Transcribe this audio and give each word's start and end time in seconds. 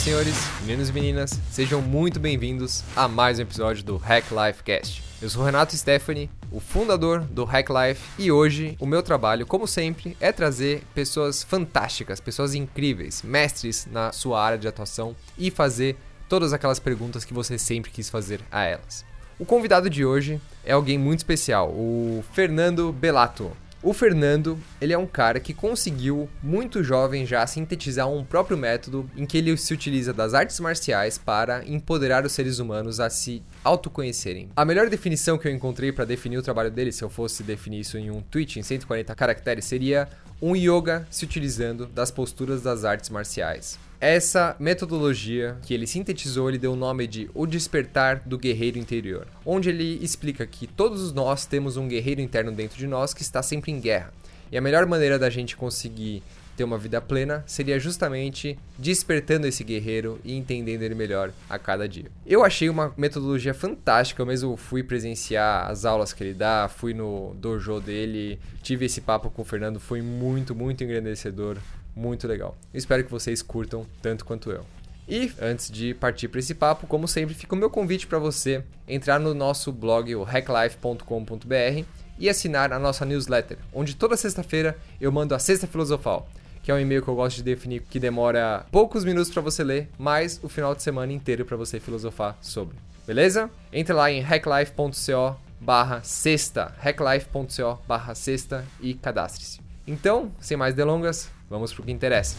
Senhoras 0.00 0.28
e 0.28 0.32
senhores, 0.32 0.36
meninos 0.62 0.88
e 0.88 0.92
meninas, 0.92 1.40
sejam 1.50 1.82
muito 1.82 2.18
bem-vindos 2.18 2.82
a 2.96 3.06
mais 3.06 3.38
um 3.38 3.42
episódio 3.42 3.84
do 3.84 3.98
Hack 3.98 4.24
Life 4.30 4.62
Cast. 4.62 5.02
Eu 5.20 5.28
sou 5.28 5.44
Renato 5.44 5.76
Stephanie, 5.76 6.30
o 6.50 6.58
fundador 6.58 7.20
do 7.20 7.44
Hack 7.44 7.68
Life, 7.68 8.00
e 8.18 8.32
hoje 8.32 8.76
o 8.80 8.86
meu 8.86 9.02
trabalho, 9.02 9.46
como 9.46 9.66
sempre, 9.66 10.16
é 10.18 10.32
trazer 10.32 10.82
pessoas 10.94 11.42
fantásticas, 11.42 12.18
pessoas 12.18 12.54
incríveis, 12.54 13.22
mestres 13.22 13.86
na 13.92 14.10
sua 14.10 14.42
área 14.42 14.56
de 14.56 14.66
atuação 14.66 15.14
e 15.36 15.50
fazer 15.50 15.96
todas 16.28 16.54
aquelas 16.54 16.78
perguntas 16.78 17.24
que 17.24 17.34
você 17.34 17.58
sempre 17.58 17.90
quis 17.90 18.08
fazer 18.08 18.40
a 18.50 18.64
elas. 18.64 19.04
O 19.38 19.44
convidado 19.44 19.90
de 19.90 20.04
hoje 20.04 20.40
é 20.64 20.72
alguém 20.72 20.96
muito 20.96 21.18
especial, 21.18 21.68
o 21.68 22.24
Fernando 22.32 22.90
Belato. 22.90 23.52
O 23.82 23.94
Fernando, 23.94 24.58
ele 24.78 24.92
é 24.92 24.98
um 24.98 25.06
cara 25.06 25.40
que 25.40 25.54
conseguiu, 25.54 26.28
muito 26.42 26.84
jovem 26.84 27.24
já, 27.24 27.46
sintetizar 27.46 28.06
um 28.10 28.22
próprio 28.22 28.58
método 28.58 29.10
em 29.16 29.24
que 29.24 29.38
ele 29.38 29.56
se 29.56 29.72
utiliza 29.72 30.12
das 30.12 30.34
artes 30.34 30.60
marciais 30.60 31.16
para 31.16 31.66
empoderar 31.66 32.26
os 32.26 32.32
seres 32.32 32.58
humanos 32.58 33.00
a 33.00 33.08
se 33.08 33.42
autoconhecerem. 33.64 34.50
A 34.54 34.66
melhor 34.66 34.90
definição 34.90 35.38
que 35.38 35.48
eu 35.48 35.52
encontrei 35.52 35.92
para 35.92 36.04
definir 36.04 36.36
o 36.36 36.42
trabalho 36.42 36.70
dele, 36.70 36.92
se 36.92 37.02
eu 37.02 37.08
fosse 37.08 37.42
definir 37.42 37.80
isso 37.80 37.96
em 37.96 38.10
um 38.10 38.20
tweet 38.20 38.58
em 38.58 38.62
140 38.62 39.14
caracteres, 39.14 39.64
seria 39.64 40.06
um 40.40 40.56
yoga 40.56 41.06
se 41.10 41.24
utilizando 41.24 41.86
das 41.86 42.10
posturas 42.10 42.62
das 42.62 42.84
artes 42.84 43.10
marciais. 43.10 43.78
Essa 44.00 44.56
metodologia 44.58 45.58
que 45.62 45.74
ele 45.74 45.86
sintetizou, 45.86 46.48
ele 46.48 46.56
deu 46.56 46.72
o 46.72 46.76
nome 46.76 47.06
de 47.06 47.30
O 47.34 47.46
Despertar 47.46 48.22
do 48.24 48.38
Guerreiro 48.38 48.78
Interior, 48.78 49.26
onde 49.44 49.68
ele 49.68 50.02
explica 50.02 50.46
que 50.46 50.66
todos 50.66 51.12
nós 51.12 51.44
temos 51.44 51.76
um 51.76 51.86
guerreiro 51.86 52.22
interno 52.22 52.50
dentro 52.50 52.78
de 52.78 52.86
nós 52.86 53.12
que 53.12 53.20
está 53.20 53.42
sempre 53.42 53.70
em 53.70 53.78
guerra. 53.78 54.10
E 54.50 54.56
a 54.56 54.60
melhor 54.60 54.86
maneira 54.86 55.18
da 55.18 55.28
gente 55.28 55.54
conseguir 55.54 56.22
ter 56.60 56.64
uma 56.64 56.76
vida 56.76 57.00
plena 57.00 57.42
seria 57.46 57.80
justamente 57.80 58.58
despertando 58.76 59.46
esse 59.46 59.64
guerreiro 59.64 60.20
e 60.22 60.36
entendendo 60.36 60.82
ele 60.82 60.94
melhor 60.94 61.32
a 61.48 61.58
cada 61.58 61.88
dia. 61.88 62.10
Eu 62.26 62.44
achei 62.44 62.68
uma 62.68 62.92
metodologia 62.98 63.54
fantástica, 63.54 64.20
eu 64.20 64.26
mesmo 64.26 64.58
fui 64.58 64.82
presenciar 64.82 65.70
as 65.70 65.86
aulas 65.86 66.12
que 66.12 66.22
ele 66.22 66.34
dá, 66.34 66.68
fui 66.68 66.92
no 66.92 67.34
dojo 67.36 67.80
dele, 67.80 68.38
tive 68.62 68.84
esse 68.84 69.00
papo 69.00 69.30
com 69.30 69.40
o 69.40 69.44
Fernando, 69.44 69.80
foi 69.80 70.02
muito, 70.02 70.54
muito 70.54 70.84
engrandecedor 70.84 71.56
muito 71.96 72.28
legal. 72.28 72.54
espero 72.74 73.04
que 73.04 73.10
vocês 73.10 73.40
curtam 73.40 73.86
tanto 74.02 74.26
quanto 74.26 74.50
eu. 74.50 74.64
E 75.08 75.32
antes 75.40 75.70
de 75.70 75.94
partir 75.94 76.28
para 76.28 76.40
esse 76.40 76.54
papo, 76.54 76.86
como 76.86 77.08
sempre, 77.08 77.34
fica 77.34 77.54
o 77.54 77.58
meu 77.58 77.70
convite 77.70 78.06
para 78.06 78.18
você 78.18 78.62
entrar 78.86 79.18
no 79.18 79.32
nosso 79.32 79.72
blog, 79.72 80.14
o 80.14 80.22
hacklife.com.br, 80.22 81.84
e 82.18 82.28
assinar 82.28 82.70
a 82.70 82.78
nossa 82.78 83.06
newsletter, 83.06 83.56
onde 83.72 83.96
toda 83.96 84.16
sexta-feira 84.16 84.76
eu 85.00 85.10
mando 85.10 85.34
a 85.34 85.38
Sexta 85.38 85.66
Filosofal, 85.66 86.28
que 86.62 86.70
é 86.70 86.74
um 86.74 86.78
e-mail 86.78 87.02
que 87.02 87.08
eu 87.08 87.14
gosto 87.14 87.36
de 87.36 87.42
definir 87.42 87.82
que 87.82 87.98
demora 87.98 88.66
poucos 88.70 89.04
minutos 89.04 89.30
para 89.30 89.42
você 89.42 89.64
ler, 89.64 89.88
mas 89.98 90.40
o 90.42 90.48
final 90.48 90.74
de 90.74 90.82
semana 90.82 91.12
inteiro 91.12 91.44
para 91.44 91.56
você 91.56 91.80
filosofar 91.80 92.36
sobre. 92.40 92.76
Beleza? 93.06 93.50
Entre 93.72 93.92
lá 93.92 94.10
em 94.10 94.20
hacklife.co 94.20 95.36
barra 95.60 96.02
sexta, 96.02 96.74
hacklife.co 96.78 97.82
barra 97.86 98.14
sexta 98.14 98.64
e 98.80 98.94
cadastre-se. 98.94 99.60
Então, 99.86 100.30
sem 100.40 100.56
mais 100.56 100.74
delongas, 100.74 101.30
Vamos 101.50 101.74
pro 101.74 101.82
que 101.82 101.90
interessa. 101.90 102.36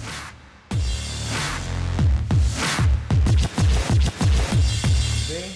Bem, 5.27 5.52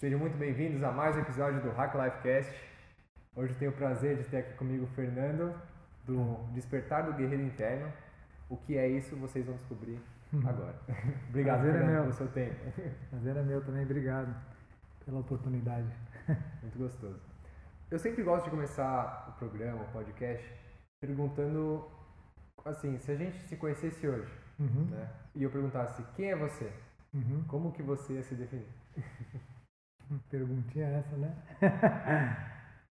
sejam 0.00 0.18
muito 0.18 0.36
bem-vindos 0.36 0.82
a 0.82 0.90
mais 0.90 1.14
um 1.14 1.20
episódio 1.20 1.60
do 1.62 1.70
Hack 1.70 1.94
Life 1.94 2.18
Cast. 2.24 2.52
Hoje 3.36 3.52
eu 3.52 3.58
tenho 3.60 3.70
o 3.70 3.74
prazer 3.74 4.16
de 4.16 4.24
ter 4.24 4.38
aqui 4.38 4.54
comigo 4.54 4.86
o 4.86 4.94
Fernando, 4.96 5.54
do 6.04 6.34
Despertar 6.52 7.04
do 7.04 7.12
Guerreiro 7.12 7.44
Interno. 7.44 7.92
O 8.48 8.56
que 8.56 8.76
é 8.76 8.88
isso, 8.88 9.16
vocês 9.16 9.44
vão 9.44 9.56
descobrir 9.56 10.00
agora. 10.46 10.78
Obrigado, 11.28 11.62
Prazer 11.62 11.74
é 11.74 11.78
Fernando, 11.78 11.96
é 11.96 12.00
pelo 12.02 12.12
seu 12.12 12.28
tempo. 12.28 12.56
Prazer 13.10 13.36
é 13.36 13.42
meu 13.42 13.64
também, 13.64 13.82
obrigado 13.84 14.34
pela 15.04 15.20
oportunidade. 15.20 15.88
Muito 16.62 16.78
gostoso. 16.78 17.20
Eu 17.90 17.98
sempre 17.98 18.22
gosto 18.22 18.44
de 18.44 18.50
começar 18.50 19.28
o 19.28 19.38
programa, 19.38 19.82
o 19.82 19.92
podcast, 19.92 20.44
perguntando 21.00 21.88
assim, 22.64 22.98
se 22.98 23.12
a 23.12 23.16
gente 23.16 23.38
se 23.46 23.56
conhecesse 23.56 24.06
hoje, 24.06 24.32
uhum. 24.58 24.86
né? 24.90 25.08
E 25.34 25.42
eu 25.42 25.50
perguntasse 25.50 26.02
quem 26.14 26.30
é 26.30 26.36
você, 26.36 26.72
uhum. 27.14 27.44
como 27.46 27.72
que 27.72 27.82
você 27.82 28.14
ia 28.14 28.22
se 28.22 28.34
definir? 28.34 28.66
Perguntinha 30.30 30.86
essa, 30.86 31.16
né? 31.16 31.36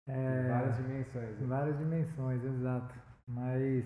é, 0.07 0.49
várias 0.49 0.77
dimensões. 0.77 1.39
Né? 1.39 1.47
Várias 1.47 1.77
dimensões, 1.77 2.43
exato. 2.43 2.95
Mas 3.27 3.85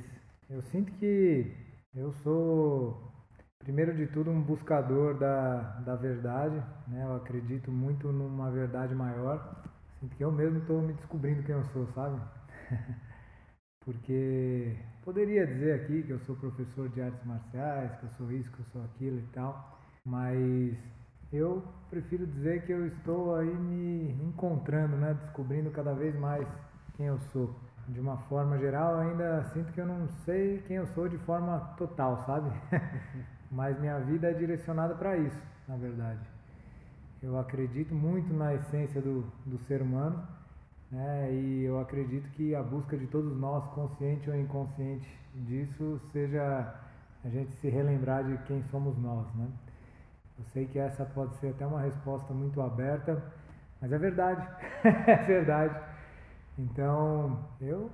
eu 0.50 0.62
sinto 0.64 0.92
que 0.94 1.56
eu 1.94 2.12
sou, 2.24 3.12
primeiro 3.60 3.96
de 3.96 4.08
tudo, 4.08 4.32
um 4.32 4.42
buscador 4.42 5.18
da, 5.18 5.80
da 5.82 5.96
verdade. 5.96 6.56
Né? 6.88 7.04
Eu 7.04 7.16
acredito 7.16 7.72
muito 7.72 8.12
numa 8.12 8.52
verdade 8.52 8.94
maior. 8.96 9.64
Sinto 10.00 10.16
que 10.16 10.24
eu 10.24 10.32
mesmo 10.32 10.60
estou 10.60 10.82
me 10.82 10.94
descobrindo 10.94 11.44
quem 11.44 11.56
eu 11.56 11.66
sou, 11.66 11.88
sabe? 11.94 12.22
Porque 13.86 14.78
Poderia 15.06 15.46
dizer 15.46 15.74
aqui 15.74 16.02
que 16.02 16.10
eu 16.10 16.20
sou 16.22 16.36
professor 16.36 16.90
de 16.90 17.00
artes 17.00 17.24
marciais, 17.24 17.96
que 18.00 18.06
eu 18.06 18.10
sou 18.18 18.32
isso, 18.32 18.52
que 18.52 18.60
eu 18.60 18.66
sou 18.74 18.84
aquilo 18.86 19.20
e 19.20 19.28
tal, 19.34 19.80
mas 20.04 20.76
eu 21.32 21.64
prefiro 21.92 22.26
dizer 22.26 22.66
que 22.66 22.72
eu 22.72 22.88
estou 22.88 23.36
aí 23.36 23.54
me 23.54 24.14
encontrando, 24.24 24.98
né? 24.98 25.14
descobrindo 25.14 25.70
cada 25.70 25.94
vez 25.94 26.16
mais 26.16 26.48
quem 26.98 27.06
eu 27.06 27.20
sou. 27.32 27.56
De 27.88 28.00
uma 28.00 28.18
forma 28.18 28.58
geral, 28.58 28.98
ainda 28.98 29.44
sinto 29.54 29.72
que 29.72 29.80
eu 29.80 29.86
não 29.86 30.08
sei 30.26 30.64
quem 30.68 30.78
eu 30.78 30.88
sou 30.88 31.08
de 31.08 31.18
forma 31.20 31.60
total, 31.78 32.24
sabe? 32.26 32.52
mas 33.52 33.80
minha 33.80 34.00
vida 34.00 34.30
é 34.30 34.34
direcionada 34.34 34.96
para 34.96 35.16
isso, 35.18 35.42
na 35.68 35.76
verdade. 35.76 36.22
Eu 37.22 37.38
acredito 37.40 37.94
muito 37.94 38.34
na 38.34 38.54
essência 38.54 39.02
do, 39.02 39.24
do 39.46 39.58
ser 39.60 39.82
humano 39.82 40.24
né? 40.92 41.30
E 41.32 41.64
eu 41.64 41.80
acredito 41.80 42.30
que 42.32 42.56
a 42.56 42.64
busca 42.64 42.98
de 42.98 43.08
todos 43.08 43.36
nós, 43.38 43.66
consciente 43.74 44.30
ou 44.30 44.36
inconsciente 44.36 45.08
disso, 45.34 46.00
seja 46.12 46.74
a 47.24 47.30
gente 47.30 47.52
se 47.56 47.70
relembrar 47.70 48.24
de 48.24 48.38
quem 48.46 48.64
somos 48.72 48.98
nós, 48.98 49.26
né? 49.36 49.48
Eu 50.38 50.46
sei 50.54 50.66
que 50.66 50.78
essa 50.78 51.06
pode 51.06 51.36
ser 51.38 51.50
até 51.50 51.66
uma 51.66 51.82
resposta 51.82 52.34
muito 52.34 52.62
aberta, 52.62 53.22
mas 53.82 53.92
é 53.92 53.98
verdade, 53.98 54.48
é 54.84 55.16
verdade. 55.26 55.95
Então, 56.58 57.46
eu 57.60 57.92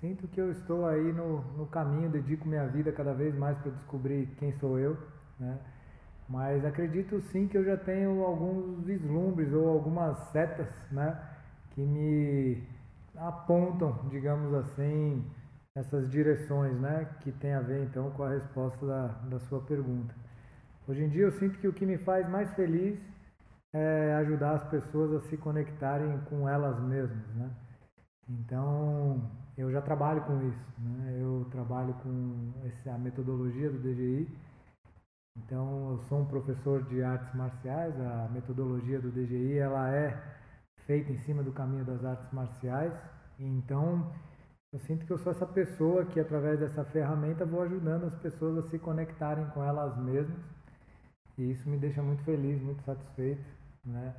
sinto 0.00 0.28
que 0.28 0.40
eu 0.40 0.50
estou 0.52 0.86
aí 0.86 1.12
no, 1.12 1.40
no 1.56 1.66
caminho, 1.66 2.10
dedico 2.10 2.46
minha 2.46 2.66
vida 2.66 2.92
cada 2.92 3.12
vez 3.12 3.34
mais 3.34 3.58
para 3.58 3.72
descobrir 3.72 4.26
quem 4.38 4.52
sou 4.58 4.78
eu, 4.78 4.96
né? 5.38 5.58
Mas 6.28 6.64
acredito 6.64 7.20
sim 7.32 7.46
que 7.48 7.56
eu 7.56 7.64
já 7.64 7.76
tenho 7.76 8.24
alguns 8.24 8.84
vislumbres 8.84 9.52
ou 9.52 9.68
algumas 9.68 10.18
setas, 10.30 10.68
né? 10.90 11.16
que 11.76 11.82
me 11.82 12.62
apontam, 13.14 14.08
digamos 14.08 14.52
assim, 14.54 15.22
essas 15.74 16.10
direções, 16.10 16.74
né, 16.80 17.06
que 17.20 17.30
tem 17.32 17.52
a 17.52 17.60
ver 17.60 17.84
então 17.84 18.10
com 18.12 18.22
a 18.22 18.30
resposta 18.30 18.84
da, 18.86 19.06
da 19.28 19.38
sua 19.40 19.60
pergunta. 19.60 20.14
Hoje 20.88 21.04
em 21.04 21.08
dia 21.10 21.24
eu 21.24 21.32
sinto 21.32 21.58
que 21.58 21.68
o 21.68 21.72
que 21.74 21.84
me 21.84 21.98
faz 21.98 22.26
mais 22.30 22.50
feliz 22.54 22.98
é 23.74 24.14
ajudar 24.20 24.52
as 24.52 24.64
pessoas 24.70 25.12
a 25.12 25.28
se 25.28 25.36
conectarem 25.36 26.18
com 26.30 26.48
elas 26.48 26.80
mesmas, 26.80 27.34
né? 27.34 27.50
Então 28.28 29.30
eu 29.56 29.70
já 29.70 29.80
trabalho 29.80 30.22
com 30.22 30.40
isso, 30.48 30.80
né? 30.80 31.18
Eu 31.20 31.46
trabalho 31.50 31.94
com 32.02 32.52
essa 32.64 32.98
metodologia 32.98 33.70
do 33.70 33.78
DGI. 33.78 34.28
Então 35.38 35.90
eu 35.90 35.98
sou 36.08 36.20
um 36.20 36.26
professor 36.26 36.82
de 36.84 37.02
artes 37.02 37.34
marciais. 37.34 37.94
A 38.00 38.28
metodologia 38.32 39.00
do 39.00 39.10
DGI 39.10 39.58
ela 39.58 39.90
é 39.94 40.36
feita 40.86 41.12
em 41.12 41.18
cima 41.18 41.42
do 41.42 41.52
caminho 41.52 41.84
das 41.84 42.04
artes 42.04 42.32
marciais. 42.32 42.92
Então, 43.38 44.10
eu 44.72 44.78
sinto 44.80 45.04
que 45.04 45.12
eu 45.12 45.18
sou 45.18 45.32
essa 45.32 45.46
pessoa 45.46 46.06
que, 46.06 46.18
através 46.18 46.58
dessa 46.58 46.84
ferramenta, 46.84 47.44
vou 47.44 47.62
ajudando 47.62 48.04
as 48.04 48.14
pessoas 48.16 48.64
a 48.64 48.68
se 48.68 48.78
conectarem 48.78 49.46
com 49.50 49.62
elas 49.62 49.96
mesmas. 49.98 50.38
E 51.36 51.50
isso 51.50 51.68
me 51.68 51.76
deixa 51.76 52.02
muito 52.02 52.22
feliz, 52.24 52.62
muito 52.62 52.82
satisfeito, 52.82 53.44
né? 53.84 54.14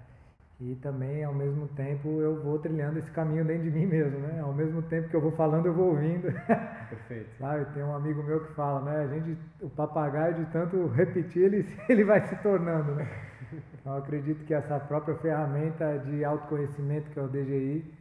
E 0.60 0.74
também, 0.76 1.24
ao 1.24 1.36
mesmo 1.36 1.68
tempo, 1.70 2.20
eu 2.20 2.42
vou 2.42 2.58
trilhando 2.58 2.98
esse 2.98 3.12
caminho 3.12 3.46
dentro 3.46 3.64
de 3.64 3.70
mim 3.70 3.86
mesmo, 3.86 4.18
né? 4.18 4.40
Ao 4.40 4.52
mesmo 4.52 4.82
tempo 4.82 5.08
que 5.08 5.16
eu 5.16 5.22
vou 5.22 5.32
falando, 5.32 5.68
eu 5.68 5.74
vou 5.74 5.90
ouvindo. 5.90 6.32
Perfeito. 6.90 7.30
Sabe, 7.38 7.66
tem 7.76 7.84
um 7.84 7.96
amigo 7.96 8.24
meu 8.24 8.44
que 8.44 8.54
fala, 8.54 8.82
né? 8.82 9.04
A 9.04 9.08
gente, 9.08 9.38
o 9.62 9.70
papagaio, 9.70 10.34
de 10.34 10.46
tanto 10.52 10.88
repetir, 10.88 11.44
ele, 11.44 11.78
ele 11.88 12.04
vai 12.04 12.28
se 12.28 12.36
tornando, 12.38 12.96
né? 12.96 13.08
Então, 13.80 13.94
eu 13.94 14.00
acredito 14.00 14.44
que 14.46 14.54
essa 14.54 14.80
própria 14.80 15.16
ferramenta 15.18 16.00
de 16.00 16.26
autoconhecimento 16.26 17.12
que 17.12 17.20
é 17.20 17.22
o 17.22 17.28
DGI, 17.28 17.94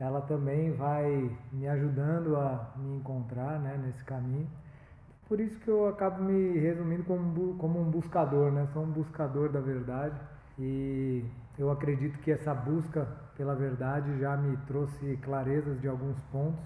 ela 0.00 0.22
também 0.22 0.72
vai 0.72 1.30
me 1.52 1.68
ajudando 1.68 2.36
a 2.36 2.72
me 2.76 2.96
encontrar 2.96 3.60
né, 3.60 3.78
nesse 3.84 4.02
caminho. 4.04 4.48
Por 5.28 5.40
isso 5.40 5.60
que 5.60 5.68
eu 5.68 5.86
acabo 5.86 6.22
me 6.22 6.58
resumindo 6.58 7.04
como, 7.04 7.54
como 7.58 7.78
um 7.80 7.90
buscador, 7.90 8.50
né? 8.50 8.66
Sou 8.72 8.82
um 8.82 8.90
buscador 8.90 9.50
da 9.50 9.60
verdade 9.60 10.18
e 10.58 11.22
eu 11.58 11.70
acredito 11.70 12.18
que 12.20 12.30
essa 12.30 12.54
busca 12.54 13.06
pela 13.36 13.54
verdade 13.54 14.18
já 14.20 14.36
me 14.36 14.56
trouxe 14.58 15.18
clarezas 15.22 15.80
de 15.80 15.88
alguns 15.88 16.18
pontos 16.32 16.64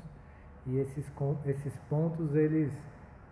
e 0.67 0.79
esses, 0.79 1.11
esses 1.47 1.77
pontos 1.89 2.35
eles 2.35 2.73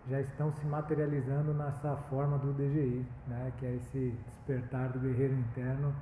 já 0.09 0.19
estão 0.19 0.51
se 0.53 0.65
materializando 0.65 1.53
nessa 1.53 1.95
forma 2.09 2.37
do 2.39 2.51
DGI, 2.53 3.05
né, 3.27 3.51
que 3.57 3.65
é 3.65 3.75
esse 3.75 4.17
despertar 4.25 4.89
do 4.89 4.99
guerreiro 4.99 5.33
interno, 5.35 5.93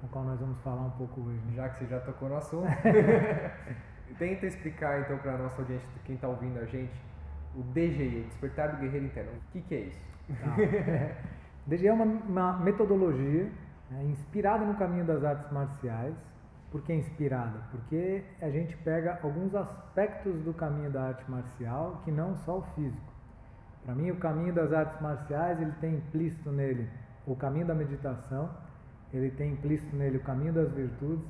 no 0.00 0.08
qual 0.08 0.24
nós 0.24 0.38
vamos 0.38 0.58
falar 0.60 0.82
um 0.82 0.90
pouco 0.90 1.20
hoje. 1.20 1.40
Já 1.56 1.68
que 1.68 1.80
você 1.80 1.86
já 1.86 2.00
tocou 2.00 2.28
no 2.28 2.36
assunto, 2.36 2.68
tenta 4.18 4.46
explicar 4.46 5.00
então 5.00 5.18
para 5.18 5.34
a 5.34 5.38
nossa 5.38 5.60
audiência, 5.60 5.88
quem 6.04 6.14
está 6.14 6.28
ouvindo 6.28 6.58
a 6.60 6.64
gente, 6.66 6.94
o 7.56 7.62
DGI, 7.62 8.26
Despertar 8.28 8.76
do 8.76 8.76
Guerreiro 8.80 9.06
Interno. 9.06 9.32
O 9.32 9.52
que, 9.52 9.60
que 9.62 9.74
é 9.74 9.80
isso? 9.80 10.06
Tá. 10.40 10.56
DGI 11.66 11.88
é 11.88 11.92
uma, 11.92 12.04
uma 12.04 12.58
metodologia 12.60 13.50
né, 13.90 14.04
inspirada 14.04 14.64
no 14.64 14.74
caminho 14.74 15.04
das 15.04 15.22
artes 15.24 15.50
marciais. 15.52 16.14
Por 16.70 16.82
que 16.82 16.94
inspirada? 16.94 17.58
Porque 17.72 18.22
a 18.40 18.48
gente 18.48 18.76
pega 18.78 19.18
alguns 19.22 19.54
aspectos 19.54 20.40
do 20.44 20.54
caminho 20.54 20.90
da 20.90 21.08
arte 21.08 21.28
marcial 21.28 22.00
que 22.04 22.12
não 22.12 22.36
só 22.36 22.58
o 22.58 22.62
físico. 22.76 23.12
Para 23.84 23.94
mim, 23.94 24.10
o 24.10 24.16
caminho 24.16 24.54
das 24.54 24.72
artes 24.72 25.00
marciais 25.00 25.60
ele 25.60 25.72
tem 25.80 25.96
implícito 25.96 26.50
nele 26.52 26.88
o 27.26 27.34
caminho 27.34 27.66
da 27.66 27.74
meditação, 27.74 28.50
ele 29.12 29.30
tem 29.30 29.52
implícito 29.52 29.94
nele 29.96 30.18
o 30.18 30.20
caminho 30.20 30.52
das 30.52 30.70
virtudes, 30.72 31.24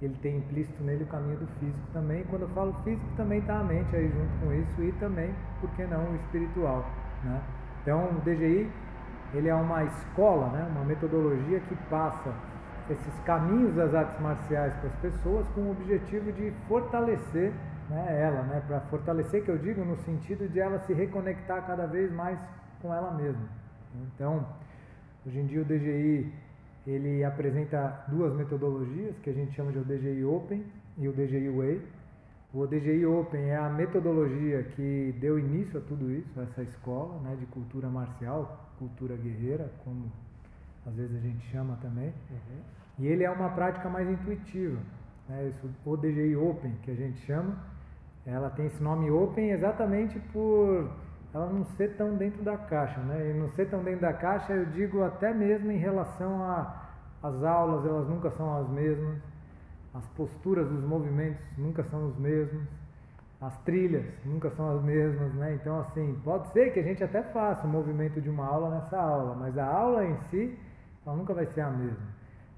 ele 0.00 0.16
tem 0.20 0.38
implícito 0.38 0.82
nele 0.82 1.04
o 1.04 1.06
caminho 1.06 1.38
do 1.38 1.46
físico 1.58 1.86
também. 1.92 2.24
Quando 2.24 2.42
eu 2.42 2.48
falo 2.48 2.74
físico, 2.84 3.06
também 3.16 3.38
está 3.38 3.60
a 3.60 3.64
mente 3.64 3.94
aí 3.94 4.08
junto 4.08 4.44
com 4.44 4.52
isso 4.52 4.82
e 4.82 4.92
também, 4.92 5.32
por 5.60 5.70
que 5.70 5.84
não, 5.86 6.10
o 6.10 6.16
espiritual. 6.16 6.84
Né? 7.24 7.40
Então, 7.82 8.10
o 8.10 8.20
DGI 8.20 8.70
ele 9.34 9.48
é 9.48 9.54
uma 9.54 9.84
escola, 9.84 10.48
né? 10.48 10.68
uma 10.74 10.84
metodologia 10.84 11.60
que 11.60 11.74
passa 11.88 12.32
esses 12.90 13.20
caminhos 13.20 13.74
das 13.74 13.94
artes 13.94 14.20
marciais 14.20 14.74
para 14.74 14.88
as 14.88 14.96
pessoas 14.96 15.46
com 15.48 15.62
o 15.62 15.70
objetivo 15.70 16.32
de 16.32 16.52
fortalecer 16.68 17.52
né, 17.88 18.20
ela, 18.20 18.42
né, 18.42 18.62
para 18.66 18.80
fortalecer, 18.82 19.44
que 19.44 19.50
eu 19.50 19.58
digo 19.58 19.84
no 19.84 19.96
sentido 19.98 20.48
de 20.48 20.60
ela 20.60 20.78
se 20.80 20.92
reconectar 20.92 21.66
cada 21.66 21.86
vez 21.86 22.12
mais 22.12 22.38
com 22.80 22.92
ela 22.92 23.12
mesma. 23.12 23.48
Então, 24.14 24.46
hoje 25.26 25.38
em 25.38 25.46
dia 25.46 25.60
o 25.60 25.64
DGI 25.64 26.32
ele 26.86 27.22
apresenta 27.22 28.04
duas 28.08 28.34
metodologias 28.34 29.16
que 29.18 29.30
a 29.30 29.32
gente 29.32 29.52
chama 29.52 29.70
de 29.70 29.78
o 29.78 29.84
DGI 29.84 30.24
Open 30.24 30.64
e 30.98 31.08
o 31.08 31.12
DGI 31.12 31.48
Way. 31.48 31.82
O 32.54 32.66
DGI 32.66 33.06
Open 33.06 33.50
é 33.50 33.56
a 33.56 33.70
metodologia 33.70 34.62
que 34.62 35.16
deu 35.18 35.38
início 35.38 35.78
a 35.78 35.82
tudo 35.82 36.10
isso, 36.10 36.38
a 36.38 36.42
essa 36.42 36.62
escola 36.62 37.18
né, 37.20 37.34
de 37.40 37.46
cultura 37.46 37.88
marcial, 37.88 38.70
cultura 38.78 39.16
guerreira, 39.16 39.70
como 39.84 40.12
às 40.86 40.94
vezes 40.94 41.16
a 41.16 41.20
gente 41.20 41.46
chama 41.50 41.78
também. 41.80 42.12
Uhum. 42.30 42.60
E 42.98 43.06
ele 43.06 43.24
é 43.24 43.30
uma 43.30 43.48
prática 43.50 43.88
mais 43.88 44.06
intuitiva. 44.08 44.78
Né, 45.28 45.48
isso, 45.48 45.70
o 45.86 45.96
DGI 45.96 46.36
Open, 46.36 46.72
que 46.82 46.90
a 46.90 46.94
gente 46.94 47.18
chama, 47.20 47.56
ela 48.26 48.50
tem 48.50 48.66
esse 48.66 48.82
nome 48.82 49.10
Open 49.10 49.50
exatamente 49.50 50.20
por 50.32 50.90
ela 51.34 51.46
não 51.46 51.64
ser 51.76 51.96
tão 51.96 52.14
dentro 52.16 52.42
da 52.42 52.56
caixa, 52.58 53.00
né? 53.00 53.30
E 53.30 53.34
não 53.34 53.48
ser 53.48 53.70
tão 53.70 53.82
dentro 53.82 54.02
da 54.02 54.12
caixa, 54.12 54.52
eu 54.52 54.66
digo 54.66 55.02
até 55.02 55.32
mesmo 55.32 55.72
em 55.72 55.78
relação 55.78 56.44
às 57.22 57.42
aulas, 57.42 57.86
elas 57.86 58.06
nunca 58.06 58.30
são 58.32 58.54
as 58.54 58.68
mesmas, 58.68 59.18
as 59.94 60.06
posturas 60.08 60.68
dos 60.68 60.82
movimentos 60.84 61.44
nunca 61.58 61.82
são 61.84 62.08
os 62.08 62.18
mesmos, 62.18 62.66
as 63.40 63.56
trilhas 63.62 64.04
nunca 64.24 64.50
são 64.50 64.76
as 64.76 64.82
mesmas, 64.82 65.34
né? 65.34 65.54
Então, 65.54 65.80
assim, 65.80 66.18
pode 66.24 66.48
ser 66.52 66.72
que 66.72 66.80
a 66.80 66.82
gente 66.82 67.02
até 67.02 67.22
faça 67.22 67.66
o 67.66 67.70
movimento 67.70 68.20
de 68.20 68.30
uma 68.30 68.46
aula 68.46 68.70
nessa 68.70 68.96
aula, 68.96 69.34
mas 69.34 69.58
a 69.58 69.66
aula 69.66 70.04
em 70.04 70.16
si, 70.30 70.56
ela 71.04 71.16
nunca 71.16 71.34
vai 71.34 71.46
ser 71.46 71.60
a 71.62 71.70
mesma, 71.70 72.06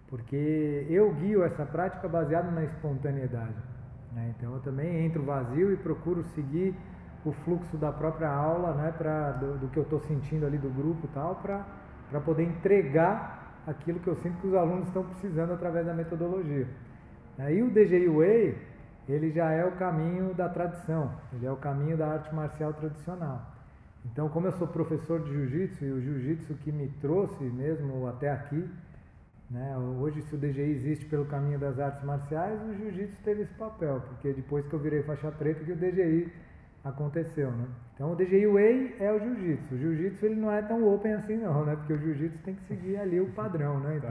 porque 0.08 0.86
eu 0.90 1.12
guio 1.14 1.42
essa 1.42 1.64
prática 1.64 2.06
baseada 2.06 2.50
na 2.50 2.64
espontaneidade. 2.64 3.56
Né? 4.12 4.34
Então 4.36 4.52
eu 4.52 4.60
também 4.60 5.04
entro 5.06 5.24
vazio 5.24 5.72
e 5.72 5.76
procuro 5.76 6.22
seguir 6.34 6.76
o 7.24 7.32
fluxo 7.32 7.76
da 7.78 7.90
própria 7.90 8.28
aula, 8.28 8.74
né, 8.74 8.92
pra, 8.96 9.32
do, 9.32 9.58
do 9.58 9.68
que 9.68 9.78
eu 9.78 9.82
estou 9.82 10.00
sentindo 10.00 10.44
ali 10.44 10.58
do 10.58 10.68
grupo 10.68 11.08
tal, 11.14 11.36
para 11.36 12.20
poder 12.20 12.44
entregar 12.44 13.62
aquilo 13.66 13.98
que 13.98 14.08
eu 14.08 14.16
sinto 14.16 14.36
que 14.42 14.46
os 14.46 14.54
alunos 14.54 14.86
estão 14.88 15.02
precisando 15.04 15.54
através 15.54 15.86
da 15.86 15.94
metodologia. 15.94 16.68
Aí 17.38 17.62
o 17.62 17.70
DGI 17.70 18.08
Way, 18.08 18.58
ele 19.08 19.30
já 19.30 19.50
é 19.50 19.64
o 19.64 19.72
caminho 19.72 20.34
da 20.34 20.48
tradição, 20.48 21.12
ele 21.32 21.46
é 21.46 21.50
o 21.50 21.56
caminho 21.56 21.96
da 21.96 22.08
arte 22.08 22.34
marcial 22.34 22.72
tradicional. 22.72 23.54
Então, 24.06 24.28
como 24.28 24.46
eu 24.46 24.52
sou 24.52 24.68
professor 24.68 25.20
de 25.22 25.32
jiu-jitsu 25.32 25.84
e 25.84 25.92
o 25.92 26.00
jiu-jitsu 26.00 26.54
que 26.56 26.70
me 26.70 26.88
trouxe 27.00 27.42
mesmo 27.42 28.06
até 28.06 28.30
aqui, 28.30 28.68
né? 29.50 29.76
Hoje, 30.00 30.22
se 30.22 30.34
o 30.34 30.38
DGI 30.38 30.60
existe 30.60 31.06
pelo 31.06 31.24
caminho 31.24 31.58
das 31.58 31.78
artes 31.78 32.02
marciais, 32.04 32.60
o 32.62 32.74
jiu-jitsu 32.74 33.22
teve 33.22 33.42
esse 33.42 33.54
papel, 33.54 34.00
porque 34.08 34.32
depois 34.32 34.66
que 34.66 34.74
eu 34.74 34.78
virei 34.78 35.02
faixa 35.02 35.30
preta 35.30 35.64
que 35.64 35.72
o 35.72 35.76
DGI 35.76 36.30
aconteceu, 36.84 37.50
né? 37.50 37.66
Então 37.94 38.12
o 38.12 38.16
DGI 38.16 38.46
Way 38.46 38.96
é 39.00 39.12
o 39.12 39.18
jiu-jitsu. 39.18 39.74
O 39.74 39.78
jiu-jitsu 39.78 40.26
ele 40.26 40.34
não 40.34 40.52
é 40.52 40.60
tão 40.60 40.86
open 40.92 41.14
assim 41.14 41.36
não, 41.36 41.64
né? 41.64 41.76
Porque 41.76 41.92
o 41.92 41.98
jiu-jitsu 41.98 42.38
tem 42.44 42.54
que 42.54 42.62
seguir 42.64 42.96
ali 42.96 43.20
o 43.20 43.30
padrão, 43.32 43.80
né? 43.80 43.98
Tá. 44.00 44.08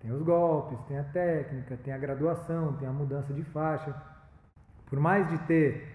Tem 0.00 0.12
os 0.12 0.22
golpes, 0.22 0.78
tem 0.86 0.98
a 0.98 1.04
técnica, 1.04 1.76
tem 1.82 1.92
a 1.92 1.98
graduação, 1.98 2.74
tem 2.74 2.88
a 2.88 2.92
mudança 2.92 3.32
de 3.32 3.42
faixa. 3.44 3.94
Por 4.86 5.00
mais 5.00 5.28
de 5.28 5.38
ter 5.46 5.88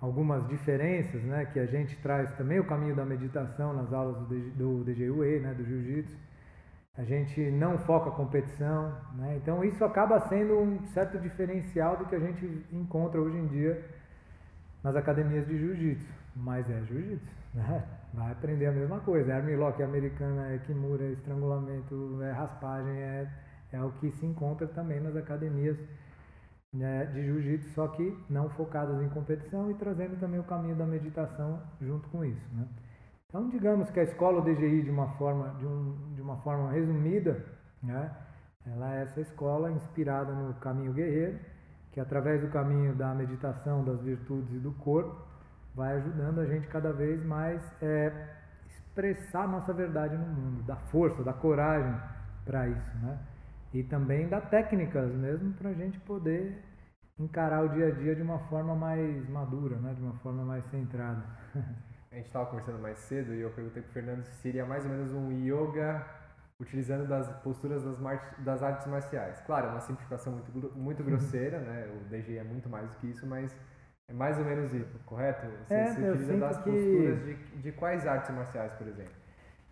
algumas 0.00 0.46
diferenças, 0.48 1.22
né, 1.22 1.46
que 1.52 1.60
a 1.60 1.66
gente 1.66 1.96
traz 1.96 2.32
também 2.32 2.58
o 2.58 2.64
caminho 2.64 2.96
da 2.96 3.04
meditação 3.04 3.72
nas 3.72 3.92
aulas 3.92 4.16
do, 4.26 4.84
Way, 5.16 5.40
né, 5.40 5.54
do 5.54 5.64
jiu-jitsu, 5.64 6.16
a 6.96 7.04
gente 7.04 7.40
não 7.50 7.78
foca 7.78 8.10
a 8.10 8.12
competição, 8.12 8.94
né? 9.14 9.36
então 9.36 9.64
isso 9.64 9.82
acaba 9.82 10.20
sendo 10.28 10.58
um 10.58 10.84
certo 10.88 11.18
diferencial 11.18 11.96
do 11.96 12.04
que 12.04 12.14
a 12.14 12.18
gente 12.18 12.66
encontra 12.70 13.18
hoje 13.18 13.38
em 13.38 13.46
dia 13.46 13.82
nas 14.82 14.94
academias 14.94 15.46
de 15.46 15.58
jiu-jitsu, 15.58 16.12
mas 16.36 16.68
é 16.68 16.82
jiu-jitsu, 16.82 17.32
né? 17.54 17.82
Vai 18.12 18.30
aprender 18.32 18.66
a 18.66 18.72
mesma 18.72 19.00
coisa, 19.00 19.32
é 19.32 19.36
armlock, 19.36 19.82
americana, 19.82 20.52
é 20.52 20.58
kimura, 20.58 21.04
é 21.04 21.12
estrangulamento, 21.12 22.22
é 22.22 22.30
raspagem, 22.32 22.92
é, 22.92 23.28
é 23.72 23.82
o 23.82 23.90
que 23.92 24.10
se 24.10 24.26
encontra 24.26 24.66
também 24.66 25.00
nas 25.00 25.16
academias 25.16 25.78
né, 26.72 27.06
de 27.06 27.22
jiu-jitsu, 27.24 27.70
só 27.74 27.88
que 27.88 28.16
não 28.28 28.48
focadas 28.50 29.02
em 29.02 29.08
competição 29.08 29.70
e 29.70 29.74
trazendo 29.74 30.18
também 30.18 30.40
o 30.40 30.44
caminho 30.44 30.76
da 30.76 30.86
meditação 30.86 31.62
junto 31.80 32.08
com 32.08 32.24
isso. 32.24 32.54
Né? 32.54 32.66
Então, 33.28 33.48
digamos 33.48 33.90
que 33.90 34.00
a 34.00 34.02
escola 34.02 34.42
DGI, 34.42 34.82
de 34.82 34.90
uma 34.90 35.08
forma, 35.16 35.54
de 35.58 35.66
um, 35.66 36.14
de 36.14 36.20
uma 36.20 36.36
forma 36.38 36.70
resumida, 36.70 37.44
né, 37.82 38.10
ela 38.66 38.94
é 38.94 39.02
essa 39.02 39.20
escola 39.20 39.70
inspirada 39.70 40.32
no 40.32 40.54
caminho 40.54 40.92
guerreiro, 40.92 41.38
que 41.92 42.00
através 42.00 42.40
do 42.40 42.48
caminho 42.48 42.94
da 42.94 43.14
meditação, 43.14 43.84
das 43.84 44.00
virtudes 44.00 44.52
e 44.54 44.58
do 44.58 44.72
corpo, 44.72 45.31
vai 45.74 45.96
ajudando 45.96 46.40
a 46.40 46.46
gente 46.46 46.66
cada 46.68 46.92
vez 46.92 47.24
mais 47.24 47.62
é, 47.80 48.12
expressar 48.66 49.48
nossa 49.48 49.72
verdade 49.72 50.16
no 50.16 50.26
mundo, 50.26 50.62
da 50.64 50.76
força, 50.76 51.22
da 51.22 51.32
coragem 51.32 51.94
para 52.44 52.68
isso, 52.68 52.98
né? 52.98 53.18
E 53.72 53.82
também 53.82 54.28
da 54.28 54.40
técnicas 54.40 55.12
mesmo 55.14 55.52
para 55.54 55.70
a 55.70 55.74
gente 55.74 55.98
poder 56.00 56.62
encarar 57.18 57.64
o 57.64 57.68
dia 57.70 57.88
a 57.88 57.90
dia 57.90 58.14
de 58.14 58.22
uma 58.22 58.38
forma 58.40 58.74
mais 58.74 59.28
madura, 59.28 59.76
né? 59.76 59.94
De 59.94 60.02
uma 60.02 60.14
forma 60.16 60.44
mais 60.44 60.64
centrada. 60.66 61.24
a 62.10 62.16
gente 62.16 62.26
estava 62.26 62.46
conversando 62.46 62.78
mais 62.78 62.98
cedo 62.98 63.32
e 63.32 63.40
eu 63.40 63.50
perguntei 63.50 63.82
para 63.82 63.90
o 63.90 63.92
Fernando 63.92 64.24
se 64.24 64.34
seria 64.42 64.66
mais 64.66 64.84
ou 64.84 64.90
menos 64.90 65.12
um 65.12 65.32
yoga 65.32 66.04
utilizando 66.60 67.08
das 67.08 67.28
posturas 67.42 67.82
das, 67.82 67.98
das 68.38 68.62
artes 68.62 68.86
marciais. 68.86 69.40
Claro, 69.40 69.68
é 69.68 69.70
uma 69.70 69.80
simplificação 69.80 70.32
muito, 70.32 70.78
muito 70.78 71.02
grosseira, 71.02 71.58
né? 71.58 71.90
O 71.96 72.08
DG 72.08 72.36
é 72.36 72.44
muito 72.44 72.68
mais 72.68 72.88
do 72.88 72.96
que 72.96 73.08
isso, 73.08 73.26
mas 73.26 73.56
é 74.08 74.12
mais 74.12 74.38
ou 74.38 74.44
menos 74.44 74.72
isso, 74.72 74.98
correto? 75.06 75.46
Você, 75.66 75.74
é, 75.74 75.86
você 75.86 76.10
utiliza 76.10 76.36
das 76.38 76.58
que... 76.58 76.70
posturas 76.70 77.24
de, 77.24 77.34
de 77.62 77.72
quais 77.72 78.06
artes 78.06 78.30
marciais, 78.34 78.72
por 78.72 78.86
exemplo? 78.86 79.12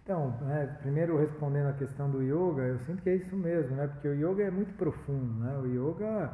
Então, 0.03 0.31
né, 0.41 0.77
primeiro 0.81 1.19
respondendo 1.19 1.69
a 1.69 1.73
questão 1.75 2.11
do 2.11 2.23
yoga, 2.23 2.63
eu 2.63 2.79
sinto 2.81 3.03
que 3.03 3.11
é 3.11 3.17
isso 3.17 3.37
mesmo, 3.37 3.77
né? 3.77 3.87
Porque 3.87 4.09
o 4.09 4.15
yoga 4.15 4.45
é 4.45 4.51
muito 4.51 4.75
profundo, 4.75 5.45
né? 5.45 5.57
O 5.59 5.67
yoga, 5.67 6.33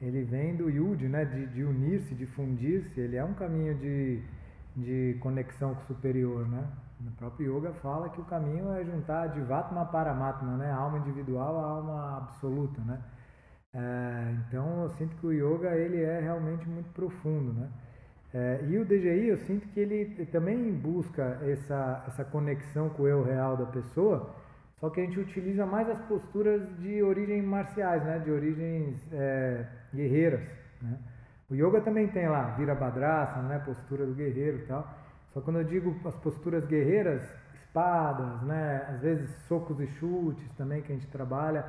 ele 0.00 0.24
vem 0.24 0.56
do 0.56 0.68
yud, 0.68 1.06
né? 1.08 1.24
De, 1.24 1.46
de 1.46 1.62
unir-se, 1.62 2.14
de 2.14 2.26
fundir-se, 2.26 2.98
ele 2.98 3.16
é 3.16 3.24
um 3.24 3.34
caminho 3.34 3.74
de 3.76 4.22
de 4.76 5.16
conexão 5.20 5.74
com 5.74 5.82
o 5.82 5.86
superior, 5.86 6.46
né? 6.48 6.66
No 7.00 7.10
próprio 7.12 7.56
yoga 7.56 7.72
fala 7.74 8.08
que 8.08 8.20
o 8.20 8.24
caminho 8.24 8.72
é 8.72 8.84
juntar 8.84 9.28
Divatma 9.28 9.84
Paramatma, 9.86 10.56
né? 10.56 10.70
A 10.70 10.76
alma 10.76 10.98
individual 10.98 11.58
à 11.58 11.70
alma 11.70 12.16
absoluta, 12.18 12.80
né? 12.82 13.00
É, 13.74 14.34
então 14.46 14.84
eu 14.84 14.90
sinto 14.90 15.16
que 15.16 15.26
o 15.26 15.32
yoga 15.32 15.74
ele 15.74 16.00
é 16.00 16.20
realmente 16.20 16.68
muito 16.68 16.92
profundo, 16.92 17.52
né? 17.52 17.68
É, 18.32 18.64
e 18.68 18.78
o 18.78 18.84
DGI 18.84 19.28
eu 19.28 19.36
sinto 19.38 19.66
que 19.68 19.80
ele 19.80 20.26
também 20.26 20.72
busca 20.72 21.38
essa, 21.42 22.04
essa 22.06 22.24
conexão 22.24 22.88
com 22.90 23.04
o 23.04 23.08
eu 23.08 23.22
real 23.22 23.56
da 23.56 23.66
pessoa, 23.66 24.34
só 24.80 24.90
que 24.90 25.00
a 25.00 25.04
gente 25.04 25.18
utiliza 25.18 25.66
mais 25.66 25.88
as 25.88 26.00
posturas 26.02 26.62
de 26.78 27.02
origem 27.02 27.42
marciais, 27.42 28.02
né? 28.04 28.18
De 28.18 28.30
origens 28.30 29.00
é, 29.12 29.66
guerreiras, 29.92 30.42
né? 30.80 30.98
O 31.50 31.54
yoga 31.54 31.80
também 31.80 32.08
tem 32.08 32.28
lá, 32.28 32.54
Virabhadrasana, 32.56 33.48
né, 33.48 33.58
postura 33.58 34.06
do 34.06 34.14
guerreiro 34.14 34.58
e 34.58 34.66
tal. 34.66 34.88
Só 35.32 35.40
quando 35.40 35.58
eu 35.58 35.64
digo 35.64 35.94
as 36.08 36.16
posturas 36.16 36.64
guerreiras, 36.64 37.22
espadas, 37.74 38.42
né, 38.42 38.86
às 38.88 39.00
vezes 39.00 39.28
socos 39.48 39.78
e 39.80 39.86
chutes 39.98 40.48
também 40.56 40.80
que 40.80 40.92
a 40.92 40.94
gente 40.94 41.08
trabalha, 41.08 41.66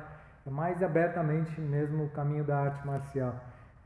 mais 0.50 0.82
abertamente 0.82 1.60
mesmo 1.60 2.04
o 2.04 2.10
caminho 2.10 2.44
da 2.44 2.58
arte 2.58 2.86
marcial. 2.86 3.34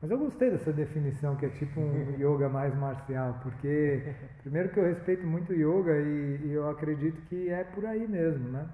Mas 0.01 0.11
eu 0.11 0.19
gostei 0.19 0.51
dessa 0.51 0.73
definição, 0.73 1.37
que 1.37 1.45
é 1.45 1.51
tipo 1.51 1.79
um 1.79 2.17
yoga 2.19 2.49
mais 2.49 2.75
marcial, 2.75 3.39
porque, 3.43 4.15
primeiro, 4.43 4.71
que 4.71 4.81
eu 4.81 4.85
respeito 4.85 5.27
muito 5.27 5.53
yoga 5.53 5.95
e, 5.99 6.41
e, 6.47 6.53
eu 6.53 6.71
acredito 6.71 7.21
que 7.29 7.51
é 7.51 7.65
por 7.65 7.85
aí 7.85 8.09
mesmo, 8.09 8.49
né? 8.49 8.67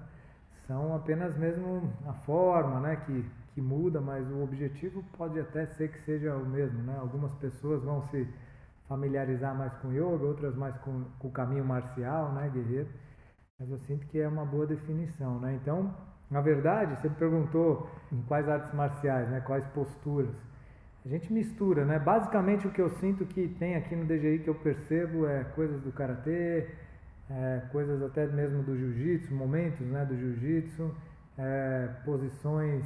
São 0.67 0.95
apenas 0.95 1.37
mesmo 1.37 1.91
a 2.05 2.13
forma, 2.13 2.79
né, 2.79 2.97
que, 3.05 3.25
que 3.53 3.61
muda, 3.61 3.99
mas 4.01 4.29
o 4.29 4.41
objetivo 4.43 5.03
pode 5.17 5.39
até 5.39 5.65
ser 5.65 5.89
que 5.89 5.99
seja 6.03 6.35
o 6.35 6.45
mesmo, 6.45 6.81
né? 6.83 6.97
Algumas 6.99 7.33
pessoas 7.35 7.83
vão 7.83 8.01
se 8.03 8.27
familiarizar 8.87 9.53
mais 9.53 9.73
com 9.75 9.91
yoga, 9.91 10.25
outras 10.25 10.55
mais 10.55 10.77
com, 10.77 11.03
com 11.19 11.27
o 11.27 11.31
caminho 11.31 11.65
marcial, 11.65 12.31
né, 12.33 12.49
guerreiro. 12.53 12.89
Mas 13.59 13.69
eu 13.69 13.79
sinto 13.79 14.05
que 14.07 14.19
é 14.19 14.27
uma 14.27 14.45
boa 14.45 14.65
definição, 14.65 15.39
né? 15.39 15.57
Então, 15.61 15.93
na 16.29 16.41
verdade, 16.41 16.99
você 16.99 17.09
perguntou 17.09 17.89
em 18.11 18.21
quais 18.23 18.47
artes 18.49 18.73
marciais, 18.73 19.29
né, 19.29 19.41
quais 19.41 19.65
posturas. 19.67 20.35
A 21.05 21.09
gente 21.09 21.31
mistura, 21.31 21.85
né? 21.85 21.97
Basicamente 21.99 22.67
o 22.67 22.71
que 22.71 22.81
eu 22.81 22.89
sinto 22.89 23.25
que 23.25 23.47
tem 23.47 23.75
aqui 23.75 23.95
no 23.95 24.05
DGI 24.05 24.39
que 24.39 24.49
eu 24.49 24.55
percebo 24.55 25.25
é 25.25 25.45
coisas 25.55 25.81
do 25.81 25.89
karatê, 25.89 26.67
é, 27.29 27.61
coisas 27.71 28.01
até 28.03 28.25
mesmo 28.27 28.61
do 28.63 28.75
jiu-jitsu, 28.75 29.33
momentos, 29.33 29.87
né, 29.87 30.03
do 30.03 30.17
jiu-jitsu, 30.17 30.93
é, 31.37 31.89
posições, 32.03 32.85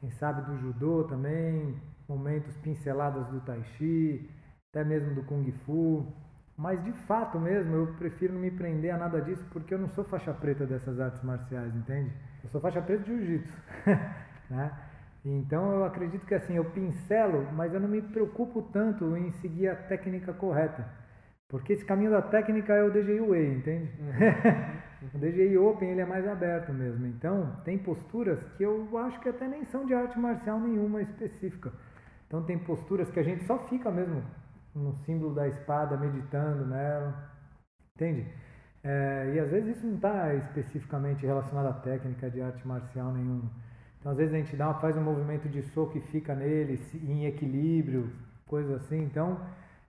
quem 0.00 0.10
sabe 0.12 0.42
do 0.42 0.56
judô 0.58 1.04
também, 1.04 1.74
momentos 2.08 2.56
pinceladas 2.58 3.26
do 3.28 3.40
tai 3.40 3.62
chi, 3.76 4.30
até 4.70 4.84
mesmo 4.84 5.14
do 5.14 5.22
kung 5.24 5.50
fu. 5.64 6.06
Mas 6.56 6.82
de 6.84 6.92
fato 6.92 7.38
mesmo, 7.38 7.74
eu 7.74 7.86
prefiro 7.98 8.32
não 8.32 8.40
me 8.40 8.50
prender 8.50 8.94
a 8.94 8.96
nada 8.96 9.20
disso 9.20 9.44
porque 9.52 9.74
eu 9.74 9.78
não 9.78 9.88
sou 9.88 10.04
faixa 10.04 10.32
preta 10.32 10.64
dessas 10.66 11.00
artes 11.00 11.22
marciais, 11.22 11.74
entende? 11.74 12.12
Eu 12.46 12.50
sou 12.50 12.60
faixa 12.60 12.80
preta 12.80 13.02
de 13.02 13.08
jiu-jitsu, 13.08 13.58
né? 14.48 14.70
Então 15.24 15.72
eu 15.72 15.84
acredito 15.84 16.24
que 16.24 16.34
assim, 16.34 16.54
eu 16.54 16.64
pincelo, 16.66 17.44
mas 17.52 17.74
eu 17.74 17.80
não 17.80 17.88
me 17.88 18.00
preocupo 18.00 18.62
tanto 18.72 19.16
em 19.16 19.32
seguir 19.32 19.66
a 19.66 19.74
técnica 19.74 20.32
correta. 20.32 20.88
Porque 21.48 21.72
esse 21.72 21.84
caminho 21.84 22.12
da 22.12 22.22
técnica 22.22 22.72
é 22.72 22.84
o 22.84 22.90
DJI 22.92 23.20
Way, 23.20 23.54
entende? 23.56 23.90
Uhum. 24.00 25.08
o 25.14 25.18
DJI 25.18 25.58
Open 25.58 25.90
ele 25.90 26.00
é 26.00 26.04
mais 26.04 26.26
aberto 26.26 26.72
mesmo. 26.72 27.04
Então, 27.06 27.56
tem 27.64 27.78
posturas 27.78 28.40
que 28.56 28.62
eu 28.62 28.96
acho 28.98 29.18
que 29.20 29.28
até 29.28 29.48
nem 29.48 29.64
são 29.64 29.84
de 29.84 29.92
arte 29.92 30.16
marcial 30.16 30.60
nenhuma 30.60 31.02
específica. 31.02 31.72
Então, 32.28 32.44
tem 32.44 32.58
posturas 32.58 33.10
que 33.10 33.18
a 33.18 33.24
gente 33.24 33.44
só 33.44 33.58
fica 33.66 33.90
mesmo 33.90 34.22
no 34.72 34.94
símbolo 35.04 35.34
da 35.34 35.48
espada, 35.48 35.96
meditando 35.96 36.64
nela. 36.64 37.28
Entende? 37.96 38.28
É, 38.84 39.32
e 39.34 39.40
às 39.40 39.50
vezes 39.50 39.76
isso 39.76 39.86
não 39.86 39.96
está 39.96 40.34
especificamente 40.34 41.26
relacionado 41.26 41.66
à 41.66 41.72
técnica 41.72 42.30
de 42.30 42.40
arte 42.40 42.66
marcial 42.66 43.12
nenhuma. 43.12 43.50
Então, 43.98 44.12
às 44.12 44.18
vezes 44.18 44.34
a 44.34 44.36
gente 44.36 44.56
dá, 44.56 44.72
faz 44.74 44.96
um 44.96 45.02
movimento 45.02 45.48
de 45.48 45.62
soco 45.62 45.98
e 45.98 46.00
fica 46.00 46.34
nele 46.34 46.80
em 46.94 47.26
equilíbrio, 47.26 48.12
coisas 48.46 48.82
assim. 48.82 49.02
Então, 49.02 49.40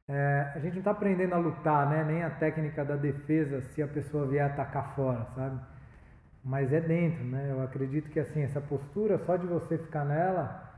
é, 0.07 0.51
a 0.55 0.59
gente 0.59 0.73
não 0.73 0.79
está 0.79 0.91
aprendendo 0.91 1.33
a 1.33 1.37
lutar, 1.37 1.89
né? 1.89 2.03
nem 2.03 2.23
a 2.23 2.29
técnica 2.29 2.83
da 2.83 2.95
defesa 2.95 3.61
se 3.73 3.83
a 3.83 3.87
pessoa 3.87 4.25
vier 4.25 4.45
atacar 4.45 4.95
fora, 4.95 5.27
sabe? 5.35 5.59
Mas 6.43 6.71
é 6.71 6.79
dentro, 6.79 7.23
né? 7.25 7.51
Eu 7.51 7.61
acredito 7.61 8.09
que 8.09 8.19
assim, 8.19 8.41
essa 8.41 8.61
postura, 8.61 9.19
só 9.25 9.35
de 9.35 9.45
você 9.45 9.77
ficar 9.77 10.05
nela, 10.05 10.73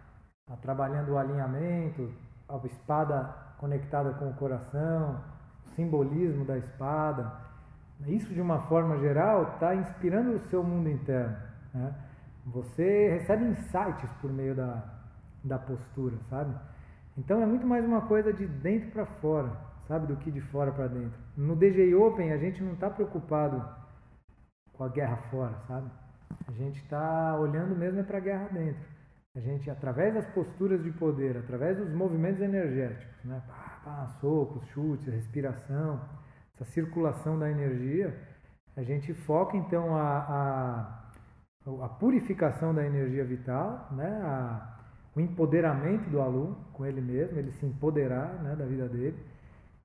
tá 0.48 0.56
trabalhando 0.58 1.10
o 1.10 1.18
alinhamento, 1.18 2.12
a 2.50 2.58
espada 2.66 3.36
conectada 3.60 4.14
com 4.14 4.30
o 4.30 4.34
coração, 4.34 5.24
o 5.68 5.70
simbolismo 5.76 6.44
da 6.44 6.58
espada, 6.58 7.32
isso 8.08 8.34
de 8.34 8.42
uma 8.42 8.60
forma 8.68 8.98
geral 9.00 9.54
está 9.54 9.76
inspirando 9.76 10.36
o 10.36 10.40
seu 10.50 10.64
mundo 10.64 10.90
interno. 10.90 11.36
Né? 11.74 11.94
Você 12.46 13.10
recebe 13.20 13.44
insights 13.46 14.10
por 14.22 14.32
meio 14.32 14.56
da, 14.56 14.84
da 15.44 15.60
postura, 15.60 16.16
sabe? 16.30 16.56
Então 17.18 17.42
é 17.42 17.46
muito 17.46 17.68
mais 17.68 17.84
uma 17.86 18.02
coisa 18.02 18.32
de 18.32 18.48
dentro 18.48 18.92
para 18.92 19.06
fora, 19.06 19.52
sabe? 19.88 20.08
Do 20.08 20.16
que 20.18 20.32
de 20.32 20.42
fora 20.42 20.72
para 20.72 20.88
dentro. 20.88 21.20
No 21.36 21.56
DJ 21.56 21.94
Open 21.96 22.32
a 22.32 22.38
gente 22.38 22.64
não 22.64 22.74
está 22.74 22.90
preocupado 22.90 23.64
com 24.74 24.84
a 24.84 24.90
guerra 24.90 25.18
fora, 25.30 25.56
sabe? 25.68 25.90
A 26.48 26.52
gente 26.54 26.82
está 26.82 27.38
olhando 27.38 27.76
mesmo 27.76 28.00
é 28.00 28.04
para 28.04 28.18
a 28.18 28.22
guerra 28.22 28.48
dentro. 28.52 28.82
A 29.36 29.40
gente, 29.40 29.70
através 29.70 30.14
das 30.14 30.26
posturas 30.28 30.84
de 30.84 30.92
poder, 30.92 31.38
através 31.38 31.78
dos 31.78 31.94
movimentos 31.94 32.42
energéticos, 32.42 33.24
né? 33.26 33.42
Pá, 33.48 33.82
pá, 33.84 34.08
socos, 34.20 34.66
chutes, 34.70 35.06
respiração, 35.08 36.02
essa 36.60 36.66
circulação 36.72 37.40
da 37.40 37.50
energia, 37.50 38.14
a 38.76 38.84
gente 38.84 39.14
foca 39.14 39.56
então 39.56 39.96
a, 39.96 41.10
a, 41.66 41.86
a 41.86 41.90
purificação 41.90 42.74
da 42.74 42.86
energia 42.86 43.24
vital, 43.24 43.88
né? 43.92 44.08
A, 44.24 44.76
o 45.16 45.20
empoderamento 45.20 46.10
do 46.10 46.22
aluno 46.22 46.56
com 46.74 46.86
ele 46.86 47.02
mesmo, 47.02 47.40
ele 47.40 47.52
se 47.54 47.66
empoderar 47.66 48.42
né, 48.44 48.56
da 48.56 48.66
vida 48.66 48.88
dele. 48.88 49.18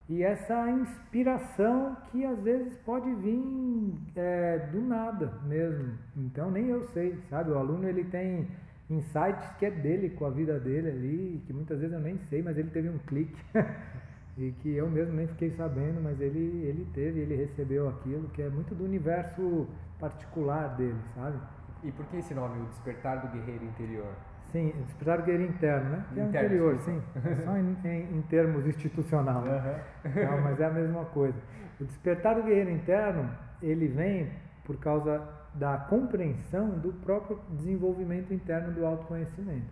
E 0.07 0.23
essa 0.23 0.71
inspiração 0.71 1.97
que 2.11 2.25
às 2.27 2.39
vezes 2.41 2.77
pode 2.85 3.13
vir 3.15 3.95
é, 4.15 4.59
do 4.71 4.83
nada 4.83 5.33
mesmo. 5.45 5.95
Então 6.15 6.51
nem 6.51 6.67
eu 6.67 6.87
sei, 6.89 7.19
sabe? 7.31 7.51
O 7.51 7.59
aluno 7.59 7.89
ele 7.89 8.05
tem 8.05 8.47
insights 8.91 9.51
que 9.59 9.65
é 9.65 9.71
dele, 9.71 10.11
com 10.11 10.27
a 10.27 10.31
vida 10.31 10.61
dele 10.61 10.89
ali, 10.89 11.43
que 11.47 11.55
muitas 11.55 11.81
vezes 11.81 11.95
eu 11.95 12.01
nem 12.01 12.19
sei, 12.29 12.43
mas 12.43 12.59
ele 12.59 12.71
teve 12.71 12.91
um 12.91 12.99
clique. 12.99 13.35
e 14.37 14.53
que 14.53 14.75
eu 14.75 14.91
mesmo 14.91 15.15
nem 15.15 15.27
fiquei 15.29 15.51
sabendo, 15.53 16.01
mas 16.03 16.21
ele, 16.21 16.65
ele 16.67 16.87
teve, 16.93 17.21
ele 17.21 17.37
recebeu 17.37 17.89
aquilo, 17.89 18.29
que 18.31 18.43
é 18.43 18.49
muito 18.49 18.75
do 18.75 18.85
universo 18.85 19.69
particular 19.99 20.77
dele, 20.77 20.99
sabe? 21.15 21.39
E 21.85 21.93
por 21.93 22.05
que 22.07 22.17
esse 22.17 22.35
nome, 22.35 22.61
o 22.61 22.67
Despertar 22.67 23.21
do 23.21 23.29
Guerreiro 23.29 23.65
Interior? 23.65 24.13
Sim, 24.55 24.73
despertar 24.87 25.19
do 25.19 25.25
guerreiro 25.25 25.53
interno, 25.53 25.91
né? 25.91 26.05
Que 26.13 26.21
é 26.21 26.25
interno, 26.25 26.47
interior, 26.47 26.79
sim. 26.79 27.03
Só 27.45 27.57
em, 27.57 27.77
em, 27.85 28.19
em, 28.19 28.23
termos 28.23 28.65
institucional. 28.65 29.43
Né? 29.43 29.83
Uhum. 30.05 30.31
Não, 30.31 30.43
mas 30.43 30.61
é 30.61 30.67
a 30.67 30.71
mesma 30.71 31.05
coisa. 31.07 31.37
O 31.81 31.85
despertar 31.85 32.37
do 32.37 32.45
guerreiro 32.45 32.71
interno, 32.71 33.29
ele 33.61 33.89
vem 33.89 34.31
por 34.65 34.77
causa 34.77 35.27
da 35.55 35.77
compreensão 35.77 36.71
do 36.79 36.93
próprio 36.93 37.41
desenvolvimento 37.51 38.33
interno 38.33 38.73
do 38.73 38.87
autoconhecimento. 38.87 39.67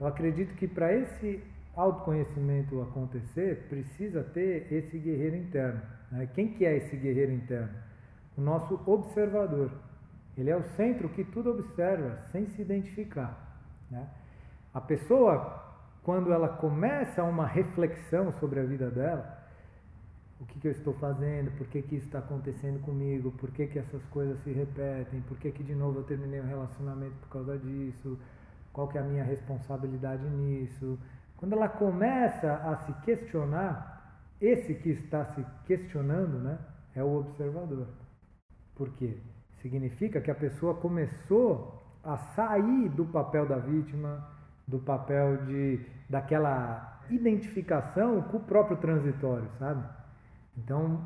Eu 0.00 0.08
acredito 0.08 0.54
que 0.56 0.66
para 0.66 0.92
esse 0.92 1.42
autoconhecimento 1.76 2.80
acontecer, 2.80 3.66
precisa 3.68 4.22
ter 4.22 4.72
esse 4.72 4.98
guerreiro 4.98 5.36
interno. 5.36 5.82
Né? 6.10 6.28
Quem 6.34 6.48
que 6.54 6.64
é 6.64 6.76
esse 6.76 6.96
guerreiro 6.96 7.32
interno? 7.32 7.76
O 8.36 8.40
nosso 8.40 8.80
observador. 8.86 9.70
Ele 10.36 10.50
é 10.50 10.56
o 10.56 10.62
centro 10.62 11.08
que 11.10 11.24
tudo 11.24 11.50
observa, 11.50 12.18
sem 12.32 12.46
se 12.46 12.62
identificar. 12.62 13.58
Né? 13.90 14.06
A 14.72 14.80
pessoa, 14.80 15.74
quando 16.02 16.32
ela 16.32 16.48
começa 16.48 17.22
uma 17.22 17.46
reflexão 17.46 18.32
sobre 18.32 18.60
a 18.60 18.64
vida 18.64 18.90
dela, 18.90 19.36
o 20.38 20.44
que, 20.44 20.60
que 20.60 20.68
eu 20.68 20.72
estou 20.72 20.92
fazendo, 20.94 21.50
por 21.56 21.66
que, 21.68 21.80
que 21.80 21.96
isso 21.96 22.06
está 22.06 22.18
acontecendo 22.18 22.78
comigo, 22.82 23.32
por 23.32 23.50
que, 23.50 23.66
que 23.66 23.78
essas 23.78 24.04
coisas 24.06 24.38
se 24.42 24.52
repetem, 24.52 25.22
por 25.22 25.38
que, 25.38 25.50
que 25.50 25.62
de 25.62 25.74
novo 25.74 26.00
eu 26.00 26.04
terminei 26.04 26.40
um 26.40 26.46
relacionamento 26.46 27.14
por 27.22 27.28
causa 27.30 27.58
disso, 27.58 28.18
qual 28.72 28.86
que 28.86 28.98
é 28.98 29.00
a 29.00 29.04
minha 29.04 29.24
responsabilidade 29.24 30.22
nisso. 30.28 30.98
Quando 31.36 31.52
ela 31.52 31.68
começa 31.68 32.54
a 32.54 32.76
se 32.78 32.92
questionar, 33.04 34.20
esse 34.40 34.74
que 34.74 34.90
está 34.90 35.24
se 35.26 35.44
questionando 35.66 36.38
né, 36.38 36.58
é 36.94 37.02
o 37.02 37.18
observador. 37.18 37.88
Por 38.74 38.90
quê? 38.94 39.16
Significa 39.60 40.20
que 40.20 40.30
a 40.30 40.34
pessoa 40.34 40.74
começou 40.74 41.82
a 42.02 42.16
sair 42.34 42.88
do 42.90 43.04
papel 43.06 43.46
da 43.46 43.58
vítima, 43.58 44.28
do 44.66 44.78
papel 44.78 45.44
de 45.44 45.80
daquela 46.08 47.00
identificação 47.10 48.22
com 48.22 48.36
o 48.36 48.44
próprio 48.44 48.76
transitório, 48.76 49.48
sabe? 49.58 49.82
Então, 50.56 51.00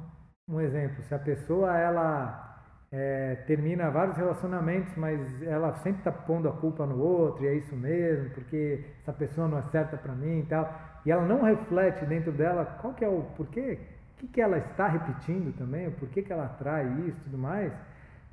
um 0.48 0.60
exemplo, 0.60 1.02
se 1.04 1.14
a 1.14 1.18
pessoa 1.18 1.76
ela 1.76 2.49
é, 2.92 3.36
termina 3.46 3.88
vários 3.90 4.16
relacionamentos, 4.16 4.94
mas 4.96 5.42
ela 5.42 5.72
sempre 5.74 6.00
está 6.00 6.10
pondo 6.10 6.48
a 6.48 6.52
culpa 6.52 6.84
no 6.84 6.98
outro, 6.98 7.44
e 7.44 7.48
é 7.48 7.54
isso 7.54 7.76
mesmo, 7.76 8.30
porque 8.30 8.84
essa 9.00 9.12
pessoa 9.12 9.46
não 9.46 9.58
é 9.58 9.62
certa 9.62 9.96
para 9.96 10.12
mim 10.12 10.40
e 10.40 10.46
tal, 10.46 10.72
e 11.06 11.10
ela 11.10 11.24
não 11.24 11.42
reflete 11.42 12.04
dentro 12.04 12.32
dela 12.32 12.64
qual 12.80 12.92
que 12.94 13.04
é 13.04 13.08
o 13.08 13.22
porquê, 13.36 13.78
o 14.14 14.18
que, 14.18 14.26
que 14.26 14.40
ela 14.40 14.58
está 14.58 14.88
repetindo 14.88 15.56
também, 15.56 15.86
o 15.86 15.92
porquê 15.92 16.22
que 16.22 16.32
ela 16.32 16.46
atrai 16.46 16.86
isso 17.06 17.18
e 17.20 17.24
tudo 17.24 17.38
mais, 17.38 17.72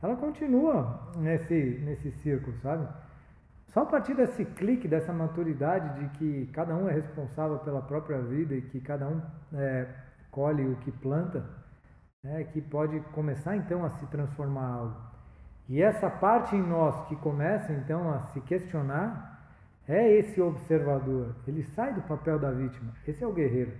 ela 0.02 0.16
continua 0.16 1.12
nesse, 1.18 1.82
nesse 1.84 2.12
círculo, 2.12 2.56
sabe? 2.62 2.88
Só 3.68 3.82
a 3.82 3.86
partir 3.86 4.16
desse 4.16 4.44
clique, 4.44 4.88
dessa 4.88 5.14
maturidade 5.14 6.00
de 6.00 6.10
que 6.18 6.50
cada 6.52 6.76
um 6.76 6.90
é 6.90 6.94
responsável 6.94 7.60
pela 7.60 7.82
própria 7.82 8.20
vida 8.20 8.56
e 8.56 8.62
que 8.62 8.80
cada 8.80 9.08
um 9.08 9.22
é, 9.54 9.88
colhe 10.32 10.66
o 10.66 10.76
que 10.78 10.92
planta, 10.92 11.44
é, 12.30 12.44
que 12.44 12.62
pode 12.62 13.00
começar 13.12 13.56
então 13.56 13.86
a 13.86 13.90
se 13.92 14.06
transformar 14.08 14.68
algo. 14.68 14.96
E 15.70 15.82
essa 15.82 16.10
parte 16.10 16.56
em 16.56 16.62
nós 16.62 17.08
que 17.08 17.16
começa 17.18 17.72
então 17.74 18.12
a 18.12 18.20
se 18.28 18.42
questionar 18.42 19.38
é 19.88 20.12
esse 20.18 20.42
observador. 20.42 21.36
Ele 21.48 21.64
sai 21.64 21.94
do 21.94 22.02
papel 22.02 22.40
da 22.40 22.52
vítima. 22.52 22.92
Esse 23.08 23.24
é 23.24 23.28
o 23.28 23.34
guerreiro. 23.34 23.72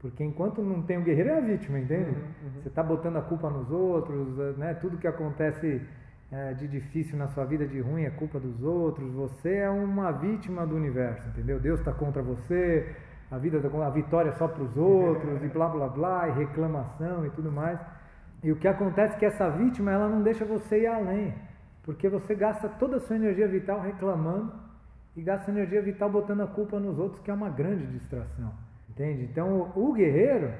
Porque 0.00 0.22
enquanto 0.22 0.62
não 0.62 0.82
tem 0.82 0.98
o 0.98 1.02
guerreiro, 1.02 1.30
é 1.30 1.38
a 1.38 1.40
vítima, 1.40 1.78
entende? 1.78 2.10
Uhum, 2.10 2.16
uhum. 2.16 2.62
Você 2.62 2.68
está 2.68 2.82
botando 2.82 3.16
a 3.16 3.22
culpa 3.22 3.50
nos 3.50 3.70
outros, 3.70 4.56
né? 4.56 4.74
tudo 4.74 4.96
que 4.96 5.08
acontece 5.08 5.82
é, 6.30 6.54
de 6.54 6.68
difícil 6.68 7.18
na 7.18 7.26
sua 7.28 7.44
vida, 7.44 7.66
de 7.66 7.80
ruim, 7.80 8.04
é 8.04 8.10
culpa 8.10 8.38
dos 8.38 8.62
outros. 8.62 9.12
Você 9.14 9.56
é 9.56 9.70
uma 9.70 10.12
vítima 10.12 10.66
do 10.66 10.76
universo, 10.76 11.26
entendeu? 11.28 11.58
Deus 11.58 11.80
está 11.80 11.92
contra 11.92 12.22
você, 12.22 12.94
a 13.30 13.36
vida, 13.36 13.58
a 13.58 13.90
vitória 13.90 14.32
só 14.32 14.48
para 14.48 14.62
os 14.62 14.76
outros 14.76 15.42
e 15.42 15.48
blá 15.48 15.68
blá 15.68 15.88
blá, 15.88 16.28
e 16.28 16.32
reclamação 16.32 17.26
e 17.26 17.30
tudo 17.30 17.52
mais. 17.52 17.78
E 18.42 18.50
o 18.50 18.56
que 18.56 18.66
acontece 18.66 19.16
é 19.16 19.18
que 19.18 19.26
essa 19.26 19.50
vítima 19.50 19.90
ela 19.90 20.08
não 20.08 20.22
deixa 20.22 20.44
você 20.44 20.82
ir 20.82 20.86
além, 20.86 21.34
porque 21.82 22.08
você 22.08 22.34
gasta 22.34 22.68
toda 22.68 22.96
a 22.96 23.00
sua 23.00 23.16
energia 23.16 23.48
vital 23.48 23.80
reclamando 23.80 24.52
e 25.16 25.22
gasta 25.22 25.50
energia 25.50 25.82
vital 25.82 26.08
botando 26.08 26.42
a 26.42 26.46
culpa 26.46 26.78
nos 26.78 26.98
outros, 26.98 27.20
que 27.20 27.30
é 27.30 27.34
uma 27.34 27.50
grande 27.50 27.86
distração. 27.86 28.52
Entende? 28.88 29.24
Então 29.24 29.72
o 29.74 29.92
guerreiro, 29.92 30.52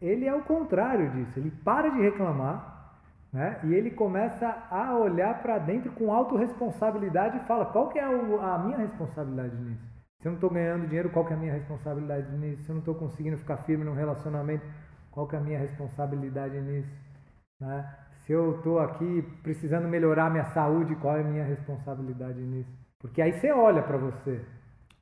ele 0.00 0.26
é 0.26 0.34
o 0.34 0.42
contrário 0.42 1.10
disso, 1.10 1.38
ele 1.38 1.50
para 1.50 1.90
de 1.90 2.00
reclamar. 2.00 2.72
Né? 3.32 3.58
E 3.64 3.74
ele 3.74 3.90
começa 3.90 4.46
a 4.70 4.96
olhar 4.96 5.42
para 5.42 5.58
dentro 5.58 5.90
com 5.90 6.12
autorresponsabilidade 6.12 7.38
e 7.38 7.40
fala: 7.40 7.66
qual 7.66 7.88
que 7.88 7.98
é 7.98 8.04
a 8.04 8.58
minha 8.64 8.78
responsabilidade 8.78 9.56
nisso? 9.56 9.93
Se 10.24 10.28
eu 10.28 10.30
não 10.30 10.36
estou 10.38 10.48
ganhando 10.48 10.86
dinheiro, 10.86 11.10
qual 11.10 11.26
que 11.26 11.34
é 11.34 11.36
a 11.36 11.38
minha 11.38 11.52
responsabilidade 11.52 12.34
nisso? 12.38 12.62
Se 12.62 12.70
eu 12.70 12.76
não 12.76 12.80
estou 12.80 12.94
conseguindo 12.94 13.36
ficar 13.36 13.58
firme 13.58 13.84
num 13.84 13.92
relacionamento, 13.92 14.64
qual 15.10 15.28
que 15.28 15.36
é 15.36 15.38
a 15.38 15.42
minha 15.42 15.58
responsabilidade 15.58 16.58
nisso? 16.62 16.88
Né? 17.60 17.94
Se 18.24 18.32
eu 18.32 18.56
estou 18.56 18.78
aqui 18.80 19.22
precisando 19.42 19.86
melhorar 19.86 20.30
minha 20.30 20.46
saúde, 20.46 20.94
qual 20.94 21.18
é 21.18 21.20
a 21.20 21.24
minha 21.24 21.44
responsabilidade 21.44 22.40
nisso? 22.40 22.70
Porque 23.00 23.20
aí 23.20 23.34
você 23.34 23.52
olha 23.52 23.82
para 23.82 23.98
você. 23.98 24.40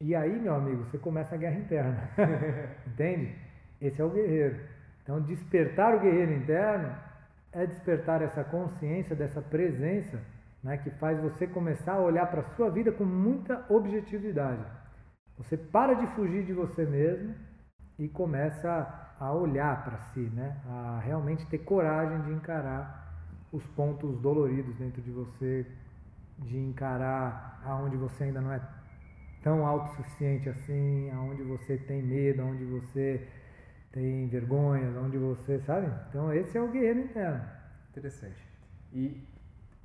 E 0.00 0.12
aí, 0.12 0.40
meu 0.40 0.56
amigo, 0.56 0.82
você 0.86 0.98
começa 0.98 1.36
a 1.36 1.38
guerra 1.38 1.60
interna. 1.60 2.10
Entende? 2.84 3.32
Esse 3.80 4.02
é 4.02 4.04
o 4.04 4.10
guerreiro. 4.10 4.58
Então, 5.04 5.20
despertar 5.20 5.94
o 5.94 6.00
guerreiro 6.00 6.32
interno 6.32 6.92
é 7.52 7.64
despertar 7.64 8.22
essa 8.22 8.42
consciência, 8.42 9.14
dessa 9.14 9.40
presença, 9.40 10.18
né, 10.64 10.78
que 10.78 10.90
faz 10.90 11.16
você 11.20 11.46
começar 11.46 11.92
a 11.92 12.00
olhar 12.00 12.26
para 12.26 12.40
a 12.40 12.54
sua 12.56 12.68
vida 12.70 12.90
com 12.90 13.04
muita 13.04 13.64
objetividade. 13.68 14.81
Você 15.42 15.56
para 15.56 15.94
de 15.94 16.06
fugir 16.14 16.44
de 16.44 16.52
você 16.52 16.86
mesmo 16.86 17.34
e 17.98 18.08
começa 18.08 19.14
a 19.18 19.32
olhar 19.32 19.84
para 19.84 19.98
si, 19.98 20.20
né? 20.20 20.56
a 20.66 21.00
realmente 21.04 21.44
ter 21.46 21.58
coragem 21.58 22.20
de 22.22 22.32
encarar 22.32 23.02
os 23.52 23.64
pontos 23.68 24.18
doloridos 24.20 24.74
dentro 24.76 25.02
de 25.02 25.10
você, 25.10 25.66
de 26.38 26.58
encarar 26.58 27.60
aonde 27.64 27.96
você 27.96 28.24
ainda 28.24 28.40
não 28.40 28.52
é 28.52 28.60
tão 29.42 29.66
autossuficiente 29.66 30.48
assim, 30.48 31.10
aonde 31.10 31.42
você 31.42 31.76
tem 31.76 32.02
medo, 32.02 32.42
aonde 32.42 32.64
você 32.64 33.26
tem 33.90 34.28
vergonha, 34.28 34.96
aonde 34.96 35.18
você, 35.18 35.60
sabe? 35.60 35.92
Então 36.08 36.32
esse 36.32 36.56
é 36.56 36.62
o 36.62 36.70
guerreiro 36.70 37.00
interno. 37.00 37.44
Interessante. 37.90 38.46
E 38.92 39.22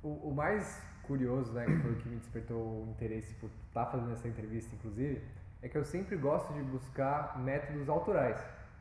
o, 0.02 0.28
o 0.28 0.34
mais 0.34 0.80
curioso, 1.02 1.52
né, 1.52 1.64
que 1.64 1.76
foi 1.82 1.92
o 1.92 1.96
que 1.96 2.08
me 2.08 2.16
despertou 2.16 2.84
o 2.84 2.90
interesse 2.90 3.34
por 3.34 3.50
estar 3.68 3.86
tá 3.86 3.90
fazendo 3.90 4.12
essa 4.12 4.28
entrevista, 4.28 4.74
inclusive, 4.76 5.20
é 5.62 5.68
que 5.68 5.76
eu 5.76 5.84
sempre 5.84 6.16
gosto 6.16 6.52
de 6.52 6.62
buscar 6.62 7.38
métodos 7.38 7.88
autorais. 7.88 8.38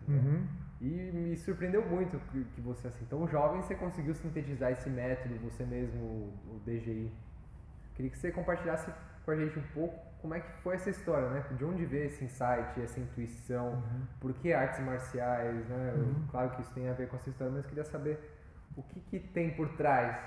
Uhum. 0.07 0.45
E 0.79 1.11
me 1.11 1.35
surpreendeu 1.35 1.83
muito 1.85 2.19
que 2.31 2.61
você, 2.61 2.87
assim, 2.87 3.05
tão 3.05 3.27
jovem, 3.27 3.61
você 3.61 3.73
conseguiu 3.73 4.13
sintetizar 4.13 4.71
esse 4.71 4.89
método, 4.89 5.35
você 5.39 5.65
mesmo, 5.65 6.31
o 6.47 6.61
DGI. 6.65 7.11
Queria 7.95 8.11
que 8.11 8.17
você 8.17 8.31
compartilhasse 8.31 8.91
com 9.25 9.31
a 9.31 9.35
gente 9.35 9.57
um 9.57 9.67
pouco 9.73 10.07
como 10.21 10.33
é 10.33 10.39
que 10.39 10.51
foi 10.61 10.75
essa 10.75 10.89
história, 10.89 11.29
né? 11.29 11.43
De 11.57 11.65
onde 11.65 11.85
veio 11.85 12.05
esse 12.05 12.23
insight, 12.23 12.79
essa 12.81 12.99
intuição, 12.99 13.73
uhum. 13.73 14.07
por 14.19 14.33
que 14.33 14.53
artes 14.53 14.79
marciais, 14.79 15.67
né? 15.67 15.93
Uhum. 15.95 16.27
Claro 16.29 16.51
que 16.51 16.61
isso 16.61 16.73
tem 16.73 16.87
a 16.89 16.93
ver 16.93 17.07
com 17.07 17.15
essa 17.15 17.29
história, 17.29 17.53
mas 17.53 17.65
queria 17.65 17.83
saber 17.83 18.19
o 18.75 18.83
que, 18.83 18.99
que 19.01 19.19
tem 19.19 19.51
por 19.55 19.69
trás 19.77 20.17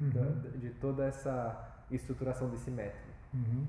uhum. 0.00 0.10
da, 0.10 0.50
de 0.58 0.70
toda 0.70 1.04
essa 1.04 1.84
estruturação 1.90 2.48
desse 2.48 2.70
método. 2.70 3.12
Uhum. 3.34 3.66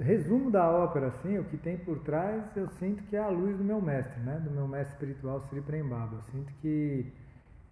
Resumo 0.00 0.50
da 0.50 0.68
ópera, 0.68 1.08
assim, 1.08 1.38
o 1.38 1.44
que 1.44 1.56
tem 1.56 1.76
por 1.78 2.00
trás, 2.00 2.44
eu 2.56 2.68
sinto 2.68 3.02
que 3.04 3.16
é 3.16 3.20
a 3.20 3.28
luz 3.28 3.56
do 3.56 3.64
meu 3.64 3.80
mestre, 3.80 4.20
né? 4.20 4.40
Do 4.44 4.50
meu 4.50 4.66
mestre 4.66 4.94
espiritual 4.94 5.40
Sri 5.42 5.60
Prembaba. 5.60 6.16
Eu 6.16 6.22
sinto 6.32 6.52
que 6.60 7.12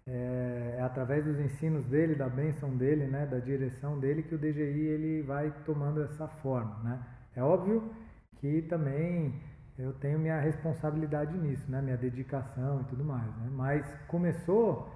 é, 0.06 0.76
é, 0.78 0.82
através 0.82 1.24
dos 1.24 1.38
ensinos 1.38 1.84
dele, 1.86 2.14
da 2.14 2.28
bênção 2.28 2.76
dele, 2.76 3.06
né? 3.06 3.26
Da 3.26 3.38
direção 3.38 3.98
dele 3.98 4.22
que 4.22 4.34
o 4.34 4.38
DGI 4.38 4.86
ele 4.86 5.22
vai 5.22 5.52
tomando 5.64 6.02
essa 6.02 6.26
forma, 6.26 6.78
né? 6.82 7.00
É 7.36 7.42
óbvio 7.42 7.90
que 8.36 8.62
também 8.62 9.40
eu 9.78 9.92
tenho 9.94 10.18
minha 10.18 10.40
responsabilidade 10.40 11.36
nisso, 11.38 11.70
né? 11.70 11.80
Minha 11.80 11.96
dedicação 11.96 12.82
e 12.82 12.84
tudo 12.84 13.04
mais, 13.04 13.26
né? 13.36 13.48
Mas 13.52 13.86
começou 14.08 14.92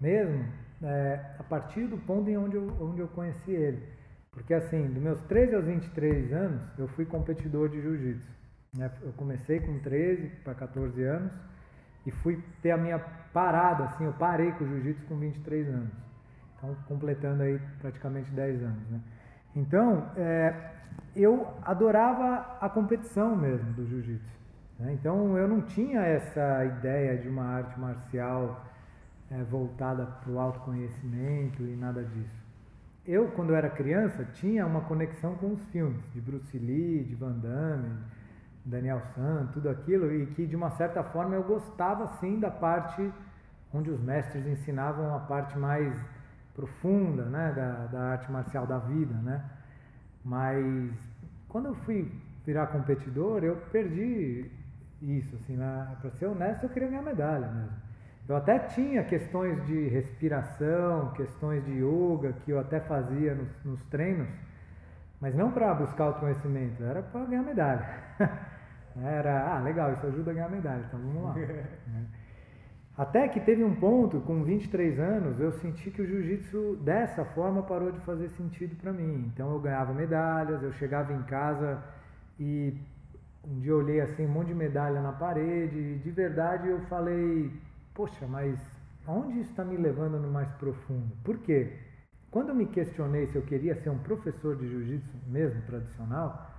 mesmo 0.00 0.44
é, 0.82 1.36
a 1.38 1.42
partir 1.42 1.86
do 1.86 1.98
ponto 1.98 2.28
em 2.28 2.36
onde 2.36 2.56
eu, 2.56 2.76
onde 2.80 3.00
eu 3.00 3.08
conheci 3.08 3.50
ele. 3.50 3.82
Porque 4.32 4.54
assim, 4.54 4.86
dos 4.86 5.02
meus 5.02 5.20
13 5.22 5.54
aos 5.56 5.64
23 5.64 6.32
anos, 6.32 6.62
eu 6.78 6.86
fui 6.88 7.04
competidor 7.04 7.68
de 7.68 7.80
jiu-jitsu. 7.80 8.30
Né? 8.76 8.90
Eu 9.02 9.12
comecei 9.14 9.58
com 9.60 9.78
13 9.80 10.28
para 10.44 10.54
14 10.54 11.02
anos 11.02 11.32
e 12.06 12.10
fui 12.10 12.42
ter 12.62 12.70
a 12.70 12.76
minha 12.76 12.98
parada, 13.32 13.84
assim, 13.84 14.04
eu 14.04 14.12
parei 14.12 14.52
com 14.52 14.64
o 14.64 14.68
jiu-jitsu 14.68 15.04
com 15.06 15.16
23 15.16 15.68
anos. 15.68 15.92
Então, 16.56 16.76
completando 16.86 17.42
aí 17.42 17.60
praticamente 17.80 18.30
10 18.30 18.62
anos, 18.62 18.88
né? 18.90 19.00
Então, 19.56 20.10
é, 20.16 20.74
eu 21.16 21.48
adorava 21.62 22.56
a 22.60 22.68
competição 22.68 23.34
mesmo 23.34 23.72
do 23.72 23.84
jiu-jitsu. 23.84 24.38
Né? 24.78 24.92
Então, 24.92 25.36
eu 25.36 25.48
não 25.48 25.60
tinha 25.62 26.02
essa 26.02 26.64
ideia 26.64 27.18
de 27.18 27.28
uma 27.28 27.44
arte 27.44 27.78
marcial 27.80 28.64
é, 29.28 29.42
voltada 29.42 30.06
para 30.06 30.30
o 30.30 30.38
autoconhecimento 30.38 31.62
e 31.62 31.74
nada 31.74 32.04
disso 32.04 32.49
eu, 33.10 33.28
quando 33.32 33.54
era 33.54 33.68
criança, 33.68 34.24
tinha 34.34 34.66
uma 34.66 34.82
conexão 34.82 35.34
com 35.36 35.52
os 35.52 35.64
filmes 35.66 36.00
de 36.12 36.20
Bruce 36.20 36.58
Lee, 36.58 37.04
de 37.04 37.14
Van 37.14 37.32
Damme, 37.32 37.98
Daniel 38.64 39.02
San, 39.14 39.48
tudo 39.52 39.68
aquilo, 39.68 40.12
e 40.12 40.26
que 40.26 40.46
de 40.46 40.54
uma 40.54 40.70
certa 40.70 41.02
forma 41.02 41.34
eu 41.34 41.42
gostava 41.42 42.06
sim 42.18 42.38
da 42.38 42.50
parte 42.50 43.12
onde 43.72 43.90
os 43.90 44.00
mestres 44.00 44.46
ensinavam 44.46 45.14
a 45.14 45.20
parte 45.20 45.58
mais 45.58 45.94
profunda 46.54 47.24
né, 47.24 47.52
da, 47.54 47.86
da 47.86 48.00
arte 48.12 48.30
marcial 48.30 48.66
da 48.66 48.78
vida. 48.78 49.14
Né? 49.14 49.42
Mas 50.24 50.92
quando 51.48 51.66
eu 51.66 51.74
fui 51.74 52.12
virar 52.44 52.66
competidor, 52.68 53.42
eu 53.44 53.56
perdi 53.72 54.50
isso. 55.02 55.34
Assim, 55.36 55.56
né? 55.56 55.96
Para 56.00 56.10
ser 56.12 56.26
honesto, 56.26 56.64
eu 56.64 56.70
queria 56.70 56.88
ganhar 56.88 57.02
medalha 57.02 57.48
mesmo. 57.48 57.89
Eu 58.28 58.36
até 58.36 58.58
tinha 58.58 59.02
questões 59.02 59.64
de 59.66 59.88
respiração, 59.88 61.12
questões 61.12 61.64
de 61.64 61.72
yoga 61.72 62.32
que 62.44 62.50
eu 62.50 62.60
até 62.60 62.80
fazia 62.80 63.34
nos, 63.34 63.48
nos 63.64 63.84
treinos, 63.86 64.28
mas 65.20 65.34
não 65.34 65.50
para 65.50 65.74
buscar 65.74 66.04
autoconhecimento, 66.04 66.82
era 66.84 67.02
para 67.02 67.24
ganhar 67.24 67.42
medalha. 67.42 67.86
Era, 69.02 69.54
ah, 69.54 69.60
legal, 69.60 69.92
isso 69.92 70.04
ajuda 70.04 70.32
a 70.32 70.34
ganhar 70.34 70.50
medalha, 70.50 70.84
então 70.86 70.98
vamos 70.98 71.22
lá. 71.22 71.34
Né? 71.86 72.06
Até 72.98 73.28
que 73.28 73.40
teve 73.40 73.64
um 73.64 73.74
ponto, 73.74 74.20
com 74.20 74.42
23 74.42 74.98
anos, 74.98 75.40
eu 75.40 75.52
senti 75.52 75.90
que 75.90 76.02
o 76.02 76.06
jiu-jitsu 76.06 76.76
dessa 76.82 77.24
forma 77.24 77.62
parou 77.62 77.90
de 77.90 77.98
fazer 78.00 78.28
sentido 78.30 78.76
para 78.76 78.92
mim. 78.92 79.30
Então 79.32 79.50
eu 79.52 79.58
ganhava 79.58 79.94
medalhas, 79.94 80.62
eu 80.62 80.72
chegava 80.72 81.12
em 81.12 81.22
casa 81.22 81.82
e 82.38 82.76
um 83.48 83.58
dia 83.60 83.70
eu 83.70 83.78
olhei 83.78 84.00
assim 84.02 84.26
um 84.26 84.28
monte 84.28 84.48
de 84.48 84.54
medalha 84.54 85.00
na 85.00 85.12
parede 85.12 85.78
e 85.78 85.98
de 85.98 86.10
verdade 86.10 86.68
eu 86.68 86.80
falei, 86.90 87.50
poxa, 87.94 88.26
mas 88.26 88.58
aonde 89.06 89.40
isso 89.40 89.50
está 89.50 89.64
me 89.64 89.76
levando 89.76 90.18
no 90.18 90.30
mais 90.30 90.50
profundo? 90.52 91.14
Por 91.24 91.38
quê? 91.38 91.76
Quando 92.30 92.50
eu 92.50 92.54
me 92.54 92.66
questionei 92.66 93.26
se 93.26 93.36
eu 93.36 93.42
queria 93.42 93.74
ser 93.74 93.90
um 93.90 93.98
professor 93.98 94.56
de 94.56 94.68
jiu-jitsu 94.68 95.16
mesmo, 95.26 95.60
tradicional, 95.62 96.50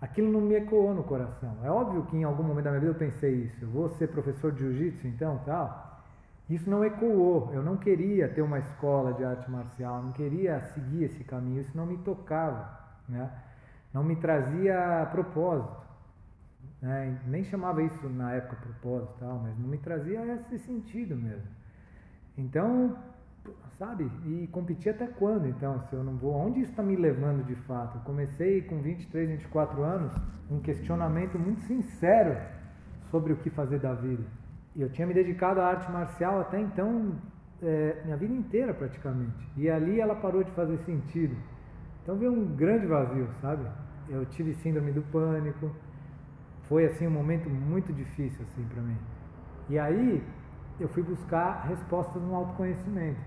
aquilo 0.00 0.30
não 0.30 0.42
me 0.42 0.54
ecoou 0.54 0.94
no 0.94 1.04
coração. 1.04 1.56
É 1.64 1.70
óbvio 1.70 2.04
que 2.06 2.16
em 2.16 2.24
algum 2.24 2.42
momento 2.42 2.64
da 2.64 2.70
minha 2.70 2.80
vida 2.80 2.92
eu 2.92 2.98
pensei 2.98 3.44
isso, 3.44 3.64
eu 3.64 3.68
vou 3.70 3.88
ser 3.90 4.08
professor 4.08 4.52
de 4.52 4.58
jiu-jitsu 4.58 5.06
então, 5.06 5.40
tal. 5.46 6.02
Isso 6.48 6.68
não 6.70 6.84
ecoou, 6.84 7.50
eu 7.52 7.62
não 7.62 7.76
queria 7.76 8.28
ter 8.28 8.42
uma 8.42 8.58
escola 8.58 9.12
de 9.14 9.24
arte 9.24 9.50
marcial, 9.50 10.02
não 10.02 10.12
queria 10.12 10.60
seguir 10.74 11.04
esse 11.04 11.24
caminho, 11.24 11.60
isso 11.60 11.76
não 11.76 11.86
me 11.86 11.96
tocava, 11.98 12.78
né? 13.08 13.30
não 13.92 14.04
me 14.04 14.14
trazia 14.16 15.08
propósito. 15.10 15.85
Né? 16.86 17.18
Nem 17.26 17.42
chamava 17.42 17.82
isso 17.82 18.08
na 18.08 18.34
época 18.34 18.54
propósito 18.62 19.12
tal, 19.18 19.40
mas 19.40 19.58
não 19.58 19.66
me 19.66 19.76
trazia 19.76 20.20
esse 20.34 20.56
sentido 20.60 21.16
mesmo. 21.16 21.48
Então, 22.38 22.96
sabe? 23.76 24.08
E 24.24 24.46
competir 24.52 24.90
até 24.90 25.08
quando 25.08 25.48
então, 25.48 25.80
se 25.88 25.94
eu 25.94 26.04
não 26.04 26.16
vou? 26.16 26.32
Onde 26.32 26.60
isso 26.60 26.70
está 26.70 26.84
me 26.84 26.94
levando 26.94 27.44
de 27.44 27.56
fato? 27.56 27.98
Eu 27.98 28.02
comecei 28.02 28.62
com 28.62 28.80
23, 28.80 29.30
24 29.30 29.82
anos, 29.82 30.12
um 30.48 30.60
questionamento 30.60 31.36
muito 31.36 31.60
sincero 31.62 32.36
sobre 33.10 33.32
o 33.32 33.36
que 33.36 33.50
fazer 33.50 33.80
da 33.80 33.92
vida. 33.92 34.22
E 34.76 34.80
eu 34.80 34.88
tinha 34.88 35.08
me 35.08 35.14
dedicado 35.14 35.60
à 35.60 35.66
arte 35.66 35.90
marcial 35.90 36.38
até 36.40 36.60
então, 36.60 37.16
é, 37.60 38.00
minha 38.04 38.16
vida 38.16 38.32
inteira 38.32 38.72
praticamente. 38.72 39.50
E 39.56 39.68
ali 39.68 39.98
ela 39.98 40.14
parou 40.14 40.44
de 40.44 40.52
fazer 40.52 40.78
sentido. 40.84 41.36
Então 42.04 42.16
veio 42.16 42.32
um 42.32 42.54
grande 42.54 42.86
vazio, 42.86 43.28
sabe? 43.40 43.66
Eu 44.08 44.24
tive 44.26 44.54
síndrome 44.54 44.92
do 44.92 45.02
pânico, 45.02 45.74
foi 46.68 46.86
assim 46.86 47.06
um 47.06 47.10
momento 47.10 47.48
muito 47.48 47.92
difícil 47.92 48.44
assim 48.44 48.64
para 48.64 48.82
mim. 48.82 48.96
E 49.68 49.78
aí 49.78 50.22
eu 50.78 50.88
fui 50.88 51.02
buscar 51.02 51.66
respostas 51.66 52.20
no 52.22 52.34
autoconhecimento. 52.34 53.20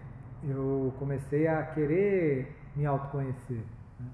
Eu 0.44 0.94
comecei 1.00 1.48
a 1.48 1.64
querer 1.64 2.56
me 2.76 2.86
autoconhecer. 2.86 3.64
Né? 4.00 4.08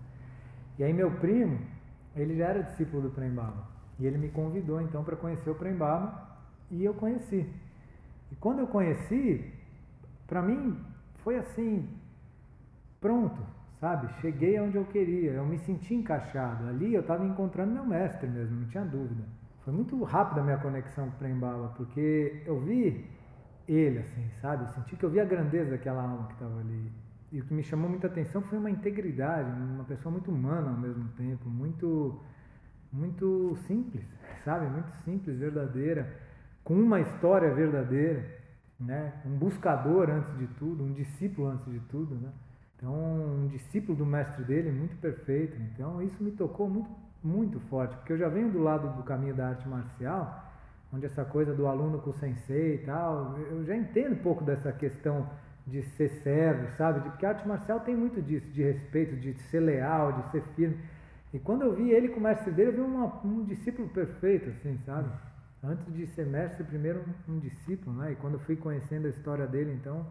E 0.79 0.83
aí 0.83 0.93
meu 0.93 1.11
primo, 1.11 1.59
ele 2.15 2.35
já 2.35 2.47
era 2.47 2.63
discípulo 2.63 3.03
do 3.03 3.09
Prembaba. 3.09 3.67
E 3.99 4.05
ele 4.05 4.17
me 4.17 4.29
convidou 4.29 4.81
então 4.81 5.03
para 5.03 5.15
conhecer 5.15 5.49
o 5.49 5.55
Prembaba 5.55 6.27
e 6.69 6.83
eu 6.83 6.93
conheci. 6.93 7.47
E 8.31 8.35
quando 8.35 8.59
eu 8.59 8.67
conheci, 8.67 9.53
para 10.27 10.41
mim 10.41 10.77
foi 11.23 11.37
assim, 11.37 11.87
pronto, 12.99 13.41
sabe? 13.85 14.11
Cheguei 14.19 14.57
aonde 14.57 14.77
eu 14.77 14.85
queria, 14.85 15.33
eu 15.33 15.45
me 15.45 15.59
senti 15.59 15.93
encaixado. 15.93 16.67
Ali 16.67 16.95
eu 16.95 17.01
estava 17.01 17.23
encontrando 17.23 17.71
meu 17.71 17.85
mestre 17.85 18.27
mesmo, 18.27 18.61
não 18.61 18.67
tinha 18.67 18.83
dúvida. 18.83 19.23
Foi 19.63 19.71
muito 19.71 20.03
rápida 20.03 20.41
a 20.41 20.43
minha 20.43 20.57
conexão 20.57 21.07
com 21.07 21.15
o 21.15 21.19
Prembaba, 21.19 21.67
porque 21.77 22.41
eu 22.47 22.59
vi 22.59 23.07
ele, 23.67 23.99
assim, 23.99 24.27
sabe? 24.41 24.63
Eu 24.63 24.69
senti 24.69 24.95
que 24.95 25.03
eu 25.03 25.09
vi 25.11 25.19
a 25.19 25.25
grandeza 25.25 25.69
daquela 25.69 26.01
alma 26.01 26.25
que 26.27 26.33
estava 26.33 26.59
ali. 26.61 26.91
E 27.31 27.39
o 27.39 27.45
que 27.45 27.53
me 27.53 27.61
chamou 27.61 27.87
muita 27.87 28.07
atenção 28.07 28.41
foi 28.41 28.57
uma 28.57 28.71
integridade, 28.71 29.51
uma 29.51 29.83
pessoa 29.83 30.11
muito 30.11 30.31
humana 30.31 30.71
ao 30.71 30.77
mesmo 30.77 31.07
tempo, 31.09 31.47
muito, 31.47 32.19
muito 32.91 33.55
simples, 33.67 34.03
sabe? 34.43 34.65
Muito 34.65 34.91
simples, 35.03 35.37
verdadeira, 35.37 36.11
com 36.63 36.73
uma 36.73 37.01
história 37.01 37.53
verdadeira, 37.53 38.25
né? 38.79 39.13
Um 39.23 39.37
buscador 39.37 40.09
antes 40.09 40.35
de 40.39 40.47
tudo, 40.59 40.83
um 40.83 40.93
discípulo 40.93 41.49
antes 41.49 41.71
de 41.71 41.79
tudo, 41.81 42.15
né? 42.15 42.31
Então, 42.85 42.93
um 42.93 43.47
discípulo 43.47 43.97
do 43.97 44.05
mestre 44.05 44.43
dele 44.43 44.71
muito 44.71 44.95
perfeito. 44.97 45.59
Então, 45.59 46.03
isso 46.03 46.23
me 46.23 46.29
tocou 46.29 46.69
muito, 46.69 46.89
muito 47.23 47.59
forte, 47.61 47.95
porque 47.97 48.13
eu 48.13 48.17
já 48.17 48.29
venho 48.29 48.51
do 48.51 48.59
lado 48.59 48.95
do 48.95 49.01
caminho 49.01 49.33
da 49.33 49.49
arte 49.49 49.67
marcial, 49.67 50.53
onde 50.93 51.07
essa 51.07 51.25
coisa 51.25 51.51
do 51.51 51.65
aluno 51.65 51.97
com 51.97 52.11
o 52.11 52.13
sensei 52.13 52.75
e 52.75 52.77
tal, 52.85 53.35
eu 53.39 53.65
já 53.65 53.75
entendo 53.75 54.13
um 54.13 54.19
pouco 54.19 54.43
dessa 54.43 54.71
questão 54.71 55.27
de 55.65 55.81
ser 55.81 56.09
servo, 56.21 56.67
sabe? 56.77 56.99
De, 56.99 57.09
porque 57.09 57.25
a 57.25 57.29
arte 57.29 57.47
marcial 57.47 57.79
tem 57.79 57.95
muito 57.95 58.21
disso, 58.21 58.45
de 58.51 58.61
respeito, 58.61 59.15
de 59.15 59.33
ser 59.33 59.61
leal, 59.61 60.21
de 60.21 60.29
ser 60.29 60.43
firme. 60.55 60.77
E 61.33 61.39
quando 61.39 61.63
eu 61.63 61.73
vi 61.73 61.89
ele 61.89 62.09
com 62.09 62.19
o 62.19 62.23
mestre 62.23 62.51
dele, 62.51 62.69
eu 62.69 62.73
vi 62.73 62.81
uma, 62.81 63.19
um 63.25 63.43
discípulo 63.45 63.89
perfeito, 63.89 64.51
assim, 64.51 64.77
sabe? 64.85 65.09
Antes 65.63 65.91
de 65.91 66.05
ser 66.05 66.27
mestre, 66.27 66.63
primeiro 66.63 67.03
um, 67.27 67.33
um, 67.33 67.39
discípulo, 67.39 67.97
né? 67.97 68.11
E 68.11 68.15
quando 68.15 68.35
eu 68.35 68.39
fui 68.41 68.55
conhecendo 68.55 69.07
a 69.07 69.09
história 69.09 69.47
dele, 69.47 69.73
então, 69.73 70.05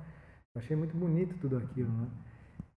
eu 0.53 0.61
achei 0.61 0.77
muito 0.77 0.97
bonito 0.97 1.39
tudo 1.39 1.57
aquilo, 1.57 1.93
né? 1.93 2.09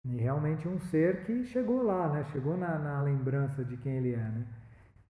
E 0.06 0.18
realmente 0.18 0.68
um 0.68 0.80
ser 0.80 1.26
que 1.26 1.46
chegou 1.46 1.82
lá, 1.82 2.08
né? 2.14 2.26
Chegou 2.32 2.56
na, 2.56 2.78
na 2.78 3.02
lembrança 3.02 3.66
de 3.66 3.76
quem 3.78 3.98
ele 3.98 4.14
é, 4.14 4.18
né? 4.18 4.46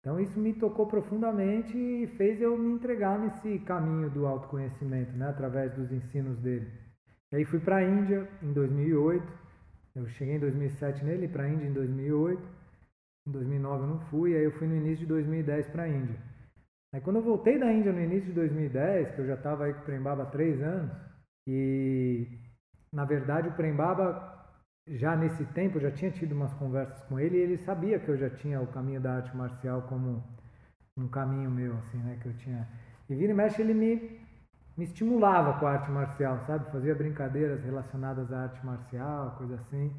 Então 0.00 0.20
isso 0.20 0.38
me 0.38 0.52
tocou 0.52 0.86
profundamente 0.86 1.76
e 1.76 2.06
fez 2.18 2.40
eu 2.42 2.58
me 2.58 2.72
entregar 2.72 3.18
nesse 3.18 3.58
caminho 3.60 4.10
do 4.10 4.26
autoconhecimento, 4.26 5.12
né? 5.12 5.28
Através 5.28 5.72
dos 5.74 5.90
ensinos 5.90 6.38
dele. 6.40 6.70
E 7.32 7.36
aí 7.36 7.44
fui 7.44 7.60
para 7.60 7.76
a 7.76 7.82
Índia 7.82 8.28
em 8.42 8.52
2008. 8.52 9.26
Eu 9.94 10.06
cheguei 10.08 10.36
em 10.36 10.40
2007 10.40 11.04
nele, 11.04 11.28
para 11.28 11.44
a 11.44 11.48
Índia 11.48 11.66
em 11.66 11.72
2008. 11.72 12.42
Em 13.28 13.30
2009 13.30 13.82
eu 13.82 13.86
não 13.88 14.00
fui, 14.06 14.36
aí 14.36 14.44
eu 14.44 14.52
fui 14.52 14.66
no 14.66 14.76
início 14.76 14.98
de 14.98 15.06
2010 15.06 15.68
para 15.68 15.84
a 15.84 15.88
Índia. 15.88 16.16
Aí 16.92 17.00
quando 17.00 17.16
eu 17.16 17.22
voltei 17.22 17.58
da 17.58 17.72
Índia 17.72 17.92
no 17.92 18.00
início 18.00 18.26
de 18.26 18.32
2010, 18.32 19.12
que 19.12 19.20
eu 19.20 19.26
já 19.26 19.34
estava 19.34 19.64
aí 19.64 19.72
com 19.72 19.80
o 19.80 19.84
Prembaba 19.84 20.24
há 20.24 20.26
três 20.26 20.60
anos, 20.60 20.92
e 21.46 22.26
na 22.92 23.04
verdade 23.04 23.48
o 23.48 23.52
Prembaba 23.52 24.31
já 24.86 25.14
nesse 25.16 25.44
tempo 25.46 25.78
eu 25.78 25.82
já 25.82 25.90
tinha 25.90 26.10
tido 26.10 26.32
umas 26.32 26.52
conversas 26.54 27.02
com 27.04 27.18
ele 27.18 27.36
e 27.36 27.40
ele 27.40 27.58
sabia 27.58 27.98
que 27.98 28.08
eu 28.08 28.16
já 28.16 28.28
tinha 28.30 28.60
o 28.60 28.66
caminho 28.66 29.00
da 29.00 29.16
arte 29.16 29.36
marcial 29.36 29.82
como 29.82 30.22
um 30.96 31.08
caminho 31.08 31.50
meu, 31.50 31.74
assim, 31.78 31.98
né? 31.98 32.18
Que 32.20 32.28
eu 32.28 32.36
tinha. 32.38 32.68
E 33.08 33.14
vira 33.14 33.32
e 33.32 33.34
mexe 33.34 33.62
ele 33.62 33.74
me, 33.74 34.20
me 34.76 34.84
estimulava 34.84 35.58
com 35.58 35.66
a 35.66 35.72
arte 35.72 35.90
marcial, 35.90 36.40
sabe? 36.46 36.70
Fazia 36.70 36.94
brincadeiras 36.94 37.62
relacionadas 37.64 38.32
à 38.32 38.42
arte 38.44 38.64
marcial, 38.64 39.36
coisa 39.36 39.54
assim. 39.54 39.94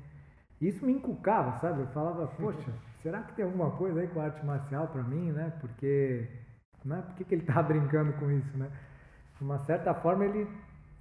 E 0.61 0.67
isso 0.67 0.85
me 0.85 0.93
encucava, 0.93 1.57
sabe? 1.59 1.81
Eu 1.81 1.87
falava, 1.87 2.27
poxa, 2.27 2.71
será 3.01 3.21
que 3.23 3.33
tem 3.33 3.45
alguma 3.45 3.71
coisa 3.71 4.01
aí 4.01 4.07
com 4.07 4.19
a 4.19 4.25
arte 4.25 4.45
marcial 4.45 4.87
para 4.87 5.03
mim, 5.03 5.31
né? 5.31 5.53
Porque, 5.61 6.27
né? 6.83 7.01
Por 7.01 7.15
que, 7.15 7.23
que 7.23 7.35
ele 7.35 7.45
tá 7.45 7.61
brincando 7.63 8.13
com 8.13 8.29
isso, 8.29 8.57
né? 8.57 8.69
De 9.37 9.43
uma 9.43 9.59
certa 9.59 9.93
forma 9.93 10.25
ele, 10.25 10.47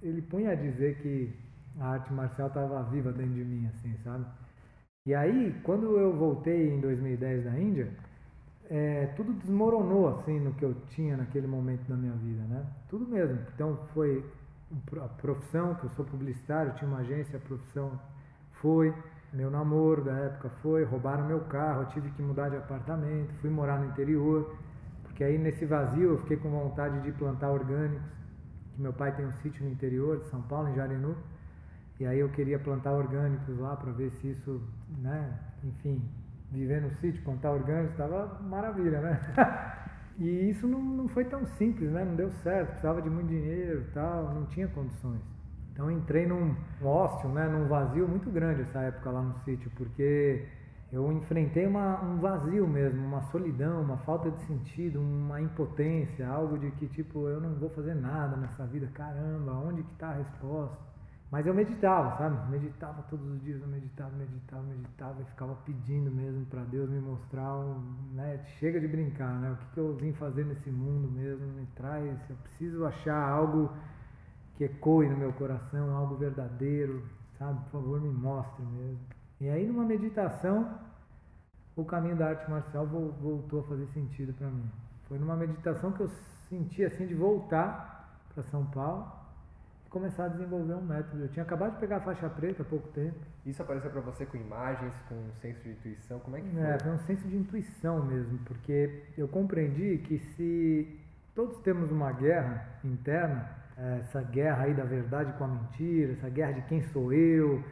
ele 0.01 0.21
punha 0.21 0.51
a 0.51 0.55
dizer 0.55 0.97
que 1.01 1.42
a 1.79 1.87
arte 1.87 2.11
marcial 2.13 2.47
estava 2.47 2.81
viva 2.83 3.11
dentro 3.11 3.33
de 3.33 3.43
mim, 3.43 3.67
assim, 3.67 3.95
sabe? 4.03 4.25
E 5.05 5.13
aí, 5.13 5.55
quando 5.63 5.97
eu 5.97 6.15
voltei 6.15 6.73
em 6.73 6.79
2010 6.79 7.43
da 7.45 7.59
Índia, 7.59 7.91
é, 8.69 9.07
tudo 9.15 9.33
desmoronou, 9.33 10.07
assim, 10.09 10.39
no 10.39 10.53
que 10.53 10.63
eu 10.63 10.73
tinha 10.89 11.17
naquele 11.17 11.47
momento 11.47 11.87
da 11.87 11.95
minha 11.95 12.13
vida, 12.13 12.43
né? 12.43 12.65
Tudo 12.89 13.05
mesmo. 13.05 13.39
Então, 13.53 13.77
foi 13.93 14.23
a 15.01 15.07
profissão, 15.07 15.75
que 15.75 15.83
eu 15.83 15.89
sou 15.91 16.05
publicitário, 16.05 16.73
tinha 16.75 16.87
uma 16.87 16.99
agência, 16.99 17.37
a 17.37 17.41
profissão 17.41 17.99
foi, 18.53 18.93
meu 19.31 19.51
namoro 19.51 20.03
da 20.03 20.13
época 20.13 20.49
foi, 20.61 20.83
roubaram 20.83 21.27
meu 21.27 21.41
carro, 21.41 21.81
eu 21.81 21.87
tive 21.87 22.09
que 22.11 22.21
mudar 22.21 22.49
de 22.49 22.55
apartamento, 22.55 23.33
fui 23.41 23.49
morar 23.49 23.79
no 23.79 23.87
interior, 23.87 24.55
porque 25.03 25.23
aí 25.23 25.37
nesse 25.37 25.65
vazio 25.65 26.11
eu 26.11 26.17
fiquei 26.19 26.37
com 26.37 26.49
vontade 26.49 27.01
de 27.01 27.11
plantar 27.11 27.51
orgânicos, 27.51 28.09
que 28.73 28.81
meu 28.81 28.93
pai 28.93 29.15
tem 29.15 29.25
um 29.25 29.31
sítio 29.33 29.63
no 29.65 29.71
interior 29.71 30.19
de 30.19 30.25
São 30.27 30.41
Paulo, 30.41 30.69
em 30.69 30.75
Jarinu, 30.75 31.15
e 32.03 32.05
aí 32.05 32.19
eu 32.19 32.27
queria 32.27 32.59
plantar 32.59 32.91
orgânicos 32.91 33.57
lá 33.57 33.77
para 33.77 33.93
ver 33.93 34.11
se 34.11 34.31
isso, 34.31 34.61
né, 34.97 35.39
enfim, 35.63 36.03
viver 36.51 36.81
no 36.81 36.91
sítio, 36.95 37.23
plantar 37.23 37.51
orgânicos, 37.51 37.91
estava 37.91 38.41
maravilha, 38.41 38.99
né? 38.99 39.21
e 40.19 40.49
isso 40.49 40.67
não, 40.67 40.83
não 40.83 41.07
foi 41.07 41.23
tão 41.23 41.45
simples, 41.45 41.89
né? 41.91 42.03
Não 42.03 42.13
deu 42.13 42.29
certo, 42.29 42.71
precisava 42.71 43.01
de 43.01 43.09
muito 43.09 43.29
dinheiro 43.29 43.85
tal, 43.93 44.33
não 44.33 44.45
tinha 44.47 44.67
condições. 44.67 45.21
Então 45.71 45.89
entrei 45.89 46.27
num 46.27 46.53
ócio, 46.81 47.29
né, 47.29 47.47
num 47.47 47.69
vazio 47.69 48.05
muito 48.05 48.29
grande 48.29 48.63
essa 48.63 48.79
época 48.81 49.09
lá 49.09 49.21
no 49.21 49.35
sítio, 49.45 49.71
porque 49.73 50.45
eu 50.91 51.09
enfrentei 51.09 51.65
uma, 51.65 52.03
um 52.03 52.19
vazio 52.19 52.67
mesmo, 52.67 53.01
uma 53.01 53.21
solidão, 53.31 53.81
uma 53.81 53.97
falta 53.99 54.29
de 54.29 54.41
sentido, 54.41 54.99
uma 54.99 55.39
impotência, 55.39 56.27
algo 56.27 56.57
de 56.57 56.69
que 56.71 56.85
tipo, 56.87 57.29
eu 57.29 57.39
não 57.39 57.55
vou 57.55 57.69
fazer 57.69 57.95
nada 57.95 58.35
nessa 58.35 58.65
vida, 58.65 58.89
caramba, 58.93 59.53
onde 59.53 59.83
que 59.83 59.93
está 59.93 60.09
a 60.09 60.15
resposta? 60.15 60.92
Mas 61.33 61.47
eu 61.47 61.53
meditava, 61.55 62.15
sabe? 62.15 62.51
Meditava 62.51 63.01
todos 63.09 63.25
os 63.25 63.41
dias, 63.41 63.59
eu 63.59 63.67
meditava, 63.67 64.15
meditava, 64.15 64.61
meditava 64.61 65.19
e 65.19 65.25
ficava 65.25 65.55
pedindo 65.65 66.11
mesmo 66.11 66.45
para 66.45 66.63
Deus 66.65 66.87
me 66.87 66.99
mostrar, 66.99 67.55
um, 67.55 67.81
né? 68.13 68.39
Chega 68.59 68.79
de 68.79 68.87
brincar, 68.87 69.39
né? 69.39 69.49
O 69.49 69.55
que, 69.55 69.65
que 69.73 69.79
eu 69.79 69.95
vim 69.95 70.13
fazer 70.13 70.45
nesse 70.45 70.69
mundo 70.69 71.09
mesmo? 71.11 71.47
Me 71.47 71.65
traz, 71.75 72.05
eu 72.29 72.35
preciso 72.35 72.85
achar 72.85 73.17
algo 73.17 73.71
que 74.57 74.65
ecoe 74.65 75.09
no 75.09 75.17
meu 75.17 75.33
coração, 75.33 75.95
algo 75.95 76.17
verdadeiro, 76.17 77.03
sabe? 77.39 77.59
Por 77.63 77.81
favor, 77.81 77.99
me 77.99 78.11
mostre 78.11 78.63
mesmo. 78.63 78.99
E 79.41 79.49
aí, 79.49 79.65
numa 79.65 79.85
meditação, 79.85 80.77
o 81.75 81.83
caminho 81.83 82.15
da 82.15 82.27
arte 82.27 82.47
marcial 82.47 82.85
voltou 82.85 83.61
a 83.61 83.63
fazer 83.63 83.87
sentido 83.87 84.35
para 84.35 84.51
mim. 84.51 84.69
Foi 85.07 85.17
numa 85.17 85.35
meditação 85.35 85.93
que 85.93 86.01
eu 86.01 86.09
senti 86.47 86.85
assim 86.85 87.07
de 87.07 87.15
voltar 87.15 88.21
para 88.35 88.43
São 88.43 88.67
Paulo 88.67 89.22
começar 89.93 90.25
a 90.25 90.27
desenvolver 90.27 90.73
um 90.73 90.81
método. 90.81 91.21
Eu 91.21 91.29
tinha 91.29 91.43
acabado 91.43 91.73
de 91.75 91.79
pegar 91.79 91.97
a 91.97 92.01
faixa 92.01 92.27
preta 92.27 92.63
há 92.63 92.65
pouco 92.65 92.87
tempo. 92.89 93.15
Isso 93.45 93.61
apareceu 93.61 93.91
para 93.91 94.01
você 94.01 94.25
com 94.25 94.35
imagens, 94.35 94.91
com 95.07 95.13
um 95.13 95.31
senso 95.39 95.61
de 95.61 95.69
intuição? 95.69 96.19
Como 96.19 96.35
é 96.35 96.41
que 96.41 96.49
foi? 96.49 96.61
É, 96.61 96.79
foi 96.79 96.91
um 96.91 96.97
senso 96.99 97.27
de 97.27 97.37
intuição 97.37 98.03
mesmo, 98.03 98.39
porque 98.39 99.03
eu 99.15 99.27
compreendi 99.27 99.99
que 99.99 100.17
se 100.17 100.99
todos 101.35 101.59
temos 101.59 101.91
uma 101.91 102.11
guerra 102.11 102.79
interna, 102.83 103.47
é, 103.77 103.99
essa 103.99 104.21
guerra 104.23 104.63
aí 104.63 104.73
da 104.73 104.83
verdade 104.83 105.31
com 105.33 105.43
a 105.43 105.47
mentira, 105.47 106.13
essa 106.13 106.29
guerra 106.29 106.53
de 106.53 106.61
quem 106.63 106.81
sou 106.81 107.13
eu, 107.13 107.63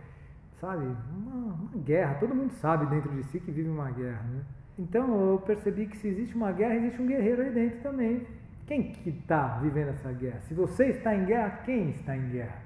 sabe? 0.60 0.86
Uma, 0.86 1.56
uma 1.56 1.84
guerra, 1.84 2.16
todo 2.16 2.36
mundo 2.36 2.54
sabe 2.54 2.86
dentro 2.86 3.12
de 3.12 3.24
si 3.26 3.40
que 3.40 3.52
vive 3.52 3.68
uma 3.68 3.90
guerra, 3.90 4.22
né? 4.24 4.44
Então 4.78 5.32
eu 5.32 5.40
percebi 5.40 5.88
que 5.88 5.98
se 5.98 6.08
existe 6.08 6.36
uma 6.36 6.52
guerra, 6.52 6.76
existe 6.76 7.02
um 7.02 7.08
guerreiro 7.08 7.42
aí 7.42 7.52
dentro 7.52 7.80
também, 7.82 8.26
quem 8.68 8.92
que 8.92 9.10
está 9.10 9.60
vivendo 9.60 9.90
essa 9.90 10.12
guerra? 10.12 10.40
Se 10.42 10.54
você 10.54 10.88
está 10.88 11.16
em 11.16 11.26
guerra, 11.26 11.50
quem 11.66 11.90
está 11.90 12.16
em 12.16 12.30
guerra? 12.30 12.62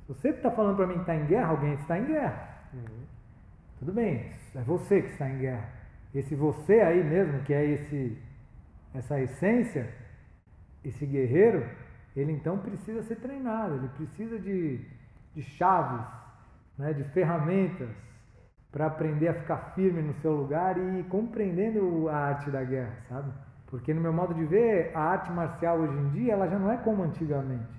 Se 0.00 0.08
você 0.08 0.28
está 0.30 0.50
falando 0.50 0.76
para 0.76 0.86
mim 0.86 0.94
que 0.94 1.00
está 1.00 1.14
em 1.14 1.26
guerra, 1.26 1.48
alguém 1.48 1.74
está 1.74 1.98
em 1.98 2.04
guerra. 2.06 2.48
Uhum. 2.72 3.04
Tudo 3.78 3.92
bem, 3.92 4.32
é 4.54 4.62
você 4.62 5.02
que 5.02 5.10
está 5.10 5.28
em 5.28 5.38
guerra. 5.38 5.68
Esse 6.14 6.34
você 6.34 6.80
aí 6.80 7.04
mesmo, 7.04 7.42
que 7.42 7.52
é 7.52 7.64
esse, 7.64 8.18
essa 8.94 9.20
essência, 9.20 9.88
esse 10.84 11.04
guerreiro, 11.06 11.68
ele 12.16 12.32
então 12.32 12.58
precisa 12.58 13.02
ser 13.02 13.16
treinado, 13.16 13.74
ele 13.76 13.88
precisa 13.88 14.38
de, 14.38 14.80
de 15.34 15.42
chaves, 15.42 16.06
né, 16.76 16.92
de 16.92 17.04
ferramentas 17.04 17.88
para 18.72 18.86
aprender 18.86 19.28
a 19.28 19.34
ficar 19.34 19.72
firme 19.74 20.02
no 20.02 20.14
seu 20.14 20.32
lugar 20.32 20.76
e 20.78 21.00
ir 21.00 21.04
compreendendo 21.04 22.08
a 22.08 22.16
arte 22.16 22.50
da 22.50 22.62
guerra, 22.62 22.96
sabe? 23.08 23.32
Porque 23.68 23.92
no 23.92 24.00
meu 24.00 24.12
modo 24.12 24.34
de 24.34 24.44
ver, 24.46 24.90
a 24.94 25.00
arte 25.00 25.30
marcial 25.30 25.78
hoje 25.78 25.94
em 25.94 26.08
dia, 26.10 26.32
ela 26.32 26.48
já 26.48 26.58
não 26.58 26.72
é 26.72 26.78
como 26.78 27.02
antigamente, 27.02 27.78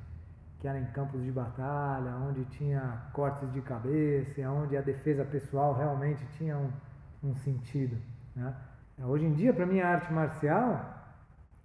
que 0.59 0.67
era 0.67 0.79
em 0.79 0.85
campos 0.87 1.23
de 1.23 1.31
batalha, 1.31 2.15
onde 2.15 2.45
tinha 2.45 3.09
cortes 3.11 3.51
de 3.51 3.61
cabeça, 3.61 4.39
onde 4.51 4.77
a 4.77 4.81
defesa 4.81 5.25
pessoal 5.25 5.73
realmente 5.73 6.23
tinha 6.37 6.55
um, 6.55 6.71
um 7.23 7.35
sentido. 7.37 7.97
Né? 8.35 8.55
Hoje 9.03 9.25
em 9.25 9.33
dia, 9.33 9.51
para 9.51 9.65
mim, 9.65 9.79
a 9.79 9.89
arte 9.89 10.13
marcial 10.13 10.93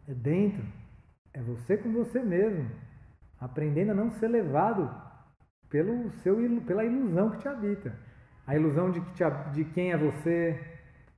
é 0.09 0.15
dentro, 0.15 0.65
é 1.35 1.43
você 1.43 1.77
com 1.77 1.93
você 1.93 2.23
mesmo, 2.23 2.71
aprendendo 3.39 3.93
a 3.93 3.95
não 3.95 4.11
ser 4.11 4.29
levado 4.29 4.91
pelo 5.69 6.11
seu, 6.23 6.37
pela 6.67 6.85
ilusão 6.85 7.31
que 7.31 7.39
te 7.39 7.49
habita. 7.49 7.95
A 8.47 8.57
ilusão 8.57 8.91
de, 8.91 9.03
que 9.03 9.13
te, 9.13 9.25
de 9.53 9.65
quem 9.67 9.93
é 9.93 9.99
você, 9.99 10.59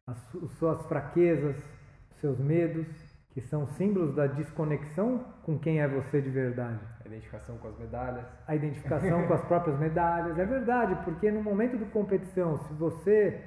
as 0.07 0.19
suas 0.59 0.85
fraquezas, 0.87 1.76
seus 2.21 2.39
medos, 2.39 2.87
que 3.31 3.41
são 3.43 3.67
símbolos 3.67 4.15
da 4.15 4.27
desconexão 4.27 5.25
com 5.43 5.59
quem 5.59 5.81
é 5.81 5.87
você 5.87 6.21
de 6.23 6.31
verdade. 6.31 6.81
A 7.05 7.09
identificação 7.09 7.59
com 7.59 7.69
as 7.69 7.79
medalhas. 7.79 8.25
A 8.47 8.55
identificação 8.55 9.27
com 9.27 9.35
as 9.35 9.45
próprias 9.47 9.79
medalhas. 9.79 10.39
É 10.39 10.45
verdade, 10.45 10.97
porque 11.05 11.31
no 11.31 11.43
momento 11.43 11.77
de 11.77 11.85
competição, 11.87 12.57
se 12.57 12.73
você 12.75 13.41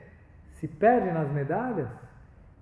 se 0.59 0.67
perde 0.67 1.11
nas 1.11 1.31
medalhas, 1.31 1.89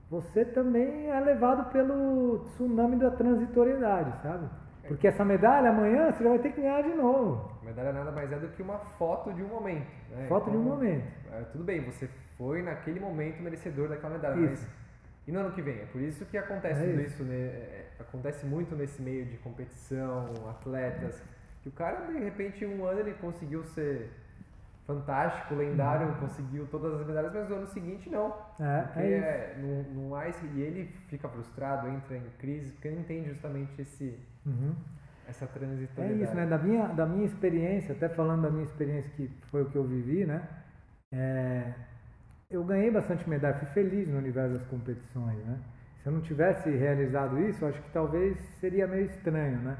você 0.09 0.45
também 0.45 1.09
é 1.09 1.19
levado 1.19 1.69
pelo 1.71 2.45
tsunami 2.45 2.95
da 2.95 3.11
transitoriedade, 3.11 4.21
sabe? 4.21 4.47
Porque 4.87 5.07
essa 5.07 5.25
medalha 5.25 5.69
amanhã 5.69 6.11
você 6.11 6.23
já 6.23 6.29
vai 6.29 6.39
ter 6.39 6.51
que 6.53 6.61
ganhar 6.61 6.81
de 6.81 6.93
novo. 6.93 7.51
A 7.61 7.65
medalha 7.65 7.91
nada 7.91 8.11
mais 8.11 8.31
é 8.31 8.39
do 8.39 8.47
que 8.49 8.61
uma 8.61 8.79
foto 8.97 9.33
de 9.33 9.43
um 9.43 9.47
momento. 9.47 9.87
Né? 10.11 10.27
Foto 10.29 10.49
então, 10.49 10.53
de 10.53 10.57
um 10.57 10.61
então, 10.61 10.75
momento. 10.75 11.07
É, 11.33 11.41
tudo 11.51 11.63
bem, 11.65 11.81
você 11.81 12.09
foi 12.37 12.61
naquele 12.61 12.99
momento 12.99 13.41
merecedor 13.41 13.89
daquela 13.89 14.13
medalha, 14.13 14.39
isso. 14.39 14.65
mas 14.65 14.86
e 15.27 15.31
no 15.31 15.39
ano 15.39 15.51
que 15.51 15.61
vem? 15.61 15.79
É 15.81 15.85
por 15.85 16.01
isso 16.01 16.25
que 16.25 16.37
acontece 16.37 16.81
é 16.81 16.89
tudo 16.89 17.01
isso, 17.01 17.23
né? 17.23 17.35
É, 17.35 17.85
acontece 17.99 18.45
muito 18.45 18.75
nesse 18.75 19.01
meio 19.01 19.25
de 19.25 19.37
competição, 19.37 20.49
atletas, 20.49 21.21
que 21.61 21.69
o 21.69 21.71
cara 21.71 22.05
de 22.05 22.17
repente 22.19 22.65
um 22.65 22.85
ano 22.85 23.01
ele 23.01 23.13
conseguiu 23.15 23.63
ser 23.65 24.09
fantástico, 24.85 25.53
lendário, 25.53 26.07
uhum. 26.07 26.15
conseguiu 26.15 26.65
todas 26.67 27.01
as 27.01 27.05
medalhas, 27.05 27.33
mas 27.33 27.49
no 27.49 27.55
ano 27.57 27.67
seguinte 27.67 28.09
não. 28.09 28.33
É, 28.57 28.81
porque 28.83 28.99
é, 28.99 29.05
é 29.05 29.57
não, 29.59 30.03
não 30.03 30.15
há 30.15 30.29
esse, 30.29 30.45
e 30.45 30.61
ele 30.61 30.85
fica 31.09 31.27
frustrado, 31.27 31.89
entra 31.89 32.15
em 32.15 32.23
crise, 32.39 32.71
porque 32.71 32.89
não 32.89 33.01
entende 33.01 33.29
justamente 33.29 33.81
esse, 33.81 34.17
uhum. 34.45 34.73
essa 35.27 35.45
transitoriedade. 35.45 36.21
É 36.21 36.23
isso, 36.23 36.33
né? 36.33 36.45
Da 36.45 36.57
minha, 36.57 36.87
da 36.87 37.05
minha 37.05 37.25
experiência, 37.25 37.93
até 37.93 38.07
falando 38.07 38.43
da 38.43 38.49
minha 38.49 38.63
experiência 38.63 39.11
que 39.17 39.27
foi 39.51 39.63
o 39.63 39.65
que 39.69 39.75
eu 39.75 39.83
vivi, 39.83 40.25
né? 40.25 40.47
É, 41.11 41.73
eu 42.49 42.63
ganhei 42.63 42.89
bastante 42.89 43.29
medalha, 43.29 43.59
fui 43.59 43.67
feliz 43.69 44.07
no 44.07 44.17
universo 44.17 44.57
das 44.57 44.67
competições, 44.67 45.37
né? 45.45 45.59
Se 46.01 46.07
eu 46.07 46.13
não 46.13 46.21
tivesse 46.21 46.69
realizado 46.69 47.37
isso, 47.41 47.65
acho 47.65 47.81
que 47.81 47.91
talvez 47.91 48.37
seria 48.59 48.87
meio 48.87 49.05
estranho, 49.05 49.59
né? 49.59 49.77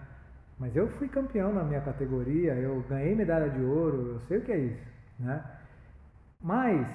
Mas 0.59 0.75
eu 0.75 0.89
fui 0.89 1.07
campeão 1.07 1.53
na 1.53 1.63
minha 1.63 1.81
categoria, 1.81 2.53
eu 2.55 2.81
ganhei 2.89 3.15
medalha 3.15 3.49
de 3.49 3.61
ouro, 3.61 4.13
eu 4.13 4.19
sei 4.21 4.39
o 4.39 4.41
que 4.41 4.51
é 4.51 4.57
isso, 4.57 4.87
né? 5.19 5.43
Mas 6.41 6.87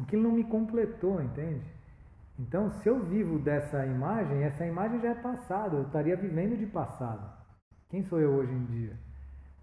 aquilo 0.00 0.22
não 0.22 0.32
me 0.32 0.44
completou, 0.44 1.20
entende? 1.20 1.64
Então, 2.38 2.70
se 2.70 2.88
eu 2.88 3.02
vivo 3.02 3.38
dessa 3.38 3.84
imagem, 3.86 4.44
essa 4.44 4.64
imagem 4.64 5.00
já 5.00 5.08
é 5.08 5.14
passada, 5.14 5.76
eu 5.76 5.84
estaria 5.84 6.16
vivendo 6.16 6.56
de 6.56 6.66
passado. 6.66 7.28
Quem 7.88 8.04
sou 8.04 8.20
eu 8.20 8.30
hoje 8.30 8.52
em 8.52 8.64
dia, 8.66 8.92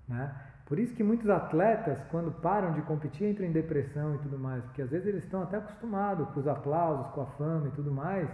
né? 0.07 0.35
Por 0.73 0.79
isso 0.79 0.95
que 0.95 1.03
muitos 1.03 1.29
atletas, 1.29 2.03
quando 2.09 2.31
param 2.31 2.73
de 2.73 2.81
competir, 2.81 3.29
entram 3.29 3.45
em 3.45 3.51
depressão 3.51 4.15
e 4.15 4.17
tudo 4.17 4.39
mais, 4.39 4.63
porque 4.63 4.81
às 4.81 4.89
vezes 4.89 5.05
eles 5.05 5.23
estão 5.23 5.43
até 5.43 5.57
acostumados 5.57 6.27
com 6.31 6.39
os 6.39 6.47
aplausos, 6.47 7.13
com 7.13 7.21
a 7.21 7.27
fama 7.27 7.67
e 7.67 7.71
tudo 7.73 7.91
mais, 7.91 8.27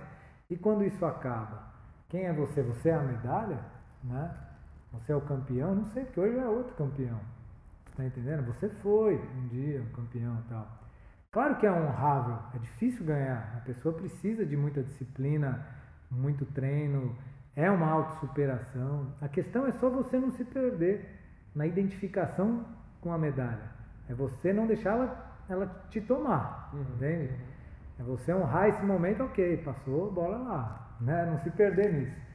e 0.49 0.55
quando 0.55 0.85
isso 0.85 1.05
acaba, 1.05 1.61
quem 2.07 2.27
é 2.27 2.31
você? 2.31 2.61
Você 2.61 2.91
é 2.91 2.93
a 2.93 3.01
medalha? 3.01 3.59
Né? 4.05 4.33
Você 4.93 5.11
é 5.11 5.15
o 5.17 5.19
campeão? 5.19 5.75
Não 5.75 5.85
sei, 5.87 6.05
porque 6.05 6.17
hoje 6.17 6.37
é 6.37 6.47
outro 6.47 6.73
campeão. 6.75 7.19
Está 7.91 8.05
entendendo? 8.05 8.45
Você 8.45 8.69
foi 8.69 9.17
um 9.17 9.47
dia 9.49 9.81
um 9.81 9.93
campeão 9.93 10.37
e 10.39 10.49
tal. 10.49 10.65
Claro 11.33 11.57
que 11.57 11.65
é 11.65 11.71
honrável, 11.73 12.37
é 12.55 12.59
difícil 12.59 13.05
ganhar. 13.05 13.53
A 13.57 13.65
pessoa 13.65 13.93
precisa 13.93 14.45
de 14.45 14.55
muita 14.55 14.81
disciplina, 14.81 15.67
muito 16.09 16.45
treino, 16.45 17.17
é 17.53 17.69
uma 17.69 17.91
autossuperação. 17.91 19.07
A 19.19 19.27
questão 19.27 19.67
é 19.67 19.73
só 19.73 19.89
você 19.89 20.17
não 20.17 20.31
se 20.31 20.45
perder 20.45 21.18
na 21.55 21.65
identificação 21.65 22.65
com 23.01 23.11
a 23.11 23.17
medalha. 23.17 23.69
É 24.09 24.13
você 24.13 24.51
não 24.53 24.67
deixar 24.67 25.43
ela, 25.49 25.85
te 25.89 26.01
tomar, 26.01 26.69
uhum. 26.73 26.81
entende? 26.95 27.33
É 27.99 28.03
você 28.03 28.33
honrar 28.33 28.69
esse 28.69 28.83
momento, 28.83 29.23
ok, 29.23 29.57
passou, 29.57 30.11
bola 30.11 30.37
lá, 30.37 30.95
né? 31.01 31.25
Não 31.25 31.37
se 31.39 31.49
perder 31.51 31.93
nisso. 31.93 32.29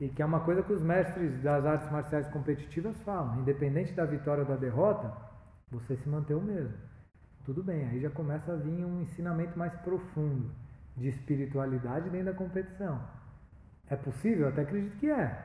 E 0.00 0.08
que 0.08 0.20
é 0.20 0.24
uma 0.24 0.40
coisa 0.40 0.62
que 0.62 0.72
os 0.72 0.82
mestres 0.82 1.40
das 1.42 1.64
artes 1.64 1.90
marciais 1.90 2.26
competitivas 2.28 3.00
falam, 3.02 3.38
independente 3.40 3.92
da 3.92 4.04
vitória 4.04 4.42
ou 4.42 4.48
da 4.48 4.56
derrota, 4.56 5.12
você 5.70 5.96
se 5.96 6.08
manter 6.08 6.34
o 6.34 6.40
mesmo. 6.40 6.74
Tudo 7.44 7.62
bem, 7.62 7.88
aí 7.88 8.00
já 8.00 8.10
começa 8.10 8.52
a 8.52 8.56
vir 8.56 8.84
um 8.84 9.02
ensinamento 9.02 9.58
mais 9.58 9.72
profundo 9.76 10.50
de 10.96 11.08
espiritualidade 11.08 12.10
dentro 12.10 12.26
da 12.26 12.34
competição. 12.34 13.00
É 13.88 13.96
possível? 13.96 14.48
Até 14.48 14.62
acredito 14.62 14.96
que 14.96 15.10
é. 15.10 15.44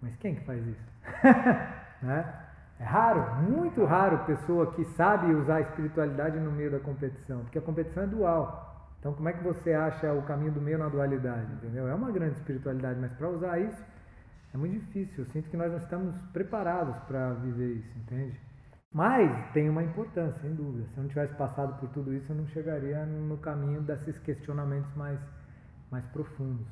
Mas 0.00 0.14
quem 0.16 0.34
que 0.34 0.44
faz 0.44 0.64
isso? 0.66 0.92
né? 2.02 2.47
É 2.80 2.84
raro, 2.84 3.42
muito 3.42 3.84
raro 3.84 4.24
pessoa 4.24 4.72
que 4.72 4.84
sabe 4.96 5.34
usar 5.34 5.56
a 5.56 5.60
espiritualidade 5.62 6.38
no 6.38 6.52
meio 6.52 6.70
da 6.70 6.78
competição, 6.78 7.40
porque 7.40 7.58
a 7.58 7.62
competição 7.62 8.04
é 8.04 8.06
dual. 8.06 8.68
Então, 9.00 9.12
como 9.14 9.28
é 9.28 9.32
que 9.32 9.42
você 9.42 9.72
acha 9.72 10.12
o 10.12 10.22
caminho 10.22 10.52
do 10.52 10.60
meio 10.60 10.78
na 10.78 10.88
dualidade? 10.88 11.52
Entendeu? 11.52 11.88
É 11.88 11.94
uma 11.94 12.10
grande 12.10 12.36
espiritualidade, 12.36 12.98
mas 13.00 13.12
para 13.12 13.28
usar 13.28 13.58
isso 13.58 13.82
é 14.54 14.56
muito 14.56 14.78
difícil. 14.78 15.24
Eu 15.24 15.30
sinto 15.30 15.50
que 15.50 15.56
nós 15.56 15.70
não 15.70 15.78
estamos 15.78 16.16
preparados 16.32 16.96
para 17.00 17.34
viver 17.34 17.74
isso, 17.74 17.98
entende? 17.98 18.40
Mas 18.92 19.52
tem 19.52 19.68
uma 19.68 19.82
importância, 19.82 20.40
sem 20.40 20.54
dúvida. 20.54 20.86
Se 20.88 20.96
eu 20.96 21.02
não 21.02 21.08
tivesse 21.08 21.34
passado 21.34 21.78
por 21.78 21.88
tudo 21.90 22.14
isso, 22.14 22.32
eu 22.32 22.36
não 22.36 22.46
chegaria 22.46 23.04
no 23.04 23.36
caminho 23.38 23.82
desses 23.82 24.18
questionamentos 24.18 24.92
mais, 24.94 25.20
mais 25.90 26.04
profundos. 26.06 26.66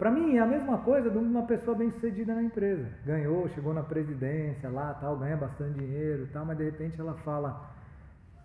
Para 0.00 0.10
mim 0.10 0.36
é 0.36 0.40
a 0.40 0.46
mesma 0.46 0.78
coisa 0.78 1.10
de 1.10 1.18
uma 1.18 1.42
pessoa 1.42 1.76
bem 1.76 1.90
sucedida 1.90 2.34
na 2.34 2.42
empresa. 2.42 2.88
Ganhou, 3.04 3.46
chegou 3.50 3.74
na 3.74 3.82
presidência 3.82 4.70
lá, 4.70 4.94
tal, 4.94 5.18
ganha 5.18 5.36
bastante 5.36 5.78
dinheiro, 5.78 6.26
tal, 6.32 6.46
mas 6.46 6.56
de 6.56 6.64
repente 6.64 6.98
ela 6.98 7.12
fala: 7.16 7.70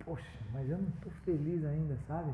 "Poxa, 0.03 0.37
mas 0.51 0.69
eu 0.69 0.77
não 0.77 0.89
estou 0.89 1.13
feliz 1.23 1.63
ainda, 1.63 1.95
sabe? 2.09 2.29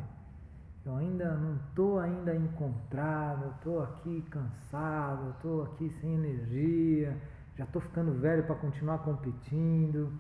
Eu 0.84 0.96
ainda 0.96 1.36
não 1.36 1.56
estou 1.58 2.00
ainda 2.00 2.36
encontrado, 2.36 3.44
eu 3.44 3.52
estou 3.52 3.84
aqui 3.84 4.26
cansado, 4.32 5.26
eu 5.26 5.32
estou 5.34 5.64
aqui 5.66 5.92
sem 6.02 6.16
energia, 6.16 7.16
já 7.56 7.64
estou 7.64 7.80
ficando 7.80 8.14
velho 8.14 8.42
para 8.42 8.56
continuar 8.56 8.98
competindo". 9.04 10.12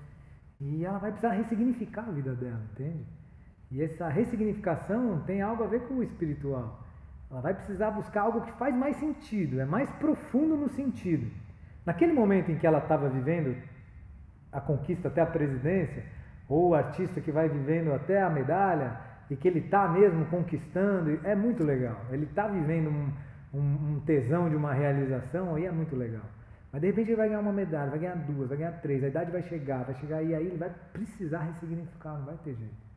E 0.59 0.85
ela 0.85 0.99
vai 0.99 1.09
precisar 1.09 1.33
ressignificar 1.33 2.07
a 2.07 2.11
vida 2.11 2.35
dela, 2.35 2.61
entende? 2.71 3.03
E 3.71 3.81
essa 3.81 4.07
ressignificação 4.07 5.23
tem 5.25 5.41
algo 5.41 5.63
a 5.63 5.67
ver 5.67 5.87
com 5.87 5.95
o 5.95 6.03
espiritual. 6.03 6.80
Ela 7.31 7.39
vai 7.39 7.53
precisar 7.53 7.91
buscar 7.91 8.23
algo 8.23 8.41
que 8.41 8.51
faz 8.53 8.75
mais 8.75 8.97
sentido, 8.97 9.61
é 9.61 9.65
mais 9.65 9.89
profundo 9.93 10.57
no 10.57 10.67
sentido. 10.69 11.31
Naquele 11.85 12.11
momento 12.11 12.51
em 12.51 12.57
que 12.57 12.67
ela 12.67 12.79
estava 12.79 13.07
vivendo 13.07 13.55
a 14.51 14.59
conquista 14.59 15.07
até 15.07 15.21
a 15.21 15.25
presidência, 15.25 16.03
ou 16.49 16.69
o 16.69 16.75
artista 16.75 17.21
que 17.21 17.31
vai 17.31 17.47
vivendo 17.47 17.93
até 17.93 18.21
a 18.21 18.29
medalha, 18.29 18.99
e 19.29 19.35
que 19.37 19.47
ele 19.47 19.59
está 19.59 19.87
mesmo 19.87 20.25
conquistando, 20.25 21.21
é 21.23 21.33
muito 21.33 21.63
legal. 21.63 22.01
Ele 22.11 22.25
está 22.25 22.47
vivendo 22.47 22.89
um, 22.89 23.93
um, 23.93 23.99
tesão 24.01 24.49
de 24.49 24.57
uma 24.57 24.73
realização, 24.73 25.55
aí 25.55 25.65
é 25.65 25.71
muito 25.71 25.95
legal. 25.95 26.25
Mas 26.69 26.81
de 26.81 26.87
repente 26.87 27.11
ele 27.11 27.15
vai 27.15 27.29
ganhar 27.29 27.39
uma 27.39 27.53
medalha, 27.53 27.89
vai 27.89 27.99
ganhar 27.99 28.15
duas, 28.15 28.49
vai 28.49 28.57
ganhar 28.57 28.73
três, 28.81 29.01
a 29.05 29.07
idade 29.07 29.31
vai 29.31 29.43
chegar, 29.43 29.85
vai 29.85 29.95
chegar 29.95 30.21
e 30.21 30.35
aí 30.35 30.47
ele 30.47 30.57
vai 30.57 30.71
precisar 30.91 31.39
ressignificar, 31.43 32.17
não 32.17 32.25
vai 32.25 32.35
ter 32.43 32.55
jeito. 32.55 32.90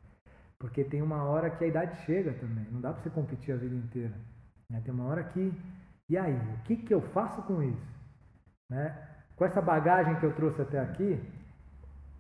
Porque 0.65 0.83
tem 0.83 1.03
uma 1.03 1.23
hora 1.25 1.51
que 1.51 1.63
a 1.63 1.67
idade 1.67 1.95
chega 2.07 2.33
também. 2.33 2.67
Não 2.73 2.81
dá 2.81 2.91
para 2.91 3.03
você 3.03 3.11
competir 3.11 3.53
a 3.53 3.57
vida 3.59 3.75
inteira. 3.75 4.15
Né? 4.71 4.81
Tem 4.83 4.95
uma 4.95 5.05
hora 5.05 5.23
que. 5.23 5.53
E 6.09 6.17
aí? 6.17 6.35
O 6.35 6.63
que, 6.65 6.77
que 6.77 6.95
eu 6.95 7.03
faço 7.03 7.43
com 7.43 7.63
isso? 7.63 7.87
Né? 8.71 8.97
Com 9.37 9.45
essa 9.45 9.61
bagagem 9.61 10.17
que 10.17 10.25
eu 10.25 10.35
trouxe 10.35 10.63
até 10.63 10.81
aqui, 10.81 11.23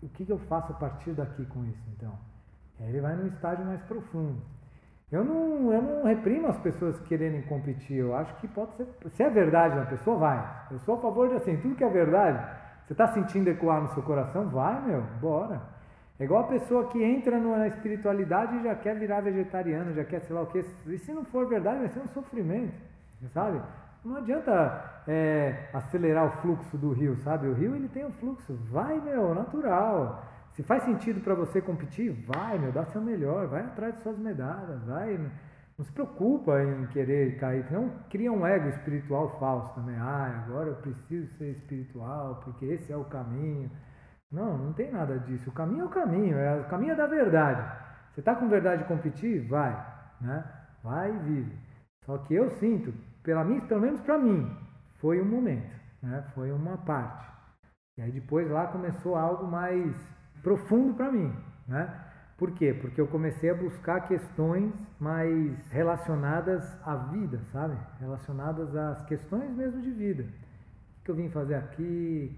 o 0.03 0.11
que, 0.11 0.27
que 0.27 0.31
eu 0.31 0.39
faço 0.41 0.73
a 0.73 0.75
partir 0.75 1.13
daqui 1.13 1.47
com 1.47 1.65
isso, 1.65 1.83
então? 1.97 2.13
aí 2.81 2.89
ele 2.89 3.01
vai 3.01 3.17
num 3.17 3.29
estágio 3.29 3.65
mais 3.65 3.81
profundo. 3.85 4.43
Eu 5.11 5.25
não, 5.25 5.73
eu 5.73 5.81
não 5.81 6.05
reprimo 6.05 6.49
as 6.49 6.59
pessoas 6.59 7.01
quererem 7.01 7.41
competir. 7.45 7.97
Eu 7.97 8.15
acho 8.15 8.35
que 8.37 8.49
pode 8.49 8.75
ser. 8.77 8.87
Se 9.09 9.23
é 9.23 9.31
verdade 9.31 9.75
na 9.75 9.87
pessoa, 9.87 10.19
vai. 10.19 10.67
Eu 10.71 10.79
sou 10.81 10.97
a 10.97 11.01
favor 11.01 11.31
de 11.31 11.37
assim, 11.37 11.57
tudo 11.57 11.77
que 11.77 11.85
é 11.85 11.89
verdade, 11.89 12.47
você 12.85 12.93
está 12.93 13.09
sentindo 13.09 13.49
ecoar 13.49 13.81
no 13.81 13.89
seu 13.95 14.03
coração, 14.03 14.51
vai, 14.51 14.83
meu, 14.83 15.01
bora. 15.19 15.74
É 16.18 16.24
igual 16.24 16.44
a 16.44 16.48
pessoa 16.48 16.88
que 16.88 17.03
entra 17.03 17.40
na 17.40 17.66
espiritualidade 17.66 18.57
e 18.57 18.62
já 18.62 18.74
quer 18.77 18.96
virar 18.96 19.20
vegetariano, 19.20 19.92
já 19.94 20.05
quer 20.05 20.20
sei 20.20 20.35
lá 20.35 20.42
o 20.42 20.46
que. 20.46 20.64
E 20.87 20.98
se 20.98 21.12
não 21.12 21.24
for 21.24 21.48
verdade, 21.48 21.81
vai 21.81 21.88
ser 21.88 22.00
um 22.00 22.09
sofrimento, 22.09 22.74
sabe? 23.33 23.61
Não 24.05 24.16
adianta 24.16 25.03
é, 25.09 25.68
acelerar 25.72 26.27
o 26.27 26.42
fluxo 26.42 26.77
do 26.77 26.92
rio, 26.92 27.16
sabe? 27.16 27.48
O 27.48 27.55
rio 27.55 27.74
ele 27.74 27.88
tem 27.88 28.05
um 28.05 28.12
fluxo, 28.12 28.55
vai, 28.70 29.00
meu, 29.00 29.35
natural. 29.35 30.24
Se 30.53 30.62
faz 30.62 30.85
sentido 30.85 31.20
para 31.20 31.35
você 31.35 31.61
competir, 31.61 32.12
vai, 32.12 32.59
meu, 32.59 32.70
dá 32.70 32.85
seu 32.85 33.00
melhor, 33.00 33.48
vai 33.48 33.62
atrás 33.62 33.94
de 33.96 34.03
suas 34.03 34.18
medalhas, 34.18 34.85
vai. 34.85 35.18
Não 35.77 35.85
se 35.85 35.90
preocupa 35.90 36.62
em 36.62 36.87
querer 36.88 37.37
cair, 37.38 37.66
não 37.72 37.90
cria 38.09 38.31
um 38.31 38.46
ego 38.46 38.68
espiritual 38.68 39.37
falso 39.40 39.74
também. 39.74 39.96
Ah, 39.96 40.44
agora 40.46 40.68
eu 40.68 40.77
preciso 40.77 41.27
ser 41.37 41.50
espiritual, 41.50 42.40
porque 42.44 42.66
esse 42.66 42.92
é 42.92 42.96
o 42.96 43.05
caminho. 43.05 43.68
Não, 44.35 44.59
não 44.59 44.73
tem 44.73 44.90
nada 44.90 45.16
disso. 45.20 45.49
O 45.49 45.53
caminho 45.53 45.83
é 45.83 45.87
o 45.87 45.90
caminho, 45.90 46.37
é 46.37 46.61
o 46.61 46.64
caminho 46.64 46.92
é 46.92 46.97
da 46.97 47.07
verdade. 47.07 47.62
Você 48.12 48.20
está 48.20 48.35
com 48.35 48.49
verdade 48.49 48.83
de 48.83 48.88
competir? 48.88 49.47
Vai, 49.47 49.73
né? 50.20 50.44
Vai 50.83 51.14
e 51.14 51.18
vive. 51.18 51.59
Só 52.05 52.18
que 52.18 52.35
eu 52.35 52.51
sinto, 52.59 52.92
pela 53.23 53.44
mim, 53.44 53.61
pelo 53.61 53.81
menos 53.81 54.01
para 54.01 54.18
mim, 54.18 54.51
foi 55.01 55.20
um 55.20 55.25
momento, 55.25 55.73
né? 56.03 56.25
Foi 56.35 56.51
uma 56.51 56.77
parte. 56.79 57.25
E 57.97 58.03
aí 58.03 58.11
depois 58.11 58.51
lá 58.51 58.66
começou 58.66 59.14
algo 59.14 59.47
mais 59.47 59.94
profundo 60.42 60.94
para 60.94 61.12
mim, 61.12 61.33
né? 61.68 62.01
Por 62.37 62.51
quê? 62.51 62.75
Porque 62.75 63.01
eu 63.01 63.07
comecei 63.07 63.51
a 63.51 63.55
buscar 63.55 64.01
questões 64.09 64.73
mais 64.99 65.70
relacionadas 65.70 66.64
à 66.85 66.97
vida, 66.97 67.38
sabe? 67.53 67.77
Relacionadas 68.01 68.75
às 68.75 69.07
questões 69.07 69.49
mesmo 69.55 69.81
de 69.81 69.92
vida. 69.92 70.25
O 70.25 71.05
que 71.05 71.11
eu 71.12 71.14
vim 71.14 71.31
fazer 71.31 71.55
aqui? 71.55 72.37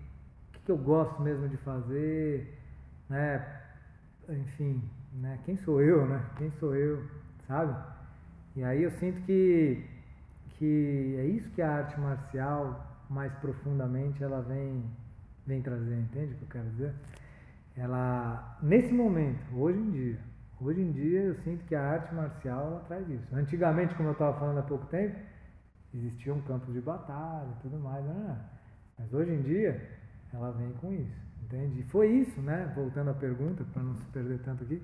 Que 0.66 0.72
eu 0.72 0.76
gosto 0.76 1.22
mesmo 1.22 1.48
de 1.48 1.57
fazer? 1.59 2.59
Né? 3.09 3.62
Enfim, 4.29 4.83
né? 5.14 5.38
Quem 5.44 5.57
sou 5.59 5.81
eu, 5.81 6.07
né? 6.07 6.22
Quem 6.37 6.50
sou 6.59 6.74
eu, 6.74 7.02
sabe? 7.46 7.74
E 8.55 8.62
aí 8.62 8.83
eu 8.83 8.90
sinto 8.92 9.22
que, 9.22 9.83
que 10.50 11.16
é 11.18 11.26
isso 11.26 11.48
que 11.50 11.62
a 11.62 11.76
arte 11.76 11.98
marcial, 11.98 12.85
mais 13.09 13.33
profundamente, 13.35 14.22
ela 14.22 14.42
vem, 14.42 14.85
vem 15.46 15.62
trazer, 15.62 15.98
entende 15.98 16.35
o 16.35 16.37
que 16.37 16.42
eu 16.42 16.48
quero 16.48 16.70
dizer? 16.70 16.94
ela 17.76 18.57
nesse 18.62 18.92
momento, 18.92 19.38
hoje 19.55 19.79
em 19.79 19.90
dia, 19.90 20.18
hoje 20.61 20.81
em 20.81 20.92
dia 20.92 21.20
eu 21.20 21.35
sinto 21.42 21.64
que 21.66 21.74
a 21.74 21.83
arte 21.83 22.14
marcial 22.14 22.66
ela 22.66 22.81
traz 22.88 23.09
isso. 23.09 23.35
Antigamente, 23.35 23.94
como 23.94 24.09
eu 24.09 24.12
estava 24.12 24.38
falando 24.38 24.59
há 24.59 24.62
pouco 24.62 24.87
tempo, 24.87 25.16
existiam 25.94 26.40
campos 26.42 26.72
de 26.72 26.81
batalha 26.81 27.48
e 27.59 27.62
tudo 27.62 27.79
mais, 27.79 28.05
né? 28.05 28.38
mas 28.98 29.12
hoje 29.12 29.33
em 29.33 29.42
dia 29.42 29.95
ela 30.37 30.53
vem 30.53 30.72
com 30.75 30.92
isso, 30.92 31.27
entende? 31.42 31.81
E 31.81 31.83
foi 31.85 32.09
isso, 32.09 32.40
né? 32.42 32.70
Voltando 32.75 33.11
à 33.11 33.14
pergunta 33.14 33.64
para 33.72 33.83
não 33.83 33.94
se 33.94 34.05
perder 34.07 34.38
tanto 34.40 34.64
aqui, 34.64 34.83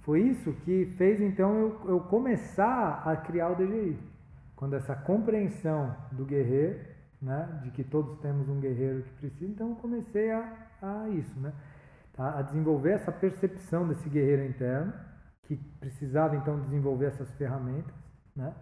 foi 0.00 0.22
isso 0.22 0.52
que 0.64 0.86
fez 0.96 1.20
então 1.20 1.56
eu, 1.58 1.80
eu 1.88 2.00
começar 2.00 3.02
a 3.04 3.16
criar 3.16 3.50
o 3.50 3.54
DGI, 3.54 3.98
quando 4.56 4.74
essa 4.74 4.94
compreensão 4.94 5.96
do 6.12 6.24
guerreiro, 6.24 6.80
né? 7.22 7.60
De 7.62 7.70
que 7.70 7.84
todos 7.84 8.18
temos 8.20 8.48
um 8.48 8.60
guerreiro 8.60 9.02
que 9.02 9.12
precisa, 9.12 9.50
então 9.50 9.70
eu 9.70 9.76
comecei 9.76 10.30
a, 10.32 10.56
a 10.82 11.08
isso, 11.10 11.38
né? 11.38 11.52
tá? 12.14 12.38
a 12.38 12.42
desenvolver 12.42 12.92
essa 12.92 13.12
percepção 13.12 13.86
desse 13.86 14.08
guerreiro 14.08 14.44
interno, 14.44 14.92
que 15.44 15.56
precisava 15.78 16.36
então 16.36 16.60
desenvolver 16.60 17.06
essas 17.06 17.30
ferramentas. 17.34 17.94
Né? 18.34 18.52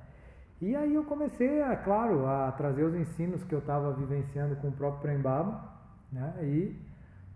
E 0.61 0.75
aí 0.75 0.95
eu 0.95 1.05
comecei, 1.05 1.63
a, 1.63 1.77
claro, 1.77 2.27
a 2.27 2.51
trazer 2.53 2.83
os 2.83 2.95
ensinos 2.95 3.45
que 3.45 3.55
eu 3.55 3.61
estava 3.61 3.93
vivenciando 3.93 4.57
com 4.57 4.69
o 4.69 4.73
próprio 4.73 5.03
Prembaba 5.03 5.78
né? 6.13 6.35
e 6.43 6.77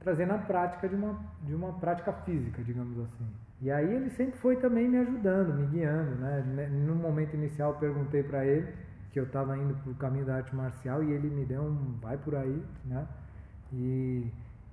trazer 0.00 0.26
na 0.26 0.38
prática 0.38 0.88
de 0.88 0.94
uma, 0.94 1.18
de 1.42 1.54
uma 1.54 1.72
prática 1.74 2.12
física, 2.12 2.62
digamos 2.62 2.98
assim. 2.98 3.26
E 3.60 3.70
aí 3.70 3.94
ele 3.94 4.10
sempre 4.10 4.36
foi 4.38 4.56
também 4.56 4.88
me 4.88 4.98
ajudando, 4.98 5.54
me 5.54 5.66
guiando. 5.66 6.16
Né? 6.16 6.68
No 6.68 6.96
momento 6.96 7.34
inicial 7.34 7.74
perguntei 7.74 8.22
para 8.22 8.44
ele 8.44 8.72
que 9.12 9.20
eu 9.20 9.24
estava 9.24 9.56
indo 9.56 9.74
para 9.74 9.92
o 9.92 9.94
caminho 9.94 10.24
da 10.24 10.36
arte 10.36 10.54
marcial 10.56 11.04
e 11.04 11.12
ele 11.12 11.28
me 11.28 11.44
deu 11.44 11.62
um 11.62 11.98
vai 12.00 12.16
por 12.16 12.34
aí, 12.34 12.62
né? 12.84 13.06
E 13.70 14.26